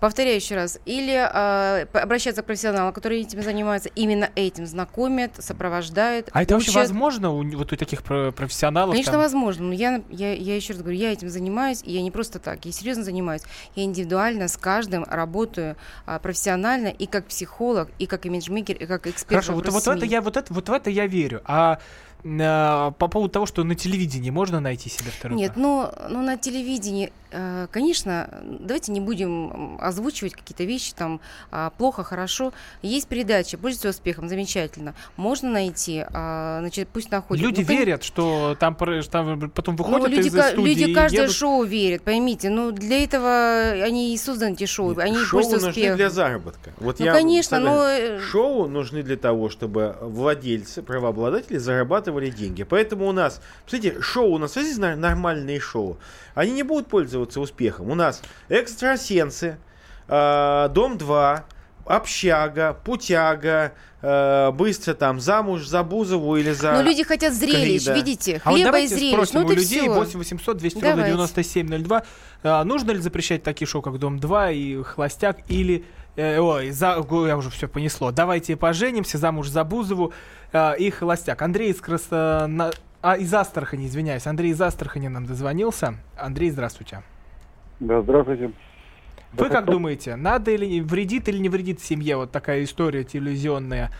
Повторяю 0.00 0.36
еще 0.36 0.54
раз. 0.54 0.80
Или 0.86 1.12
э, 1.12 1.86
обращаться 1.92 2.42
к 2.42 2.46
профессионалу, 2.46 2.92
который 2.92 3.20
этим 3.20 3.42
занимается, 3.42 3.90
именно 3.94 4.30
этим 4.34 4.64
знакомит, 4.66 5.32
сопровождает. 5.38 6.30
А 6.32 6.42
это 6.42 6.54
вообще 6.54 6.70
учат. 6.70 6.82
возможно 6.82 7.30
у, 7.30 7.44
вот 7.56 7.72
у 7.72 7.76
таких 7.76 8.02
про- 8.02 8.32
профессионалов? 8.32 8.92
Конечно, 8.92 9.12
там? 9.12 9.20
возможно. 9.20 9.66
Но 9.66 9.74
я, 9.74 10.02
я, 10.08 10.32
я 10.32 10.56
еще 10.56 10.72
раз 10.72 10.82
говорю, 10.82 10.98
я 10.98 11.12
этим 11.12 11.28
занимаюсь, 11.28 11.82
и 11.84 11.92
я 11.92 12.02
не 12.02 12.10
просто 12.10 12.38
так, 12.38 12.64
я 12.64 12.72
серьезно 12.72 13.04
занимаюсь. 13.04 13.42
Я 13.76 13.84
индивидуально 13.84 14.48
с 14.48 14.56
каждым 14.56 15.04
работаю 15.04 15.76
а, 16.06 16.18
профессионально 16.18 16.88
и 16.88 17.06
как 17.06 17.26
психолог, 17.26 17.90
и 17.98 18.06
как 18.06 18.24
имиджмейкер, 18.24 18.76
и 18.76 18.86
как 18.86 19.06
эксперт. 19.06 19.44
Хорошо, 19.44 19.52
вот, 19.52 19.68
вот, 19.68 19.84
в 19.84 19.88
это 19.88 20.06
я, 20.06 20.22
вот, 20.22 20.36
это, 20.38 20.52
вот 20.52 20.68
в 20.68 20.72
это 20.72 20.88
я 20.88 21.06
верю. 21.06 21.42
А 21.44 21.78
по 22.22 23.08
поводу 23.08 23.30
того, 23.32 23.46
что 23.46 23.64
на 23.64 23.74
телевидении 23.74 24.30
можно 24.30 24.60
найти 24.60 24.88
себе 24.90 25.10
вторую 25.10 25.38
Нет, 25.38 25.52
ну, 25.56 25.90
ну 26.08 26.20
на 26.22 26.36
телевидении, 26.36 27.12
э, 27.30 27.66
конечно, 27.70 28.28
давайте 28.60 28.92
не 28.92 29.00
будем 29.00 29.78
озвучивать 29.80 30.34
какие-то 30.34 30.64
вещи 30.64 30.92
там 30.94 31.20
а, 31.50 31.70
плохо, 31.70 32.02
хорошо. 32.04 32.52
Есть 32.82 33.08
передача, 33.08 33.56
пользуйтесь 33.56 33.90
успехом, 33.96 34.28
замечательно. 34.28 34.94
Можно 35.16 35.50
найти, 35.50 36.04
а, 36.12 36.58
значит, 36.60 36.88
пусть 36.92 37.10
находят. 37.10 37.42
Люди 37.42 37.60
Ну, 37.62 37.66
кон- 37.66 37.76
верят, 37.76 38.02
что 38.04 38.56
там, 38.60 38.74
там 39.10 39.50
потом 39.50 39.76
Ну, 39.78 39.84
выходят 39.84 40.08
люди, 40.10 40.28
из 40.28 40.32
студии 40.50 40.70
люди 40.74 40.94
каждое 40.94 41.22
едут. 41.22 41.34
шоу 41.34 41.64
верят, 41.64 42.02
поймите. 42.02 42.50
Ну, 42.50 42.70
для 42.72 43.02
этого 43.02 43.70
они 43.82 44.12
и 44.14 44.18
созданы, 44.18 44.52
эти 44.54 44.66
шоу. 44.66 44.98
они 44.98 45.20
и 45.20 45.24
Шоу 45.24 45.40
нужны 45.42 45.68
успехом. 45.70 45.96
для 45.96 46.10
заработка. 46.10 46.72
Вот 46.78 46.98
Ну, 46.98 47.04
я 47.06 47.12
конечно, 47.12 47.58
но, 47.58 47.84
э, 47.86 48.20
Шоу 48.20 48.66
нужны 48.68 49.02
для 49.02 49.16
того, 49.16 49.48
чтобы 49.48 49.96
владельцы, 50.00 50.82
правообладатели 50.82 51.56
зарабатывали 51.56 52.09
деньги. 52.30 52.64
Поэтому 52.64 53.06
у 53.06 53.12
нас, 53.12 53.40
смотрите, 53.66 54.00
шоу 54.00 54.32
у 54.32 54.38
нас, 54.38 54.56
есть 54.56 54.78
нормальные 54.78 55.60
шоу, 55.60 55.98
они 56.34 56.52
не 56.52 56.62
будут 56.62 56.88
пользоваться 56.88 57.40
успехом. 57.40 57.90
У 57.90 57.94
нас 57.94 58.20
экстрасенсы, 58.48 59.58
э, 60.08 60.68
Дом 60.72 60.98
2, 60.98 61.44
Общага, 61.86 62.76
Путяга, 62.84 63.72
э, 64.02 64.50
быстро 64.52 64.94
там 64.94 65.18
замуж 65.18 65.66
за 65.66 65.82
Бузову 65.82 66.36
или 66.36 66.52
за... 66.52 66.72
Но 66.72 66.82
люди 66.82 67.02
хотят 67.02 67.34
зрелищ, 67.34 67.84
Крида. 67.84 67.94
видите, 67.94 68.40
А 68.44 68.50
вот 68.50 68.60
хлеба 68.60 68.78
и 68.78 68.86
зрелищ. 68.86 69.12
спросим 69.12 69.40
Ну, 69.40 69.46
у 69.46 69.50
людей 69.50 69.80
всё. 69.80 69.94
8 69.94 70.18
800 70.18 70.56
200 70.56 70.74
ровно 70.76 70.90
Давайте. 70.90 71.12
9702. 71.16 72.02
А, 72.42 72.64
нужно 72.64 72.92
ли 72.92 73.00
запрещать 73.00 73.42
такие 73.42 73.66
шоу, 73.66 73.82
как 73.82 73.98
«Дом-2» 73.98 74.54
и 74.54 74.82
«Холостяк» 74.82 75.38
или... 75.48 75.84
э, 76.20 76.38
ой, 76.40 76.70
за, 76.70 77.04
я 77.26 77.36
уже 77.36 77.50
все 77.50 77.68
понесло. 77.68 78.12
Давайте 78.12 78.56
поженимся, 78.56 79.18
замуж 79.18 79.48
за 79.48 79.64
Бузову 79.64 80.12
э, 80.52 80.76
и 80.78 80.90
«Холостяк». 80.90 81.40
Андрей 81.42 81.70
из 81.70 81.80
Красно... 81.80 82.70
А, 83.02 83.16
из 83.16 83.32
Астрахани, 83.32 83.86
извиняюсь. 83.86 84.26
Андрей 84.26 84.50
из 84.50 84.60
Астрахани 84.60 85.08
нам 85.08 85.24
дозвонился. 85.24 85.94
Андрей, 86.18 86.50
здравствуйте. 86.50 87.02
Да, 87.80 88.02
здравствуйте. 88.02 88.48
Вы 89.32 89.44
Да, 89.44 89.48
как 89.48 89.62
кто- 89.62 89.72
думаете, 89.72 90.16
надо 90.16 90.50
или 90.50 90.80
вредит 90.80 91.28
или 91.28 91.38
не 91.38 91.48
вредит 91.48 91.80
семье 91.80 92.16
вот 92.16 92.30
такая 92.30 92.62
история 92.62 93.04
телевизионная? 93.04 93.90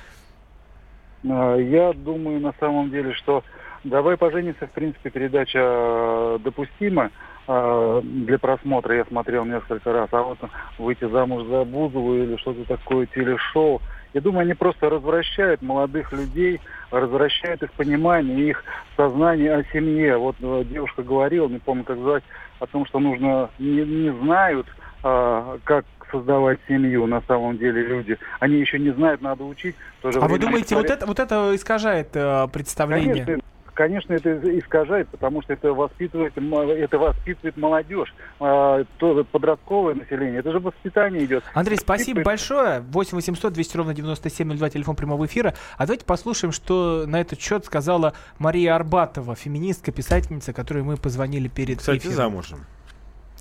А, 1.24 1.56
Я 1.56 1.92
думаю, 1.94 2.40
на 2.40 2.52
самом 2.60 2.90
деле, 2.90 3.14
что 3.14 3.42
«Давай 3.84 4.18
поженимся», 4.18 4.66
в 4.66 4.70
принципе, 4.72 5.08
передача 5.08 5.58
э, 5.58 6.38
допустима 6.44 7.10
для 7.50 8.38
просмотра. 8.38 8.94
Я 8.94 9.04
смотрел 9.06 9.44
несколько 9.44 9.92
раз. 9.92 10.08
А 10.12 10.22
вот 10.22 10.38
«Выйти 10.78 11.08
замуж 11.08 11.46
за 11.46 11.64
Бузову» 11.64 12.14
или 12.14 12.36
что-то 12.36 12.64
такое, 12.64 13.06
телешоу. 13.06 13.80
Я 14.12 14.20
думаю, 14.20 14.42
они 14.42 14.54
просто 14.54 14.90
развращают 14.90 15.62
молодых 15.62 16.12
людей, 16.12 16.60
развращают 16.90 17.62
их 17.62 17.72
понимание, 17.72 18.50
их 18.50 18.64
сознание 18.96 19.54
о 19.54 19.64
семье. 19.72 20.16
Вот 20.16 20.36
э, 20.40 20.64
девушка 20.64 21.02
говорила, 21.02 21.48
не 21.48 21.58
помню, 21.58 21.84
как 21.84 21.98
звать, 21.98 22.24
о 22.58 22.66
том, 22.66 22.86
что 22.86 22.98
нужно, 22.98 23.50
не, 23.58 23.84
не 23.84 24.12
знают, 24.22 24.66
а, 25.02 25.58
как 25.64 25.84
создавать 26.10 26.58
семью 26.68 27.06
на 27.06 27.22
самом 27.22 27.56
деле 27.56 27.82
люди. 27.82 28.18
Они 28.40 28.56
еще 28.56 28.78
не 28.78 28.90
знают, 28.90 29.22
надо 29.22 29.44
учить. 29.44 29.76
А 30.02 30.28
вы 30.28 30.38
думаете, 30.38 30.74
вот 30.74 30.90
это, 30.90 31.06
вот 31.06 31.18
это 31.20 31.54
искажает 31.54 32.10
э, 32.14 32.48
представление? 32.52 33.24
Конечно, 33.24 33.49
конечно, 33.80 34.12
это 34.12 34.58
искажает, 34.58 35.08
потому 35.08 35.40
что 35.40 35.54
это 35.54 35.72
воспитывает, 35.72 36.34
это 36.36 36.98
воспитывает 36.98 37.56
молодежь, 37.56 38.14
а, 38.38 38.84
то 38.98 39.24
подростковое 39.24 39.94
население. 39.94 40.40
Это 40.40 40.52
же 40.52 40.58
воспитание 40.58 41.24
идет. 41.24 41.42
Андрей, 41.54 41.78
спасибо 41.78 42.18
Воспитывает- 42.20 42.26
большое. 42.26 42.80
8 42.80 43.16
800 43.16 43.54
200 43.54 43.76
ровно 43.78 43.94
9702, 43.94 44.68
телефон 44.68 44.96
прямого 44.96 45.24
эфира. 45.24 45.54
А 45.78 45.86
давайте 45.86 46.04
послушаем, 46.04 46.52
что 46.52 47.04
на 47.06 47.22
этот 47.22 47.40
счет 47.40 47.64
сказала 47.64 48.12
Мария 48.38 48.74
Арбатова, 48.74 49.34
феминистка, 49.34 49.92
писательница, 49.92 50.52
которой 50.52 50.82
мы 50.82 50.98
позвонили 50.98 51.48
перед 51.48 51.78
Кстати, 51.78 52.00
эфиром. 52.00 52.14
замужем. 52.16 52.66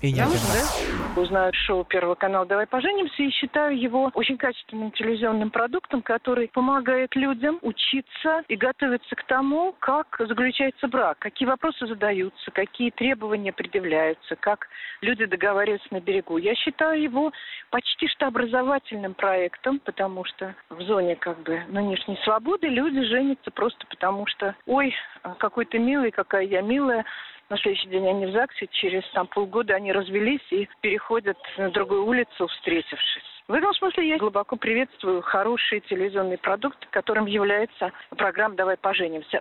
И 0.02 0.12
не 0.12 0.20
один 0.20 0.32
раз. 0.32 0.90
Узнаю 1.16 1.52
шоу 1.52 1.84
Первого 1.84 2.14
канала 2.14 2.46
«Давай 2.46 2.66
поженимся» 2.66 3.22
и 3.22 3.30
считаю 3.30 3.78
его 3.78 4.10
очень 4.14 4.38
качественным 4.38 4.92
телевизионным 4.92 5.50
продуктом, 5.50 6.00
который 6.00 6.48
помогает 6.48 7.14
людям 7.16 7.58
учиться 7.62 8.42
и 8.48 8.56
готовиться 8.56 9.14
к 9.14 9.24
тому, 9.24 9.74
как 9.78 10.16
заключается 10.18 10.88
брак, 10.88 11.18
какие 11.18 11.46
вопросы 11.46 11.86
задаются, 11.86 12.50
какие 12.52 12.90
требования 12.90 13.52
предъявляются, 13.52 14.36
как 14.36 14.68
люди 15.02 15.26
договариваются 15.26 15.88
на 15.90 16.00
берегу. 16.00 16.38
Я 16.38 16.54
считаю 16.54 17.02
его 17.02 17.32
почти 17.70 18.08
что 18.08 18.28
образовательным 18.28 19.14
проектом, 19.14 19.80
потому 19.80 20.24
что 20.24 20.54
в 20.70 20.80
зоне 20.82 21.16
как 21.16 21.42
бы 21.42 21.60
нынешней 21.68 22.18
свободы 22.24 22.68
люди 22.68 23.02
женятся 23.02 23.50
просто 23.50 23.84
потому 23.88 24.26
что, 24.26 24.54
ой, 24.66 24.94
какой 25.38 25.66
ты 25.66 25.78
милый, 25.78 26.10
какая 26.10 26.44
я 26.44 26.62
милая, 26.62 27.04
на 27.50 27.58
следующий 27.58 27.88
день 27.88 28.06
они 28.08 28.26
в 28.26 28.32
ЗАГСе, 28.32 28.68
через 28.70 29.02
там 29.12 29.26
полгода 29.26 29.74
они 29.74 29.92
развелись 29.92 30.40
и 30.50 30.68
переходят 30.80 31.36
на 31.58 31.70
другую 31.70 32.06
улицу, 32.06 32.46
встретившись. 32.46 33.24
В 33.48 33.52
этом 33.52 33.74
смысле 33.74 34.08
я 34.08 34.18
глубоко 34.18 34.54
приветствую 34.54 35.22
хороший 35.22 35.80
телевизионный 35.80 36.38
продукт, 36.38 36.78
которым 36.90 37.26
является 37.26 37.90
программа 38.16 38.54
«Давай 38.54 38.76
поженимся». 38.76 39.40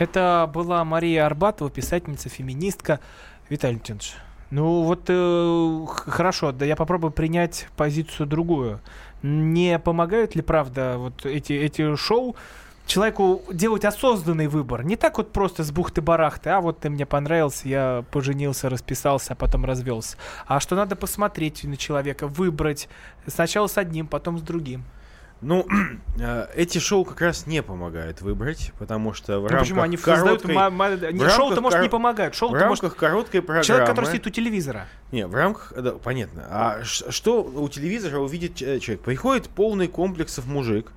Это 0.00 0.50
была 0.52 0.84
Мария 0.84 1.24
Арбатова, 1.24 1.70
писательница, 1.70 2.28
феминистка. 2.28 2.98
Виталий 3.48 3.76
Леонидович, 3.76 4.14
ну 4.50 4.82
вот 4.82 5.04
э, 5.08 5.86
хорошо, 5.88 6.52
да 6.52 6.64
я 6.64 6.74
попробую 6.74 7.12
принять 7.12 7.68
позицию 7.76 8.26
другую. 8.26 8.80
Не 9.22 9.78
помогают 9.78 10.34
ли, 10.34 10.42
правда, 10.42 10.96
вот 10.98 11.24
эти, 11.24 11.52
эти 11.52 11.94
шоу 11.96 12.36
человеку 12.88 13.42
делать 13.52 13.84
осознанный 13.84 14.48
выбор? 14.48 14.82
Не 14.82 14.96
так 14.96 15.18
вот 15.18 15.32
просто 15.32 15.62
с 15.62 15.70
бухты-барахты, 15.70 16.50
а 16.50 16.60
вот 16.60 16.80
ты 16.80 16.90
мне 16.90 17.06
понравился, 17.06 17.68
я 17.68 18.04
поженился, 18.10 18.68
расписался, 18.68 19.34
а 19.34 19.36
потом 19.36 19.64
развелся. 19.64 20.16
А 20.46 20.58
что 20.58 20.74
надо 20.74 20.96
посмотреть 20.96 21.62
на 21.64 21.76
человека, 21.76 22.26
выбрать 22.26 22.88
сначала 23.26 23.66
с 23.68 23.78
одним, 23.78 24.08
потом 24.08 24.38
с 24.38 24.42
другим. 24.42 24.84
Ну, 25.40 25.64
э, 26.18 26.46
эти 26.56 26.78
шоу 26.78 27.04
как 27.04 27.20
раз 27.20 27.46
не 27.46 27.62
помогают 27.62 28.22
выбрать, 28.22 28.72
потому 28.78 29.14
что 29.14 29.38
в 29.38 29.42
Ну, 29.42 29.48
рамках 29.48 29.60
почему? 29.60 29.82
Они 29.82 29.96
короткой... 29.96 30.54
ма- 30.54 30.70
шоу-то, 30.70 31.56
рамках 31.56 31.60
может, 31.60 31.76
кор- 31.76 31.82
не 31.82 31.88
помогают. 31.88 32.34
В 32.34 32.38
Шоу-то, 32.38 32.66
может, 32.66 32.82
рамках 32.82 32.98
короткой 32.98 33.42
программы... 33.42 33.64
Человек, 33.64 33.88
который 33.88 34.06
сидит 34.06 34.26
у 34.26 34.30
телевизора. 34.30 34.86
Не, 35.12 35.26
в 35.28 35.34
рамках... 35.34 35.72
Да, 35.76 35.92
понятно. 35.92 36.44
А 36.50 36.80
что 36.82 37.44
у 37.44 37.68
телевизора 37.68 38.18
увидит 38.18 38.56
человек? 38.56 39.00
Приходит 39.02 39.48
полный 39.48 39.86
комплексов 39.86 40.46
мужик 40.46 40.90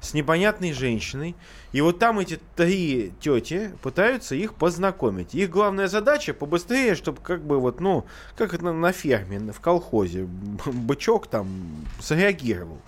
с 0.00 0.14
непонятной 0.14 0.72
женщиной, 0.72 1.36
и 1.72 1.80
вот 1.80 1.98
там 1.98 2.18
эти 2.18 2.40
три 2.56 3.12
тети 3.20 3.72
пытаются 3.82 4.34
их 4.34 4.54
познакомить. 4.54 5.34
Их 5.34 5.50
главная 5.50 5.88
задача 5.88 6.32
побыстрее, 6.32 6.94
чтобы 6.94 7.20
как 7.20 7.42
бы 7.42 7.58
вот, 7.60 7.80
ну, 7.80 8.06
как 8.36 8.54
это 8.54 8.72
на, 8.72 8.92
ферме, 8.92 9.52
в 9.52 9.60
колхозе, 9.60 10.26
бычок 10.66 11.26
там 11.26 11.48
среагировал. 12.00 12.78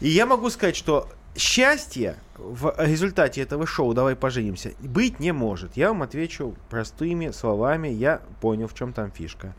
И 0.00 0.08
я 0.08 0.26
могу 0.26 0.50
сказать, 0.50 0.76
что 0.76 1.08
счастье 1.36 2.16
в 2.36 2.74
результате 2.78 3.40
этого 3.40 3.66
шоу 3.66 3.94
«Давай 3.94 4.16
поженимся» 4.16 4.72
быть 4.80 5.20
не 5.20 5.32
может. 5.32 5.76
Я 5.76 5.88
вам 5.88 6.02
отвечу 6.02 6.56
простыми 6.68 7.30
словами. 7.30 7.88
Я 7.88 8.20
понял, 8.40 8.66
в 8.66 8.74
чем 8.74 8.92
там 8.92 9.12
фишка. 9.12 9.54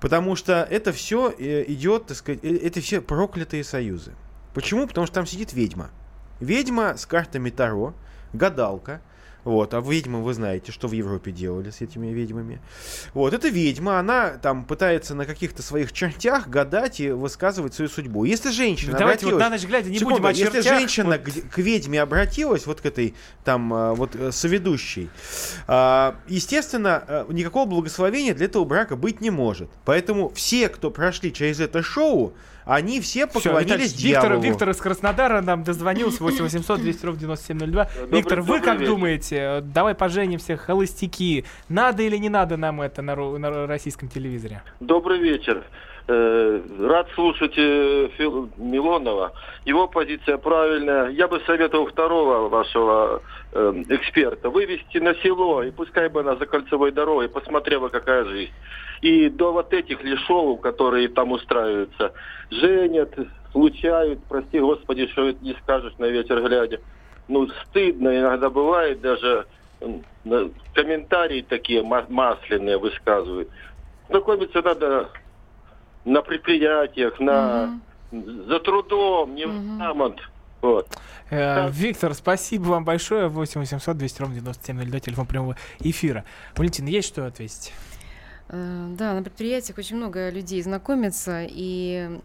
Потому 0.00 0.34
что 0.34 0.66
это 0.68 0.92
все 0.92 1.32
идет, 1.38 2.06
так 2.06 2.16
сказать, 2.16 2.40
э, 2.42 2.56
это 2.56 2.80
все 2.80 3.02
проклятые 3.02 3.64
союзы. 3.64 4.14
Почему? 4.54 4.86
Потому 4.86 5.06
что 5.06 5.14
там 5.14 5.26
сидит 5.26 5.52
ведьма. 5.52 5.90
Ведьма 6.40 6.96
с 6.96 7.06
картами 7.06 7.50
Таро, 7.50 7.94
гадалка. 8.32 9.00
Вот, 9.44 9.72
а 9.72 9.80
ведьмы, 9.80 10.22
вы 10.22 10.34
знаете, 10.34 10.70
что 10.70 10.86
в 10.86 10.92
Европе 10.92 11.32
делали 11.32 11.70
с 11.70 11.80
этими 11.80 12.08
ведьмами. 12.08 12.60
Вот, 13.14 13.32
эта 13.32 13.48
ведьма, 13.48 13.98
она 13.98 14.32
там 14.32 14.64
пытается 14.64 15.14
на 15.14 15.24
каких-то 15.24 15.62
своих 15.62 15.92
чертях 15.92 16.48
гадать 16.48 17.00
и 17.00 17.10
высказывать 17.10 17.72
свою 17.72 17.88
судьбу. 17.88 18.24
Если 18.24 18.50
женщина 18.50 18.92
Ну, 18.92 18.98
давайте 18.98 19.24
вот 19.24 19.34
обратилась... 19.34 19.50
на 19.50 19.56
ночь 19.56 19.66
глядя 19.66 19.90
не 19.90 19.98
Секунду, 19.98 20.20
будем 20.20 20.26
о 20.26 20.32
Если 20.32 20.44
чертях, 20.44 20.78
женщина 20.78 21.20
вот- 21.24 21.42
к, 21.42 21.54
к 21.54 21.58
ведьме 21.58 22.02
обратилась, 22.02 22.66
вот 22.66 22.82
к 22.82 22.86
этой 22.86 23.14
там 23.42 23.72
а, 23.72 23.94
вот 23.94 24.14
э, 24.14 24.30
соведущей, 24.30 25.08
а, 25.66 26.16
естественно, 26.28 27.02
а, 27.06 27.32
никакого 27.32 27.66
благословения 27.66 28.34
для 28.34 28.44
этого 28.44 28.64
брака 28.64 28.94
быть 28.96 29.22
не 29.22 29.30
может. 29.30 29.70
Поэтому 29.86 30.28
все, 30.28 30.68
кто 30.68 30.90
прошли 30.90 31.32
через 31.32 31.60
это 31.60 31.82
шоу, 31.82 32.34
они 32.64 33.00
все 33.00 33.26
поклонились 33.26 33.92
Виталий, 33.92 34.08
Виктор, 34.08 34.22
дьяволу. 34.30 34.42
Виктор 34.42 34.70
из 34.70 34.76
Краснодара 34.76 35.40
нам 35.40 35.64
дозвонился 35.64 36.22
8 36.22 36.42
800 36.44 36.80
200 36.80 37.06
ровно 37.06 37.20
9702. 37.20 37.84
Добрый- 37.84 38.16
Виктор, 38.16 38.40
вы 38.40 38.46
добрый 38.46 38.62
как 38.62 38.78
вечер. 38.80 38.92
думаете? 38.92 39.60
Давай 39.62 39.94
поженимся, 39.94 40.56
холостяки. 40.56 41.44
Надо 41.68 42.02
или 42.02 42.16
не 42.16 42.28
надо 42.28 42.56
нам 42.56 42.80
это 42.80 43.02
на, 43.02 43.14
на 43.16 43.66
российском 43.66 44.08
телевизоре? 44.08 44.62
Добрый 44.80 45.18
вечер. 45.18 45.64
Э, 46.12 46.60
рад 46.88 47.08
слушать 47.14 47.54
э, 47.56 48.08
Фил- 48.18 48.50
Милонова. 48.56 49.32
Его 49.64 49.86
позиция 49.86 50.38
правильная. 50.38 51.08
Я 51.10 51.28
бы 51.28 51.38
советовал 51.46 51.86
второго 51.86 52.48
вашего 52.48 53.22
э, 53.52 53.72
эксперта 53.90 54.50
вывести 54.50 54.98
на 54.98 55.14
село, 55.22 55.62
и 55.62 55.70
пускай 55.70 56.08
бы 56.08 56.20
она 56.20 56.34
за 56.34 56.46
кольцевой 56.46 56.90
дорогой 56.90 57.28
посмотрела, 57.28 57.90
какая 57.90 58.24
жизнь. 58.24 58.50
И 59.02 59.28
до 59.28 59.52
вот 59.52 59.72
этих 59.72 60.02
ли 60.02 60.16
шоу, 60.16 60.56
которые 60.56 61.06
там 61.10 61.30
устраиваются, 61.30 62.12
женят, 62.50 63.14
случают, 63.52 64.18
прости 64.28 64.58
господи, 64.58 65.06
что 65.12 65.28
это 65.28 65.44
не 65.44 65.54
скажешь 65.62 65.94
на 65.98 66.06
ветер 66.06 66.42
глядя. 66.42 66.80
Ну, 67.28 67.46
стыдно 67.68 68.18
иногда 68.18 68.50
бывает, 68.50 69.00
даже 69.00 69.46
комментарии 70.74 71.42
такие 71.42 71.84
ма- 71.84 72.06
масляные 72.08 72.78
высказывают. 72.78 73.48
Знакомиться 74.08 74.60
надо 74.60 75.08
на 76.04 76.22
предприятиях, 76.22 77.20
на 77.20 77.80
за 78.12 78.58
трудом, 78.60 79.34
не 79.34 79.46
в 79.46 79.52
мамонт. 79.52 80.18
Вот. 80.62 80.88
Э, 81.30 81.70
Виктор, 81.70 82.12
спасибо 82.14 82.64
вам 82.64 82.84
большое. 82.84 83.28
8 83.28 83.60
800 83.60 83.96
200 83.96 84.20
ровно 84.20 84.34
9702, 84.34 85.00
телефон 85.00 85.26
прямого 85.26 85.56
эфира. 85.78 86.24
Валентина, 86.56 86.88
есть 86.88 87.08
что 87.08 87.26
ответить? 87.26 87.72
Э, 88.48 88.86
Да, 88.98 89.14
на 89.14 89.22
предприятиях 89.22 89.78
очень 89.78 89.96
много 89.96 90.28
людей 90.30 90.60
знакомится 90.62 91.46
и 91.48 92.20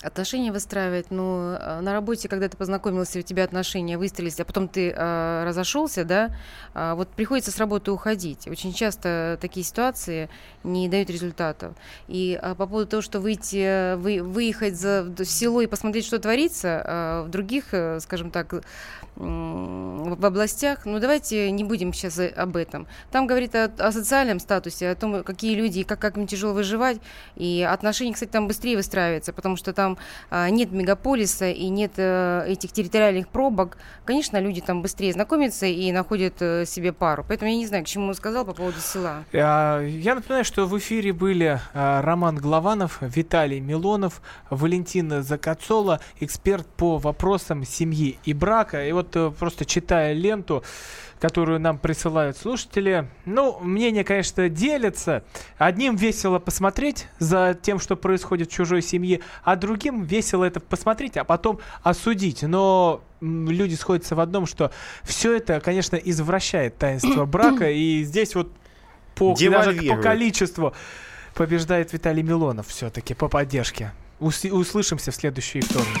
отношения 0.00 0.52
выстраивать, 0.52 1.10
но 1.10 1.56
э, 1.60 1.80
на 1.80 1.92
работе, 1.92 2.28
когда 2.28 2.48
ты 2.48 2.56
познакомился, 2.56 3.18
у 3.18 3.22
тебя 3.22 3.44
отношения 3.44 3.98
выстроились, 3.98 4.40
а 4.40 4.44
потом 4.44 4.68
ты 4.68 4.90
э, 4.90 5.44
разошелся, 5.44 6.04
да, 6.04 6.34
а 6.74 6.94
вот 6.94 7.08
приходится 7.08 7.50
с 7.50 7.58
работы 7.58 7.92
уходить. 7.92 8.48
Очень 8.48 8.72
часто 8.72 9.38
такие 9.40 9.64
ситуации 9.64 10.30
не 10.64 10.88
дают 10.88 11.10
результатов. 11.10 11.74
И 12.08 12.38
а, 12.40 12.54
по 12.54 12.66
поводу 12.66 12.86
того, 12.86 13.02
что 13.02 13.20
выйти, 13.20 13.62
э, 13.62 13.96
вы, 13.96 14.22
выехать 14.22 14.76
за, 14.76 15.02
в 15.04 15.24
село 15.24 15.60
и 15.60 15.66
посмотреть, 15.66 16.06
что 16.06 16.18
творится 16.18 16.68
э, 16.68 17.22
в 17.26 17.28
других, 17.28 17.72
э, 17.72 18.00
скажем 18.00 18.30
так, 18.30 18.54
в 19.14 20.24
областях, 20.24 20.86
ну 20.86 20.98
давайте 20.98 21.50
не 21.50 21.64
будем 21.64 21.92
сейчас 21.92 22.18
э, 22.18 22.28
об 22.28 22.56
этом. 22.56 22.86
Там 23.10 23.26
говорит 23.26 23.54
о, 23.54 23.64
о 23.78 23.92
социальном 23.92 24.40
статусе, 24.40 24.88
о 24.88 24.94
том, 24.94 25.22
какие 25.22 25.54
люди 25.54 25.80
и 25.80 25.84
как, 25.84 26.00
как 26.00 26.16
им 26.16 26.26
тяжело 26.26 26.54
выживать. 26.54 26.98
И 27.36 27.66
отношения, 27.68 28.14
кстати, 28.14 28.30
там 28.30 28.48
быстрее 28.48 28.76
выстраиваются, 28.76 29.34
потому 29.34 29.56
что 29.56 29.74
там 29.74 29.81
а, 30.30 30.50
нет 30.50 30.72
мегаполиса 30.72 31.50
и 31.50 31.68
нет 31.68 31.92
э, 31.96 32.44
этих 32.48 32.72
территориальных 32.72 33.28
пробок. 33.28 33.76
Конечно, 34.04 34.38
люди 34.40 34.60
там 34.60 34.82
быстрее 34.82 35.12
знакомятся 35.12 35.66
и 35.66 35.92
находят 35.92 36.34
э, 36.40 36.64
себе 36.66 36.92
пару. 36.92 37.24
Поэтому 37.26 37.50
я 37.50 37.56
не 37.56 37.66
знаю, 37.66 37.84
к 37.84 37.86
чему 37.86 38.08
он 38.08 38.14
сказал 38.14 38.44
по 38.44 38.52
поводу 38.52 38.80
села. 38.80 39.24
А, 39.32 39.80
Я 39.80 40.14
напоминаю, 40.14 40.44
что 40.44 40.66
в 40.66 40.76
эфире 40.78 41.12
были 41.12 41.60
а, 41.74 42.02
Роман 42.02 42.36
Главанов, 42.36 42.98
Виталий 43.00 43.60
Милонов, 43.60 44.22
Валентина 44.50 45.22
Закацола, 45.22 46.00
эксперт 46.20 46.66
по 46.66 46.98
вопросам 46.98 47.64
семьи 47.64 48.18
и 48.24 48.34
брака. 48.34 48.86
И 48.86 48.92
вот 48.92 49.14
э, 49.16 49.30
просто 49.38 49.64
читая 49.64 50.12
ленту, 50.12 50.62
которую 51.22 51.60
нам 51.60 51.78
присылают 51.78 52.36
слушатели, 52.36 53.08
ну, 53.26 53.60
мнения, 53.60 54.02
конечно, 54.02 54.48
делятся. 54.48 55.22
Одним 55.56 55.94
весело 55.94 56.40
посмотреть 56.40 57.06
за 57.20 57.56
тем, 57.62 57.78
что 57.78 57.94
происходит 57.94 58.50
в 58.50 58.52
чужой 58.52 58.82
семье, 58.82 59.20
а 59.44 59.54
другим 59.54 60.02
весело 60.02 60.42
это 60.42 60.58
посмотреть, 60.58 61.16
а 61.16 61.22
потом 61.22 61.60
осудить. 61.84 62.42
Но 62.42 63.04
люди 63.20 63.76
сходятся 63.76 64.16
в 64.16 64.20
одном, 64.20 64.46
что 64.46 64.72
все 65.04 65.36
это, 65.36 65.60
конечно, 65.60 65.94
извращает 65.94 66.76
таинство 66.76 67.24
брака, 67.26 67.70
и 67.70 68.02
здесь 68.02 68.34
вот 68.34 68.50
по, 69.14 69.36
даже 69.36 69.74
по 69.74 69.98
количеству 69.98 70.74
побеждает 71.34 71.92
Виталий 71.92 72.24
Милонов 72.24 72.66
все-таки 72.66 73.14
по 73.14 73.28
поддержке. 73.28 73.92
Ус- 74.18 74.44
услышимся 74.44 75.12
в 75.12 75.14
следующий 75.14 75.60
вторник. 75.60 76.00